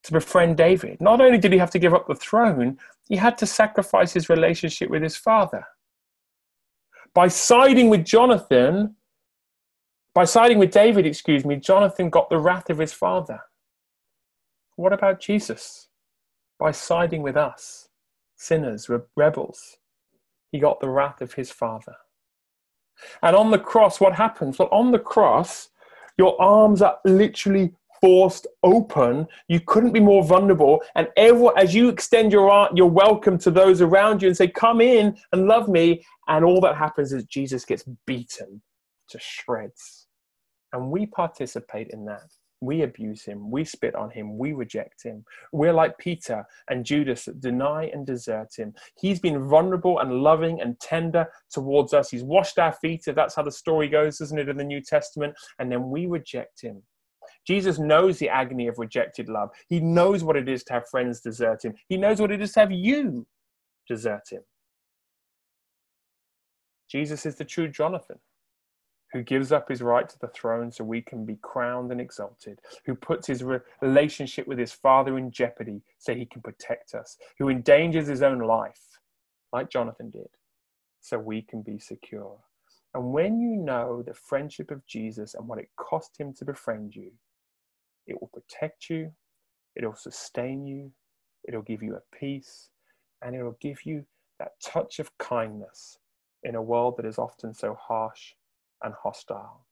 to 0.04 0.12
befriend 0.12 0.58
David? 0.58 1.00
Not 1.02 1.22
only 1.22 1.38
did 1.38 1.52
he 1.52 1.60
have 1.60 1.72
to 1.72 1.80
give 1.80 1.94
up 1.94 2.08
the 2.08 2.16
throne, 2.16 2.78
he 3.08 3.16
had 3.16 3.38
to 3.40 3.46
sacrifice 3.46 4.14
his 4.14 4.30
relationship 4.30 4.90
with 4.90 5.02
his 5.02 5.18
father. 5.18 5.66
By 7.14 7.28
siding 7.28 7.90
with 7.90 8.06
Jonathan, 8.06 8.96
by 10.14 10.26
siding 10.26 10.60
with 10.60 10.72
David, 10.72 11.06
excuse 11.06 11.46
me, 11.46 11.56
Jonathan 11.56 12.10
got 12.10 12.30
the 12.30 12.38
wrath 12.38 12.70
of 12.70 12.78
his 12.78 12.94
father. 12.94 13.40
What 14.76 14.94
about 14.94 15.20
Jesus? 15.20 15.88
By 16.60 16.72
siding 16.72 17.22
with 17.22 17.36
us, 17.36 17.90
sinners, 18.36 18.90
rebels, 19.16 19.78
he 20.52 20.60
got 20.60 20.80
the 20.80 20.90
wrath 20.90 21.22
of 21.22 21.34
his 21.34 21.52
father. 21.52 21.96
And 23.22 23.36
on 23.36 23.52
the 23.52 23.60
cross, 23.60 24.00
what 24.00 24.14
happens? 24.14 24.60
Well, 24.60 24.70
on 24.72 24.92
the 24.92 25.00
cross, 25.00 25.70
your 26.18 26.40
arms 26.42 26.82
are 26.82 27.00
literally 27.06 27.74
forced 28.02 28.48
open. 28.64 29.28
You 29.48 29.60
couldn't 29.60 29.92
be 29.92 30.00
more 30.00 30.24
vulnerable. 30.24 30.82
And 30.96 31.08
everyone, 31.18 31.58
as 31.58 31.74
you 31.76 31.90
extend 31.90 32.32
your 32.32 32.50
art, 32.50 32.76
your 32.76 32.90
welcome 32.90 33.38
to 33.40 33.52
those 33.52 33.82
around 33.82 34.22
you 34.22 34.28
and 34.28 34.38
say, 34.38 34.48
"Come 34.48 34.82
in 34.82 35.18
and 35.32 35.48
love 35.48 35.68
me," 35.68 36.06
and 36.28 36.46
all 36.46 36.62
that 36.62 36.76
happens 36.76 37.14
is 37.14 37.24
Jesus 37.26 37.66
gets 37.66 37.84
beaten 38.06 38.62
to 39.10 39.20
shreds, 39.20 40.08
and 40.74 40.92
we 40.92 41.06
participate 41.06 41.90
in 41.90 42.06
that. 42.06 42.32
We 42.62 42.82
abuse 42.82 43.24
him, 43.24 43.50
we 43.50 43.64
spit 43.64 43.96
on 43.96 44.10
him, 44.10 44.38
we 44.38 44.52
reject 44.52 45.02
him. 45.02 45.24
We're 45.54 45.72
like 45.72 45.98
Peter 45.98 46.46
and 46.70 46.84
Judas 46.84 47.24
that 47.24 47.40
deny 47.40 47.86
and 47.86 48.06
desert 48.06 48.50
him. 48.58 48.74
He's 48.98 49.22
been 49.22 49.48
vulnerable 49.48 50.00
and 50.00 50.22
loving 50.22 50.60
and 50.60 50.78
tender 50.82 51.26
towards 51.50 51.94
us. 51.94 52.10
He's 52.10 52.22
washed 52.22 52.60
our 52.60 52.74
feet, 52.74 53.08
if 53.08 53.16
that's 53.16 53.36
how 53.36 53.44
the 53.44 53.52
story 53.52 53.88
goes, 53.88 54.20
isn't 54.20 54.38
it, 54.38 54.50
in 54.50 54.58
the 54.58 54.66
New 54.66 54.82
Testament? 54.82 55.36
And 55.58 55.72
then 55.72 55.90
we 55.90 56.06
reject 56.06 56.62
him. 56.62 56.84
Jesus 57.46 57.80
knows 57.80 58.20
the 58.20 58.30
agony 58.30 58.68
of 58.68 58.78
rejected 58.78 59.30
love. 59.30 59.50
He 59.68 59.80
knows 59.80 60.24
what 60.24 60.36
it 60.36 60.48
is 60.48 60.64
to 60.66 60.74
have 60.74 60.90
friends 60.90 61.22
desert 61.22 61.66
him. 61.66 61.74
He 61.88 61.98
knows 61.98 62.22
what 62.22 62.32
it 62.32 62.42
is 62.42 62.54
to 62.54 62.60
have 62.62 62.72
you 62.72 63.26
desert 63.88 64.30
him. 64.32 64.42
Jesus 66.90 67.26
is 67.26 67.36
the 67.36 67.46
true 67.46 67.68
Jonathan 67.68 68.20
who 69.12 69.24
gives 69.24 69.52
up 69.52 69.70
his 69.70 69.82
right 69.82 70.08
to 70.08 70.20
the 70.20 70.28
throne 70.28 70.72
so 70.72 70.84
we 70.84 71.02
can 71.02 71.26
be 71.26 71.38
crowned 71.42 71.92
and 71.92 72.00
exalted, 72.00 72.60
who 72.86 72.94
puts 72.94 73.28
his 73.28 73.44
relationship 73.82 74.48
with 74.48 74.60
his 74.60 74.72
Father 74.72 75.18
in 75.18 75.32
jeopardy 75.32 75.82
so 75.98 76.14
he 76.14 76.26
can 76.26 76.42
protect 76.42 76.94
us, 76.94 77.18
who 77.40 77.50
endangers 77.50 78.08
his 78.08 78.22
own 78.22 78.40
life, 78.40 79.00
like 79.52 79.70
Jonathan 79.70 80.10
did, 80.12 80.30
so 81.02 81.18
we 81.18 81.42
can 81.42 81.62
be 81.62 81.80
secure. 81.80 82.38
And 82.94 83.12
when 83.12 83.40
you 83.40 83.56
know 83.56 84.04
the 84.06 84.14
friendship 84.14 84.72
of 84.72 84.86
Jesus 84.86 85.34
and 85.34 85.48
what 85.48 85.60
it 85.60 85.70
cost 85.76 86.20
him 86.20 86.34
to 86.36 86.46
befriend 86.46 86.96
you, 86.96 87.12
it 88.10 88.20
will 88.20 88.30
protect 88.34 88.90
you, 88.90 89.12
it'll 89.76 89.96
sustain 89.96 90.66
you, 90.66 90.92
it'll 91.48 91.62
give 91.62 91.82
you 91.82 91.96
a 91.96 92.16
peace, 92.18 92.70
and 93.22 93.36
it'll 93.36 93.58
give 93.62 93.86
you 93.86 94.06
that 94.40 94.54
touch 94.64 95.00
of 95.00 95.16
kindness 95.18 96.00
in 96.44 96.56
a 96.56 96.62
world 96.62 96.96
that 96.98 97.06
is 97.06 97.18
often 97.18 97.54
so 97.54 97.78
harsh 97.80 98.34
and 98.84 98.94
hostile. 98.94 99.66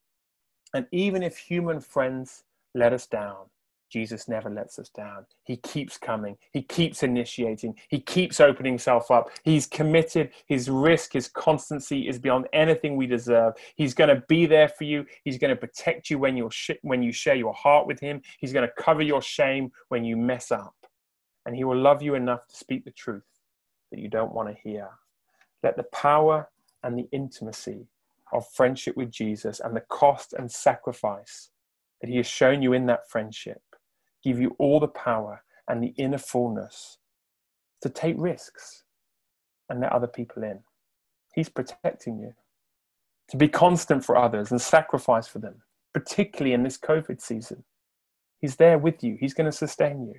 And 0.74 0.86
even 0.92 1.24
if 1.24 1.38
human 1.38 1.80
friends 1.80 2.44
let 2.76 2.94
us 2.94 3.08
down, 3.08 3.46
Jesus 3.90 4.28
never 4.28 4.50
lets 4.50 4.80
us 4.80 4.90
down. 4.90 5.26
He 5.44 5.58
keeps 5.58 5.98
coming. 5.98 6.38
He 6.52 6.62
keeps 6.62 7.04
initiating. 7.04 7.76
He 7.88 8.00
keeps 8.00 8.40
opening 8.40 8.74
himself 8.74 9.10
up. 9.10 9.30
He's 9.44 9.66
committed. 9.66 10.32
His 10.46 10.70
risk, 10.70 11.14
his 11.14 11.30
constancy 11.30 12.08
is 12.08 12.20
beyond 12.20 12.48
anything 12.52 12.96
we 12.98 13.08
deserve. 13.08 13.54
He's 13.76 13.94
going 13.94 14.14
to 14.14 14.24
be 14.28 14.46
there 14.46 14.68
for 14.68 14.84
you. 14.84 15.06
He's 15.24 15.38
going 15.38 15.50
to 15.50 15.60
protect 15.60 16.10
you 16.10 16.20
when, 16.20 16.36
you 16.36 16.50
sh- 16.52 16.72
when 16.82 17.02
you 17.02 17.12
share 17.12 17.36
your 17.36 17.54
heart 17.54 17.88
with 17.88 18.00
him. 18.00 18.22
He's 18.40 18.54
going 18.54 18.68
to 18.68 18.84
cover 18.84 19.02
your 19.02 19.22
shame 19.22 19.72
when 19.88 20.04
you 20.04 20.18
mess 20.18 20.52
up. 20.52 20.76
And 21.46 21.56
he 21.56 21.64
will 21.64 21.78
love 21.78 22.02
you 22.02 22.16
enough 22.16 22.46
to 22.48 22.56
speak 22.56 22.84
the 22.84 22.92
truth 22.92 23.24
that 23.92 24.00
you 24.00 24.10
don't 24.10 24.34
want 24.34 24.50
to 24.50 24.70
hear. 24.70 24.90
Let 25.64 25.78
the 25.78 25.84
power 25.84 26.50
and 26.84 26.98
the 26.98 27.08
intimacy 27.14 27.88
of 28.34 28.46
friendship 28.50 28.98
with 28.98 29.12
Jesus 29.12 29.62
and 29.62 29.76
the 29.76 29.82
cost 29.82 30.34
and 30.34 30.52
sacrifice 30.52 31.50
that 32.02 32.10
he 32.10 32.18
has 32.18 32.28
shown 32.28 32.62
you 32.62 32.74
in 32.74 32.86
that 32.88 33.10
friendship 33.10 33.62
give 34.24 34.40
you 34.40 34.56
all 34.60 34.80
the 34.80 34.88
power 34.88 35.44
and 35.68 35.84
the 35.84 35.94
inner 35.98 36.18
fullness 36.18 36.98
to 37.82 37.90
take 37.90 38.16
risks 38.18 38.84
and 39.70 39.82
let 39.82 39.92
other 39.92 40.08
people 40.08 40.44
in. 40.44 40.60
He's 41.36 41.50
protecting 41.50 42.20
you 42.20 42.34
to 43.30 43.38
be 43.38 43.48
constant 43.48 44.04
for 44.06 44.18
others 44.18 44.52
and 44.52 44.62
sacrifice 44.62 45.28
for 45.28 45.40
them, 45.40 45.62
particularly 45.94 46.54
in 46.54 46.64
this 46.64 46.78
COVID 46.78 47.22
season. 47.22 47.64
He's 48.40 48.56
there 48.56 48.78
with 48.78 49.04
you, 49.04 49.18
He's 49.20 49.34
going 49.34 49.50
to 49.50 49.56
sustain 49.56 50.08
you. 50.08 50.16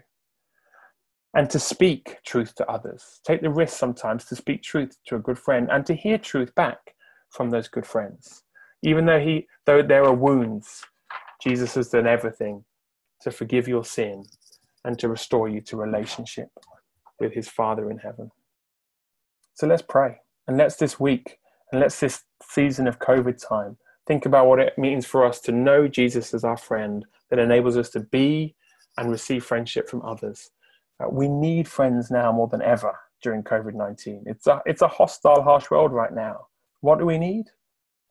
And 1.34 1.48
to 1.50 1.58
speak 1.58 2.18
truth 2.24 2.54
to 2.56 2.70
others. 2.70 3.20
Take 3.24 3.42
the 3.42 3.50
risk 3.50 3.76
sometimes 3.76 4.24
to 4.26 4.36
speak 4.36 4.62
truth 4.62 4.96
to 5.06 5.16
a 5.16 5.20
good 5.20 5.38
friend 5.38 5.68
and 5.70 5.84
to 5.86 5.94
hear 5.94 6.18
truth 6.18 6.54
back 6.54 6.94
from 7.30 7.50
those 7.50 7.68
good 7.68 7.86
friends. 7.86 8.44
Even 8.82 9.04
though, 9.04 9.20
he, 9.20 9.46
though 9.66 9.82
there 9.82 10.04
are 10.04 10.14
wounds, 10.14 10.82
Jesus 11.42 11.74
has 11.74 11.90
done 11.90 12.06
everything 12.06 12.64
to 13.22 13.30
forgive 13.30 13.68
your 13.68 13.84
sin 13.84 14.24
and 14.84 14.98
to 14.98 15.08
restore 15.08 15.48
you 15.48 15.60
to 15.62 15.76
relationship 15.76 16.48
with 17.18 17.32
his 17.32 17.48
Father 17.48 17.90
in 17.90 17.98
heaven. 17.98 18.30
So 19.54 19.66
let's 19.66 19.82
pray. 19.82 20.18
And 20.46 20.56
let's 20.56 20.76
this 20.76 20.98
week, 20.98 21.38
and 21.72 21.80
let's 21.80 22.00
this 22.00 22.22
season 22.42 22.86
of 22.86 22.98
COVID 22.98 23.44
time, 23.46 23.76
think 24.06 24.24
about 24.24 24.46
what 24.46 24.60
it 24.60 24.78
means 24.78 25.04
for 25.04 25.26
us 25.26 25.40
to 25.40 25.52
know 25.52 25.88
Jesus 25.88 26.32
as 26.32 26.44
our 26.44 26.56
friend 26.56 27.04
that 27.30 27.38
enables 27.38 27.76
us 27.76 27.90
to 27.90 28.00
be 28.00 28.54
and 28.96 29.10
receive 29.10 29.44
friendship 29.44 29.88
from 29.88 30.02
others. 30.02 30.50
Uh, 31.00 31.08
we 31.10 31.28
need 31.28 31.68
friends 31.68 32.10
now 32.10 32.32
more 32.32 32.48
than 32.48 32.62
ever 32.62 32.98
during 33.22 33.42
COVID 33.42 33.74
19. 33.74 34.24
It's 34.26 34.46
a, 34.46 34.62
it's 34.64 34.82
a 34.82 34.88
hostile, 34.88 35.42
harsh 35.42 35.70
world 35.70 35.92
right 35.92 36.12
now. 36.12 36.46
What 36.80 36.98
do 36.98 37.06
we 37.06 37.18
need? 37.18 37.46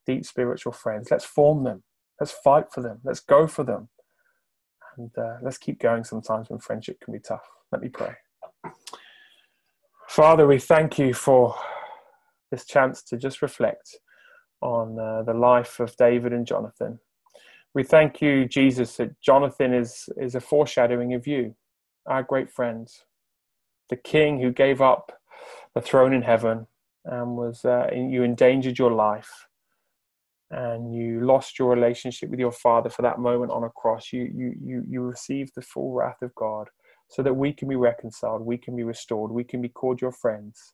Deep 0.05 0.25
spiritual 0.25 0.73
friends. 0.73 1.09
Let's 1.09 1.25
form 1.25 1.63
them. 1.63 1.83
Let's 2.19 2.31
fight 2.31 2.71
for 2.71 2.81
them. 2.81 2.99
Let's 3.03 3.19
go 3.19 3.47
for 3.47 3.63
them. 3.63 3.89
And 4.97 5.11
uh, 5.17 5.37
let's 5.41 5.57
keep 5.57 5.79
going 5.79 6.03
sometimes 6.03 6.49
when 6.49 6.59
friendship 6.59 6.99
can 6.99 7.13
be 7.13 7.19
tough. 7.19 7.47
Let 7.71 7.81
me 7.81 7.89
pray. 7.89 8.15
Father, 10.07 10.47
we 10.47 10.59
thank 10.59 10.97
you 10.97 11.13
for 11.13 11.55
this 12.49 12.65
chance 12.65 13.03
to 13.03 13.17
just 13.17 13.41
reflect 13.41 13.97
on 14.61 14.97
uh, 14.99 15.23
the 15.23 15.33
life 15.33 15.79
of 15.79 15.95
David 15.97 16.33
and 16.33 16.47
Jonathan. 16.47 16.99
We 17.75 17.83
thank 17.83 18.21
you, 18.21 18.47
Jesus, 18.47 18.95
that 18.97 19.19
Jonathan 19.21 19.73
is, 19.73 20.09
is 20.17 20.33
a 20.33 20.39
foreshadowing 20.39 21.13
of 21.13 21.27
you, 21.27 21.55
our 22.07 22.23
great 22.23 22.49
friend, 22.49 22.87
the 23.89 23.97
king 23.97 24.41
who 24.41 24.51
gave 24.51 24.81
up 24.81 25.11
the 25.75 25.81
throne 25.81 26.13
in 26.13 26.23
heaven 26.23 26.67
and 27.05 27.37
was 27.37 27.63
uh, 27.63 27.87
you 27.93 28.23
endangered 28.23 28.79
your 28.79 28.91
life 28.91 29.46
and 30.51 30.93
you 30.95 31.25
lost 31.25 31.59
your 31.59 31.69
relationship 31.69 32.29
with 32.29 32.39
your 32.39 32.51
father 32.51 32.89
for 32.89 33.01
that 33.01 33.19
moment 33.19 33.51
on 33.51 33.63
a 33.63 33.69
cross. 33.69 34.13
You 34.13 34.29
you 34.33 34.53
you 34.61 34.83
you 34.87 35.01
received 35.01 35.53
the 35.55 35.61
full 35.61 35.91
wrath 35.91 36.21
of 36.21 36.33
god 36.35 36.69
so 37.09 37.21
that 37.23 37.33
we 37.33 37.53
can 37.53 37.69
be 37.69 37.75
reconciled 37.75 38.41
we 38.41 38.57
can 38.57 38.75
be 38.75 38.83
restored 38.83 39.31
we 39.31 39.43
can 39.43 39.61
be 39.61 39.69
called 39.69 40.01
your 40.01 40.11
friends. 40.11 40.73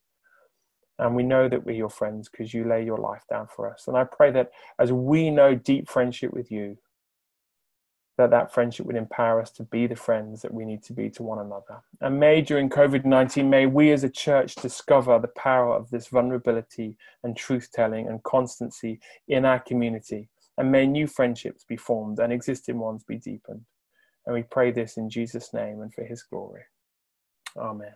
And 1.00 1.16
we 1.16 1.24
know 1.24 1.50
that 1.50 1.66
we're 1.66 1.76
your 1.76 1.90
friends 1.90 2.30
because 2.30 2.54
you 2.54 2.66
lay 2.66 2.86
your 2.86 3.00
life 3.00 3.24
down 3.28 3.48
for 3.54 3.72
us. 3.72 3.86
And 3.88 3.98
i 3.98 4.04
pray 4.04 4.32
that 4.32 4.52
as 4.80 4.92
we 4.92 5.32
know 5.32 5.56
deep 5.56 5.90
friendship 5.90 6.34
with 6.34 6.52
you 6.52 6.78
that 8.18 8.30
that 8.30 8.54
friendship 8.54 8.86
would 8.86 8.96
empower 8.96 9.42
us 9.42 9.50
to 9.52 9.64
be 9.64 9.88
the 9.88 9.96
friends 9.96 10.42
that 10.42 10.54
we 10.54 10.66
need 10.66 10.84
to 10.84 10.94
be 10.94 11.10
to 11.10 11.24
one 11.24 11.40
another. 11.40 11.82
And 12.02 12.20
may 12.20 12.42
during 12.42 12.70
COVID 12.70 13.06
19, 13.06 13.50
may 13.50 13.66
we 13.66 13.92
as 13.92 14.04
a 14.04 14.10
church 14.10 14.56
discover 14.56 15.18
the 15.18 15.30
power 15.30 15.76
of 15.76 15.90
this 15.90 16.08
vulnerability 16.08 16.96
and 17.24 17.36
truth 17.36 17.70
telling 17.74 18.08
and 18.08 18.22
constancy 18.24 19.00
in 19.28 19.46
our 19.46 19.60
community. 19.60 20.30
And 20.58 20.72
may 20.72 20.86
new 20.86 21.08
friendships 21.08 21.66
be 21.68 21.78
formed 21.78 22.20
and 22.20 22.32
existing 22.32 22.78
ones 22.78 23.04
be 23.04 23.18
deepened. 23.18 23.66
And 24.26 24.36
we 24.36 24.44
pray 24.44 24.72
this 24.72 24.98
in 24.98 25.10
Jesus' 25.10 25.54
name 25.54 25.82
and 25.82 25.94
for 25.94 26.04
his 26.04 26.22
glory. 26.24 26.62
Amen. 27.58 27.94